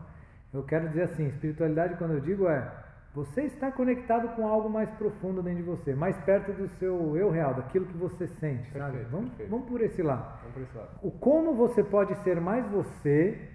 Eu 0.53 0.63
quero 0.63 0.89
dizer 0.89 1.03
assim, 1.03 1.27
espiritualidade 1.27 1.95
quando 1.95 2.11
eu 2.11 2.19
digo 2.19 2.47
é 2.47 2.69
você 3.13 3.41
está 3.41 3.69
conectado 3.71 4.29
com 4.35 4.47
algo 4.47 4.69
mais 4.69 4.89
profundo 4.91 5.43
dentro 5.43 5.63
de 5.63 5.69
você, 5.69 5.93
mais 5.93 6.17
perto 6.19 6.53
do 6.53 6.69
seu 6.79 7.17
eu 7.17 7.29
real, 7.29 7.53
daquilo 7.53 7.85
que 7.85 7.97
você 7.97 8.27
sente, 8.27 8.69
perfeito, 8.71 8.77
sabe? 8.77 9.03
Vamos, 9.11 9.29
perfeito. 9.29 9.49
vamos 9.49 9.67
por 9.67 9.81
esse 9.81 10.01
lado. 10.01 10.39
Vamos 10.39 10.53
por 10.53 10.63
esse 10.63 10.77
lado. 10.77 10.89
O 11.01 11.11
como 11.11 11.53
você 11.53 11.83
pode 11.83 12.15
ser 12.23 12.39
mais 12.39 12.65
você 12.69 13.49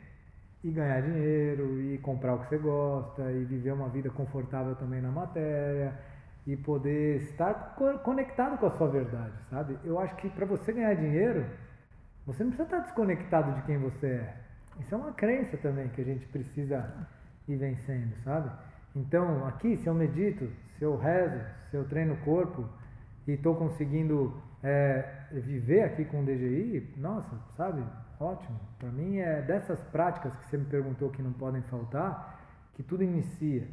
e 0.63 0.71
ganhar 0.71 1.01
dinheiro 1.01 1.81
e 1.81 1.99
comprar 1.99 2.35
o 2.35 2.41
que 2.41 2.49
você 2.49 2.59
gosta 2.59 3.33
e 3.33 3.45
viver 3.45 3.73
uma 3.73 3.89
vida 3.89 4.11
confortável 4.11 4.75
também 4.77 5.01
na 5.01 5.11
matéria 5.11 5.99
e 6.47 6.57
poder 6.57 7.23
estar 7.23 7.75
conectado 8.05 8.59
com 8.59 8.67
a 8.67 8.71
sua 8.73 8.89
verdade, 8.89 9.33
sabe? 9.49 9.79
Eu 9.85 9.99
acho 9.99 10.15
que 10.17 10.29
para 10.29 10.45
você 10.45 10.73
ganhar 10.73 10.95
dinheiro, 10.95 11.47
você 12.27 12.45
não 12.45 12.51
precisa 12.51 12.65
estar 12.65 12.81
desconectado 12.81 13.53
de 13.55 13.63
quem 13.63 13.79
você 13.79 14.07
é. 14.07 14.37
Isso 14.81 14.95
é 14.95 14.99
uma 14.99 15.13
crença 15.13 15.57
também 15.57 15.89
que 15.89 16.03
a 16.03 16.05
gente 16.05 16.27
precisa 16.27 17.09
ir 17.49 17.57
vencendo, 17.57 18.15
sabe? 18.23 18.51
Então, 18.97 19.47
aqui, 19.47 19.76
se 19.76 19.86
eu 19.86 19.94
medito, 19.94 20.51
se 20.78 20.84
eu 20.84 20.97
rezo, 20.97 21.38
se 21.70 21.76
eu 21.76 21.84
treino 21.84 22.14
o 22.14 22.24
corpo 22.24 22.66
e 23.26 23.32
estou 23.32 23.55
conseguindo 23.55 24.34
é, 24.62 25.26
viver 25.32 25.82
aqui 25.82 26.07
com 26.07 26.22
o 26.22 26.24
DGI, 26.24 26.94
nossa, 26.97 27.36
sabe? 27.57 27.84
Ótimo. 28.18 28.59
Para 28.78 28.88
mim 28.88 29.18
é 29.18 29.42
dessas 29.42 29.78
práticas 29.84 30.34
que 30.36 30.47
você 30.47 30.57
me 30.57 30.64
perguntou 30.64 31.11
que 31.11 31.20
não 31.20 31.32
podem 31.34 31.61
faltar, 31.62 32.40
que 32.72 32.82
tudo 32.82 33.03
inicia, 33.03 33.68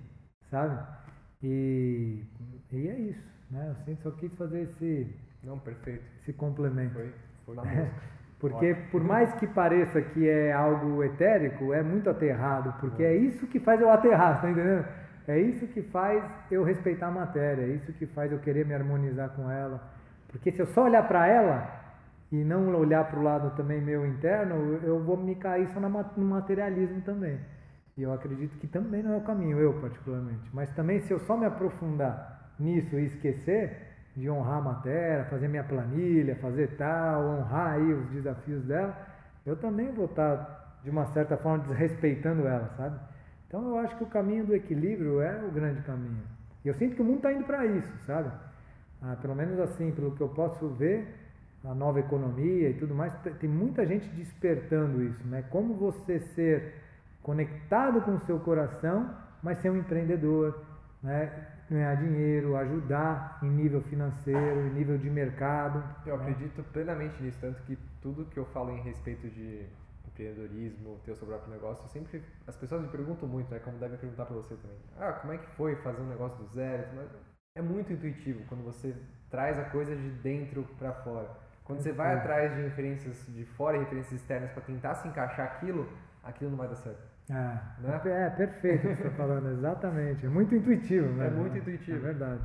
sabe? 0.52 0.78
E, 1.42 2.26
e 2.72 2.88
é 2.90 3.00
isso, 3.00 3.28
né? 3.50 3.68
Eu 3.68 3.72
assim, 3.72 3.96
só 4.04 4.12
quis 4.12 4.34
fazer 4.36 4.64
esse 4.64 5.16
não 5.42 5.58
perfeito 5.58 6.04
esse 6.22 6.34
complemento. 6.34 6.94
Foi, 6.94 7.14
foi 7.46 7.56
na. 7.56 7.64
Porque 8.40 8.72
Ótimo. 8.72 8.90
por 8.92 9.02
mais 9.02 9.34
que 9.36 9.48
pareça 9.48 10.02
que 10.02 10.28
é 10.28 10.52
algo 10.52 11.02
etérico, 11.02 11.74
é 11.74 11.82
muito 11.82 12.10
aterrado, 12.10 12.76
porque 12.82 13.02
é 13.02 13.16
isso 13.16 13.48
que 13.48 13.58
faz 13.58 13.80
eu 13.80 13.90
aterrar, 13.90 14.42
tá 14.42 14.52
entendendo? 14.52 14.86
É 15.28 15.40
isso 15.40 15.68
que 15.68 15.82
faz 15.82 16.24
eu 16.52 16.64
respeitar 16.64 17.08
a 17.08 17.12
matéria, 17.12 17.64
é 17.64 17.68
isso 17.68 17.94
que 17.94 18.06
faz 18.08 18.32
eu 18.32 18.40
querer 18.40 18.66
me 18.66 18.74
harmonizar 18.74 19.30
com 19.30 19.50
ela. 19.50 19.82
Porque 20.30 20.52
se 20.52 20.60
eu 20.60 20.66
só 20.68 20.84
olhar 20.84 21.08
para 21.08 21.28
ela 21.28 21.68
e 22.32 22.44
não 22.44 22.76
olhar 22.76 23.10
para 23.10 23.20
o 23.20 23.24
lado 23.24 23.56
também 23.56 23.80
meu 23.80 24.06
interno, 24.06 24.80
eu 24.84 25.04
vou 25.04 25.16
me 25.16 25.36
cair 25.36 25.68
só 25.70 25.80
no 25.80 26.26
materialismo 26.26 27.02
também. 27.02 27.40
E 27.96 28.02
eu 28.02 28.12
acredito 28.12 28.58
que 28.58 28.68
também 28.68 29.04
não 29.04 29.14
é 29.14 29.18
o 29.18 29.22
caminho, 29.22 29.60
eu 29.60 29.80
particularmente. 29.80 30.50
Mas 30.52 30.70
também 30.72 31.00
se 31.02 31.14
eu 31.14 31.20
só 31.20 31.38
me 31.38 31.46
aprofundar 31.46 32.52
nisso 32.60 32.98
e 32.98 33.06
esquecer, 33.06 33.94
de 34.16 34.30
honrar 34.30 34.58
a 34.58 34.62
matéria, 34.62 35.26
fazer 35.26 35.48
minha 35.48 35.64
planilha, 35.64 36.36
fazer 36.38 36.76
tal, 36.78 37.24
honrar 37.24 37.74
aí 37.74 37.94
os 37.94 38.08
desafios 38.10 38.64
dela, 38.66 38.96
eu 39.46 39.56
também 39.56 39.92
vou 39.92 40.06
estar, 40.06 40.80
de 40.84 40.90
uma 40.90 41.06
certa 41.08 41.38
forma, 41.38 41.64
desrespeitando 41.66 42.48
ela, 42.48 42.70
sabe? 42.78 43.00
Então 43.54 43.70
eu 43.70 43.78
acho 43.78 43.96
que 43.98 44.04
o 44.04 44.08
caminho 44.08 44.48
do 44.48 44.56
equilíbrio 44.56 45.22
é 45.22 45.46
o 45.46 45.52
grande 45.52 45.80
caminho. 45.84 46.24
E 46.66 46.68
eu 46.68 46.74
sinto 46.74 46.96
que 46.96 47.04
o 47.04 47.06
mundo 47.06 47.18
está 47.18 47.32
indo 47.32 47.44
para 47.44 47.64
isso, 47.68 47.94
sabe? 48.08 48.32
Ah, 49.00 49.16
pelo 49.22 49.36
menos 49.36 49.60
assim, 49.60 49.92
pelo 49.92 50.16
que 50.16 50.22
eu 50.22 50.30
posso 50.30 50.70
ver, 50.70 51.08
a 51.64 51.76
nova 51.76 52.00
economia 52.00 52.72
e 52.72 52.74
tudo 52.74 52.96
mais, 52.96 53.14
tem 53.40 53.48
muita 53.48 53.86
gente 53.86 54.10
despertando 54.10 55.04
isso, 55.04 55.24
né? 55.28 55.44
Como 55.52 55.76
você 55.76 56.20
ser 56.20 56.74
conectado 57.22 58.02
com 58.02 58.16
o 58.16 58.20
seu 58.22 58.40
coração, 58.40 59.16
mas 59.44 59.60
ser 59.60 59.70
um 59.70 59.78
empreendedor, 59.78 60.60
né? 61.04 61.32
ganhar 61.70 61.94
dinheiro, 61.94 62.56
ajudar 62.56 63.38
em 63.44 63.50
nível 63.52 63.82
financeiro, 63.84 64.62
em 64.62 64.74
nível 64.74 64.98
de 64.98 65.12
mercado. 65.12 65.84
Eu 66.08 66.18
né? 66.18 66.24
acredito 66.24 66.64
plenamente 66.74 67.22
nisso, 67.22 67.38
tanto 67.40 67.62
que 67.68 67.78
tudo 68.02 68.26
que 68.26 68.38
eu 68.38 68.46
falo 68.46 68.72
em 68.72 68.82
respeito 68.82 69.30
de 69.30 69.64
empreendedorismo, 70.14 71.00
ter 71.04 71.12
o 71.12 71.16
seu 71.16 71.28
próprio 71.28 71.52
negócio, 71.52 71.88
sempre 71.90 72.24
as 72.48 72.56
pessoas 72.56 72.82
me 72.82 72.88
perguntam 72.88 73.28
muito, 73.28 73.52
né, 73.52 73.60
como 73.60 73.78
devem 73.78 73.98
perguntar 73.98 74.26
para 74.26 74.36
você 74.36 74.56
também. 74.56 74.78
Ah, 74.98 75.14
como 75.14 75.34
é 75.34 75.38
que 75.38 75.48
foi 75.56 75.76
fazer 75.78 76.02
um 76.02 76.08
negócio 76.08 76.38
do 76.38 76.54
zero? 76.54 76.86
É 77.56 77.62
muito 77.62 77.92
intuitivo 77.92 78.44
quando 78.48 78.64
você 78.64 78.96
traz 79.30 79.60
a 79.60 79.66
coisa 79.66 79.96
de 79.96 80.10
dentro 80.10 80.64
para 80.78 80.94
fora. 80.94 81.30
Quando 81.64 81.82
você 81.82 81.92
vai 81.92 82.16
atrás 82.16 82.54
de 82.56 82.62
referências 82.62 83.26
de 83.28 83.46
fora 83.46 83.78
e 83.78 83.80
referências 83.80 84.22
externas 84.22 84.52
para 84.52 84.64
tentar 84.64 84.96
se 84.96 85.08
encaixar 85.08 85.46
aquilo, 85.46 85.88
aquilo 86.24 86.52
não 86.52 86.58
vai 86.58 86.68
dar 86.68 86.76
certo. 86.76 87.14
É, 87.30 87.34
né? 87.34 88.02
é 88.06 88.30
perfeito 88.32 88.86
o 88.86 88.90
que 88.90 88.96
você 88.96 89.08
está 89.08 89.18
falando, 89.18 89.50
exatamente. 89.50 90.26
É 90.26 90.30
muito 90.30 90.54
intuitivo, 90.54 91.08
né? 91.14 91.28
É 91.28 91.30
muito 91.30 91.58
intuitivo. 91.58 91.98
É 91.98 92.00
verdade. 92.00 92.42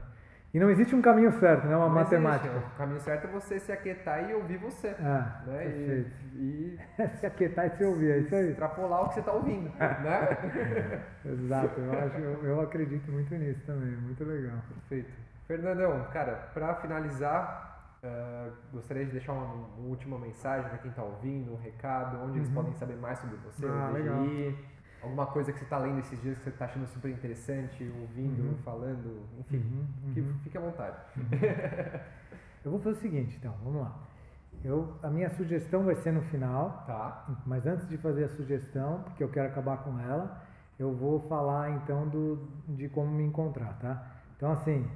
E 0.52 0.58
não 0.58 0.70
existe 0.70 0.94
um 0.94 1.02
caminho 1.02 1.30
certo, 1.32 1.66
né? 1.66 1.76
Uma 1.76 1.86
não 1.86 1.94
matemática. 1.94 2.48
Existe. 2.48 2.72
O 2.72 2.76
caminho 2.78 3.00
certo 3.00 3.26
é 3.26 3.30
você 3.30 3.58
se 3.58 3.70
aquietar 3.70 4.30
e 4.30 4.34
ouvir 4.34 4.56
você. 4.56 4.94
Ah, 4.98 5.42
né? 5.46 5.58
perfeito. 5.58 6.10
E, 6.34 6.78
e... 6.98 7.08
se 7.20 7.26
aquietar 7.26 7.66
e 7.66 7.70
se 7.76 7.84
ouvir, 7.84 8.10
é 8.12 8.18
isso 8.18 8.34
aí. 8.34 8.50
Extrapolar 8.50 9.02
o 9.02 9.08
que 9.08 9.14
você 9.14 9.20
está 9.20 9.32
ouvindo, 9.32 9.70
né? 9.78 11.02
Exato, 11.24 11.80
eu, 11.80 11.92
acho, 11.92 12.16
eu, 12.16 12.44
eu 12.44 12.60
acredito 12.62 13.12
muito 13.12 13.34
nisso 13.34 13.60
também, 13.66 13.90
muito 13.90 14.24
legal. 14.24 14.56
Perfeito. 14.88 15.10
Fernandão, 15.46 16.06
cara, 16.12 16.50
para 16.54 16.74
finalizar, 16.76 17.68
Uh, 18.00 18.52
gostaria 18.72 19.04
de 19.06 19.10
deixar 19.10 19.32
uma, 19.32 19.54
uma 19.76 19.88
última 19.88 20.16
mensagem 20.20 20.68
para 20.68 20.78
quem 20.78 20.88
está 20.88 21.02
ouvindo, 21.02 21.52
um 21.52 21.56
recado, 21.56 22.16
onde 22.18 22.30
uhum. 22.30 22.36
eles 22.36 22.48
podem 22.50 22.72
saber 22.74 22.94
mais 22.94 23.18
sobre 23.18 23.36
você, 23.38 23.66
ah, 23.66 23.90
o 23.90 23.92
DGI, 23.92 24.56
alguma 25.02 25.26
coisa 25.26 25.52
que 25.52 25.58
você 25.58 25.64
está 25.64 25.78
lendo 25.78 26.00
esses 26.00 26.20
dias 26.20 26.36
que 26.38 26.44
você 26.44 26.50
está 26.50 26.64
achando 26.64 26.86
super 26.88 27.10
interessante, 27.10 27.92
ouvindo, 28.00 28.42
uhum. 28.42 28.58
falando, 28.64 29.22
enfim, 29.38 29.58
uhum. 29.58 30.14
Uhum. 30.16 30.38
fique 30.42 30.58
à 30.58 30.60
vontade. 30.60 30.96
Uhum. 31.16 31.24
Eu 32.64 32.72
vou 32.72 32.80
fazer 32.80 32.98
o 32.98 33.00
seguinte, 33.00 33.36
então, 33.38 33.54
vamos 33.62 33.82
lá. 33.82 33.96
Eu, 34.64 34.96
a 35.02 35.08
minha 35.08 35.30
sugestão 35.30 35.84
vai 35.84 35.94
ser 35.96 36.12
no 36.12 36.22
final, 36.22 36.82
tá. 36.86 37.26
mas 37.46 37.64
antes 37.64 37.88
de 37.88 37.96
fazer 37.96 38.24
a 38.24 38.28
sugestão, 38.30 39.02
porque 39.04 39.22
eu 39.22 39.28
quero 39.28 39.46
acabar 39.48 39.78
com 39.78 39.98
ela, 40.00 40.42
eu 40.78 40.92
vou 40.92 41.20
falar 41.28 41.70
então 41.70 42.08
do, 42.08 42.48
de 42.68 42.88
como 42.88 43.10
me 43.10 43.24
encontrar, 43.24 43.78
tá? 43.78 44.04
Então, 44.36 44.52
assim, 44.52 44.88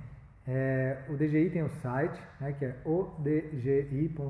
é, 0.47 0.99
o 1.09 1.17
DGI 1.17 1.51
tem 1.51 1.63
o 1.63 1.69
site, 1.69 2.21
né, 2.41 2.53
que 2.53 2.65
é 2.65 2.77
odgi.com.br, 2.85 4.29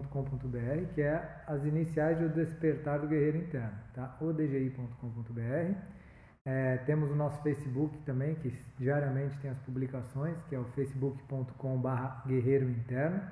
que 0.94 1.00
é 1.00 1.42
as 1.46 1.64
iniciais 1.64 2.18
do 2.18 2.28
despertar 2.28 2.98
do 2.98 3.08
guerreiro 3.08 3.38
interno, 3.38 3.72
tá? 3.94 4.16
odgi.com.br. 4.20 5.74
É, 6.44 6.76
temos 6.78 7.10
o 7.10 7.14
nosso 7.14 7.40
Facebook 7.42 7.96
também, 8.04 8.34
que 8.34 8.52
diariamente 8.78 9.38
tem 9.38 9.50
as 9.50 9.58
publicações, 9.60 10.36
que 10.48 10.54
é 10.54 10.58
o 10.58 10.64
facebook.com.br 10.64 12.26
guerreiro 12.26 12.68
interno. 12.68 13.22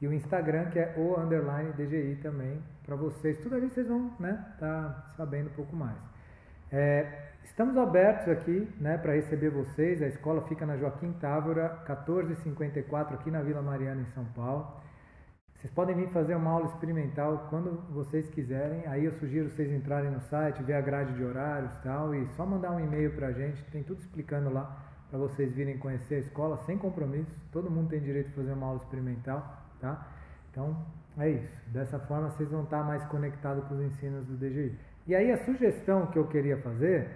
E 0.00 0.06
o 0.06 0.12
Instagram, 0.12 0.70
que 0.70 0.78
é 0.78 0.94
o 0.96 1.18
underline 1.18 1.72
DGI 1.72 2.20
também, 2.22 2.62
para 2.86 2.96
vocês. 2.96 3.38
Tudo 3.38 3.56
ali 3.56 3.68
vocês 3.68 3.88
vão 3.88 4.14
né, 4.20 4.54
tá 4.58 5.12
sabendo 5.16 5.50
um 5.50 5.54
pouco 5.54 5.74
mais. 5.74 5.98
É, 6.70 7.29
Estamos 7.44 7.76
abertos 7.76 8.28
aqui 8.28 8.68
né, 8.80 8.96
para 8.98 9.14
receber 9.14 9.50
vocês. 9.50 10.02
A 10.02 10.06
escola 10.06 10.42
fica 10.42 10.64
na 10.64 10.76
Joaquim 10.76 11.12
Távora, 11.14 11.68
1454, 11.86 13.14
aqui 13.14 13.30
na 13.30 13.42
Vila 13.42 13.62
Mariana, 13.62 14.02
em 14.02 14.12
São 14.14 14.24
Paulo. 14.26 14.80
Vocês 15.54 15.72
podem 15.74 15.94
vir 15.94 16.08
fazer 16.08 16.34
uma 16.34 16.50
aula 16.50 16.66
experimental 16.66 17.46
quando 17.50 17.82
vocês 17.90 18.30
quiserem. 18.30 18.86
Aí 18.86 19.04
eu 19.04 19.12
sugiro 19.12 19.50
vocês 19.50 19.70
entrarem 19.70 20.10
no 20.10 20.20
site, 20.22 20.62
ver 20.62 20.72
a 20.72 20.80
grade 20.80 21.12
de 21.12 21.22
horários 21.22 21.70
e 21.74 21.82
tal, 21.82 22.14
e 22.14 22.26
só 22.28 22.46
mandar 22.46 22.70
um 22.70 22.80
e-mail 22.80 23.14
para 23.14 23.26
a 23.26 23.32
gente. 23.32 23.62
Tem 23.64 23.82
tudo 23.82 24.00
explicando 24.00 24.50
lá 24.50 24.86
para 25.10 25.18
vocês 25.18 25.52
virem 25.52 25.76
conhecer 25.76 26.14
a 26.14 26.18
escola 26.20 26.56
sem 26.64 26.78
compromisso. 26.78 27.36
Todo 27.52 27.70
mundo 27.70 27.90
tem 27.90 28.00
direito 28.00 28.28
de 28.28 28.36
fazer 28.36 28.52
uma 28.52 28.68
aula 28.68 28.78
experimental, 28.78 29.62
tá? 29.80 30.08
Então 30.50 30.82
é 31.18 31.28
isso. 31.28 31.60
Dessa 31.66 31.98
forma 31.98 32.30
vocês 32.30 32.48
vão 32.48 32.62
estar 32.62 32.82
mais 32.82 33.04
conectados 33.06 33.62
com 33.64 33.74
os 33.74 33.82
ensinos 33.82 34.26
do 34.26 34.38
DGI. 34.38 34.78
E 35.06 35.14
aí 35.14 35.30
a 35.30 35.44
sugestão 35.44 36.06
que 36.06 36.18
eu 36.18 36.26
queria 36.26 36.56
fazer 36.58 37.10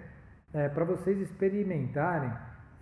é, 0.55 0.69
para 0.69 0.85
vocês 0.85 1.19
experimentarem 1.19 2.31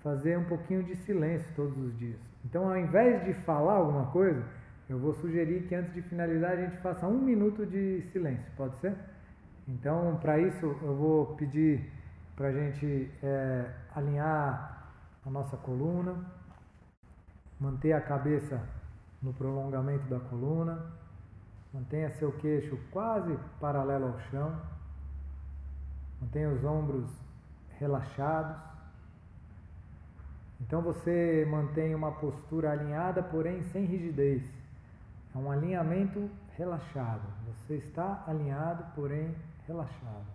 fazer 0.04 0.38
um 0.38 0.44
pouquinho 0.44 0.84
de 0.84 0.96
silêncio 0.98 1.50
todos 1.56 1.76
os 1.76 1.98
dias. 1.98 2.20
Então, 2.46 2.70
ao 2.70 2.78
invés 2.78 3.26
de 3.26 3.34
falar 3.34 3.74
alguma 3.74 4.06
coisa, 4.12 4.44
eu 4.88 5.00
vou 5.00 5.14
sugerir 5.16 5.64
que 5.64 5.74
antes 5.74 5.92
de 5.92 6.04
finalizar 6.04 6.52
a 6.52 6.56
gente 6.56 6.78
faça 6.78 7.08
um 7.08 7.18
minuto 7.18 7.66
de 7.66 8.04
silêncio, 8.12 8.46
pode 8.56 8.76
ser? 8.78 8.96
Então, 9.68 10.20
para 10.22 10.38
isso, 10.38 10.78
eu 10.84 10.96
vou 10.96 11.36
pedir 11.36 11.92
para 12.36 12.50
a 12.50 12.52
gente 12.52 13.10
é, 13.24 13.72
alinhar 13.96 14.92
a 15.26 15.30
nossa 15.32 15.58
coluna, 15.58 16.16
manter 17.60 17.94
a 17.94 18.02
cabeça 18.02 18.62
no 19.20 19.34
prolongamento 19.34 20.06
da 20.08 20.20
coluna, 20.20 20.92
mantenha 21.74 22.12
seu 22.12 22.32
queixo 22.34 22.78
quase 22.92 23.36
paralelo 23.60 24.08
ao 24.10 24.20
chão, 24.30 24.62
mantenha 26.22 26.50
os 26.50 26.64
ombros 26.64 27.23
relaxados. 27.80 28.56
Então 30.62 30.82
você 30.82 31.46
mantém 31.50 31.94
uma 31.94 32.12
postura 32.12 32.72
alinhada, 32.72 33.22
porém 33.22 33.64
sem 33.64 33.86
rigidez. 33.86 34.44
É 35.36 35.38
um 35.38 35.52
alinhamento 35.52 36.30
relaxado. 36.58 37.28
Você 37.48 37.76
está 37.76 38.24
alinhado, 38.28 38.86
porém 38.96 39.36
relaxado. 39.68 40.26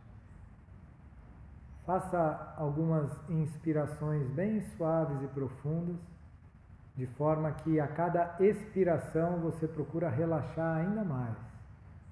Faça 1.86 2.54
algumas 2.56 3.10
inspirações 3.30 4.28
bem 4.30 4.60
suaves 4.76 5.22
e 5.22 5.26
profundas, 5.28 5.96
de 6.94 7.06
forma 7.06 7.52
que 7.52 7.80
a 7.80 7.86
cada 7.86 8.36
expiração 8.40 9.38
você 9.38 9.66
procura 9.66 10.10
relaxar 10.10 10.78
ainda 10.78 11.04
mais, 11.04 11.36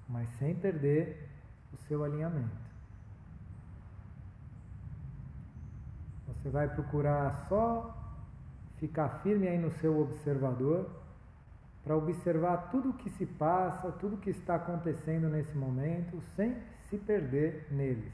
mas 0.09 0.27
sem 0.39 0.55
perder 0.55 1.29
o 1.73 1.77
seu 1.87 2.03
alinhamento. 2.03 2.66
Você 6.47 6.51
vai 6.51 6.69
procurar 6.69 7.45
só 7.49 7.93
ficar 8.77 9.21
firme 9.21 9.49
aí 9.49 9.57
no 9.57 9.69
seu 9.69 9.99
observador 9.99 10.89
para 11.83 11.93
observar 11.93 12.69
tudo 12.71 12.91
o 12.91 12.93
que 12.93 13.09
se 13.09 13.25
passa, 13.25 13.91
tudo 13.91 14.15
o 14.15 14.17
que 14.17 14.29
está 14.29 14.55
acontecendo 14.55 15.27
nesse 15.27 15.53
momento, 15.57 16.21
sem 16.37 16.55
se 16.89 16.97
perder 16.97 17.67
neles, 17.69 18.13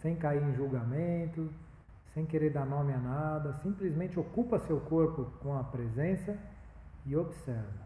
sem 0.00 0.16
cair 0.16 0.42
em 0.42 0.54
julgamento, 0.54 1.50
sem 2.14 2.24
querer 2.24 2.48
dar 2.48 2.64
nome 2.64 2.94
a 2.94 2.98
nada, 2.98 3.52
simplesmente 3.62 4.18
ocupa 4.18 4.58
seu 4.60 4.80
corpo 4.80 5.26
com 5.42 5.54
a 5.54 5.64
presença 5.64 6.38
e 7.04 7.14
observa. 7.14 7.83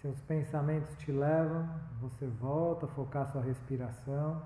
Seus 0.00 0.20
pensamentos 0.20 0.96
te 0.98 1.10
levam, 1.10 1.68
você 2.00 2.24
volta 2.24 2.86
a 2.86 2.88
focar 2.88 3.26
sua 3.32 3.42
respiração, 3.42 4.40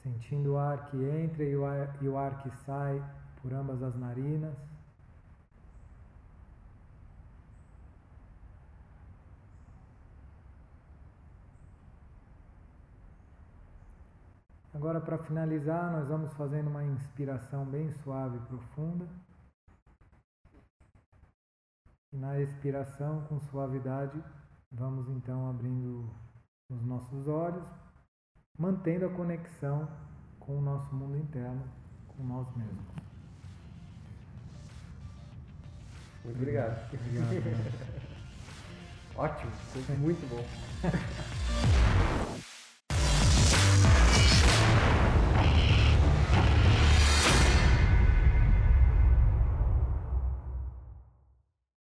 sentindo 0.00 0.52
o 0.52 0.58
ar 0.58 0.86
que 0.86 0.96
entra 0.96 1.42
e 1.42 1.56
o 1.56 1.66
ar, 1.66 1.96
e 2.00 2.08
o 2.08 2.16
ar 2.16 2.40
que 2.40 2.50
sai 2.64 3.02
por 3.40 3.52
ambas 3.52 3.82
as 3.82 3.96
narinas. 3.96 4.54
Agora, 14.72 15.00
para 15.00 15.18
finalizar, 15.18 15.90
nós 15.90 16.08
vamos 16.08 16.32
fazendo 16.34 16.68
uma 16.70 16.84
inspiração 16.84 17.64
bem 17.64 17.90
suave 18.04 18.36
e 18.36 18.46
profunda. 18.46 19.08
E 22.12 22.16
na 22.16 22.38
expiração, 22.38 23.22
com 23.22 23.40
suavidade, 23.40 24.22
vamos 24.70 25.08
então 25.08 25.48
abrindo 25.48 26.10
os 26.68 26.82
nossos 26.84 27.26
olhos, 27.26 27.64
mantendo 28.58 29.06
a 29.06 29.08
conexão 29.08 29.88
com 30.38 30.58
o 30.58 30.62
nosso 30.62 30.94
mundo 30.94 31.16
interno, 31.16 31.64
com 32.08 32.22
nós 32.22 32.46
mesmos. 32.54 32.84
Muito 36.24 36.36
obrigado. 36.36 36.94
Obrigado. 36.94 38.12
Ótimo, 39.16 39.50
foi 39.50 39.96
muito 39.96 40.28
bom. 40.28 40.44